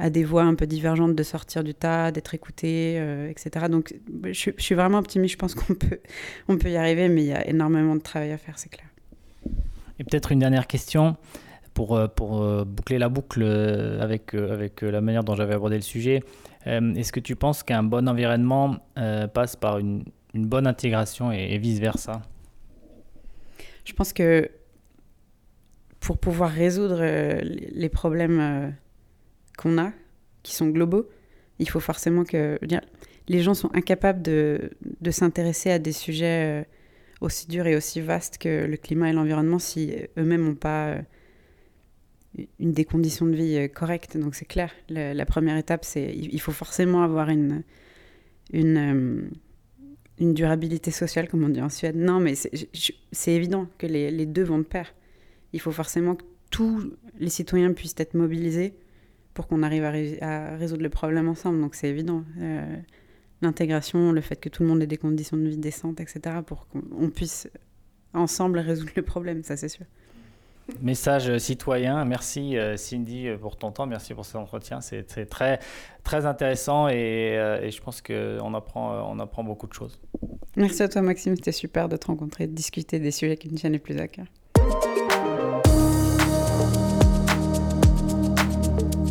à 0.00 0.08
des 0.08 0.24
voix 0.24 0.44
un 0.44 0.54
peu 0.54 0.66
divergentes 0.66 1.14
de 1.14 1.22
sortir 1.22 1.62
du 1.62 1.74
tas, 1.74 2.10
d'être 2.10 2.34
écouté, 2.34 2.94
euh, 2.96 3.28
etc. 3.28 3.66
Donc 3.70 3.94
je, 4.24 4.50
suis 4.56 4.74
vraiment 4.74 4.98
optimiste, 4.98 5.34
je 5.34 5.38
pense 5.38 5.54
qu'on 5.54 5.74
peut, 5.74 6.00
on 6.48 6.56
peut 6.56 6.70
y 6.70 6.76
arriver, 6.76 7.08
mais 7.08 7.22
il 7.22 7.28
y 7.28 7.32
a 7.32 7.46
énormément 7.46 7.94
de 7.94 8.00
travail 8.00 8.32
à 8.32 8.38
faire, 8.38 8.58
c'est 8.58 8.70
clair. 8.70 8.88
Et 9.98 10.04
peut-être 10.04 10.32
une 10.32 10.38
dernière 10.38 10.66
question 10.66 11.16
pour, 11.74 11.96
euh, 11.96 12.08
pour 12.08 12.40
euh, 12.40 12.64
boucler 12.64 12.98
la 12.98 13.10
boucle 13.10 13.44
avec, 14.00 14.32
avec 14.32 14.80
la 14.80 15.02
manière 15.02 15.22
dont 15.22 15.34
j'avais 15.34 15.54
abordé 15.54 15.76
le 15.76 15.82
sujet. 15.82 16.22
Est-ce 16.64 17.12
que 17.12 17.20
tu 17.20 17.36
penses 17.36 17.62
qu'un 17.62 17.82
bon 17.82 18.06
environnement 18.06 18.76
passe 19.32 19.56
par 19.56 19.78
une, 19.78 20.04
bonne 20.34 20.66
intégration 20.66 21.32
et, 21.32 21.56
vice-versa? 21.56 22.20
Je 23.84 23.94
pense 23.94 24.12
que 24.12 24.50
pour 26.00 26.18
pouvoir 26.18 26.50
résoudre 26.50 27.02
les 27.02 27.88
problèmes 27.88 28.74
qu'on 29.60 29.78
a, 29.78 29.92
qui 30.42 30.54
sont 30.54 30.68
globaux, 30.68 31.08
il 31.58 31.68
faut 31.68 31.80
forcément 31.80 32.24
que 32.24 32.58
les 33.28 33.42
gens 33.42 33.54
sont 33.54 33.70
incapables 33.74 34.22
de, 34.22 34.70
de 35.00 35.10
s'intéresser 35.10 35.70
à 35.70 35.78
des 35.78 35.92
sujets 35.92 36.66
aussi 37.20 37.46
durs 37.46 37.66
et 37.66 37.76
aussi 37.76 38.00
vastes 38.00 38.38
que 38.38 38.64
le 38.64 38.76
climat 38.78 39.10
et 39.10 39.12
l'environnement 39.12 39.58
si 39.58 39.94
eux-mêmes 40.16 40.44
n'ont 40.44 40.54
pas 40.54 40.96
une 42.58 42.72
des 42.72 42.84
conditions 42.84 43.26
de 43.26 43.34
vie 43.34 43.56
euh, 43.56 43.68
correctes. 43.68 44.16
Donc 44.16 44.34
c'est 44.34 44.44
clair, 44.44 44.72
la, 44.88 45.26
première 45.26 45.56
étape, 45.56 45.84
c'est 45.84 46.12
il 46.14 46.40
faut 46.40 46.52
forcément 46.52 47.02
avoir 47.02 47.28
une, 47.28 47.62
une, 48.52 49.30
euh, 50.20 50.32
durabilité 50.32 50.90
sociale, 50.90 51.28
comme 51.28 51.44
on 51.44 51.48
dit 51.48 51.60
en 51.60 51.68
Suède. 51.68 51.96
Non, 51.96 52.20
mais 52.20 52.34
c'est 52.34 53.32
évident 53.32 53.66
que 53.78 53.86
les, 53.86 54.26
deux 54.26 54.44
vont 54.44 54.58
de 54.58 54.64
pair. 54.64 54.94
Il 55.52 55.60
faut 55.60 55.72
forcément 55.72 56.14
que 56.14 56.24
tous 56.50 56.92
les 57.18 57.30
citoyens 57.30 57.72
puissent 57.72 57.94
être 57.98 58.14
mobilisés 58.14 58.74
pour 59.40 59.48
qu'on 59.48 59.62
arrive 59.62 59.84
à, 60.20 60.56
résoudre 60.56 60.82
le 60.82 60.90
problème 60.90 61.26
ensemble. 61.26 61.62
Donc 61.62 61.74
c'est 61.74 61.88
évident. 61.88 62.24
Euh, 62.42 62.76
l'intégration, 63.40 64.12
le 64.12 64.20
fait 64.20 64.36
que 64.36 64.50
tout 64.50 64.62
le 64.62 64.68
monde 64.68 64.82
ait 64.82 64.86
des 64.86 64.98
conditions 64.98 65.38
de 65.38 65.48
vie 65.48 65.56
décentes, 65.56 65.98
etc., 65.98 66.20
pour 66.44 66.68
qu'on 66.68 67.08
puisse 67.08 67.48
ensemble 68.12 68.58
résoudre 68.58 68.92
le 68.94 69.00
problème, 69.00 69.42
ça 69.42 69.56
c'est 69.56 69.70
sûr. 69.70 69.86
Message 70.82 71.38
citoyen. 71.38 72.04
Merci 72.04 72.58
euh, 72.58 72.76
Cindy 72.76 73.28
pour 73.40 73.56
ton 73.56 73.72
temps, 73.72 73.86
merci 73.86 74.12
pour 74.12 74.26
cet 74.26 74.36
entretien. 74.36 74.82
C'est 74.82 75.04
très, 75.30 75.58
très 76.04 76.26
intéressant 76.26 76.88
et, 76.88 77.38
euh, 77.38 77.62
et 77.62 77.70
je 77.70 77.80
pense 77.80 78.02
qu'on 78.02 78.52
apprend, 78.52 79.10
on 79.10 79.18
apprend 79.20 79.42
beaucoup 79.42 79.68
de 79.68 79.72
choses. 79.72 79.98
Merci 80.56 80.82
à 80.82 80.88
toi 80.90 81.00
Maxime, 81.00 81.34
c'était 81.34 81.50
super 81.50 81.88
de 81.88 81.96
te 81.96 82.08
rencontrer, 82.08 82.46
de 82.46 82.52
discuter 82.52 82.98
des 82.98 83.10
sujets 83.10 83.38
qui 83.38 83.48
nous 83.48 83.56
tiennent 83.56 83.72
les 83.72 83.78
plus 83.78 83.96
à 83.96 84.06
cœur. 84.06 84.26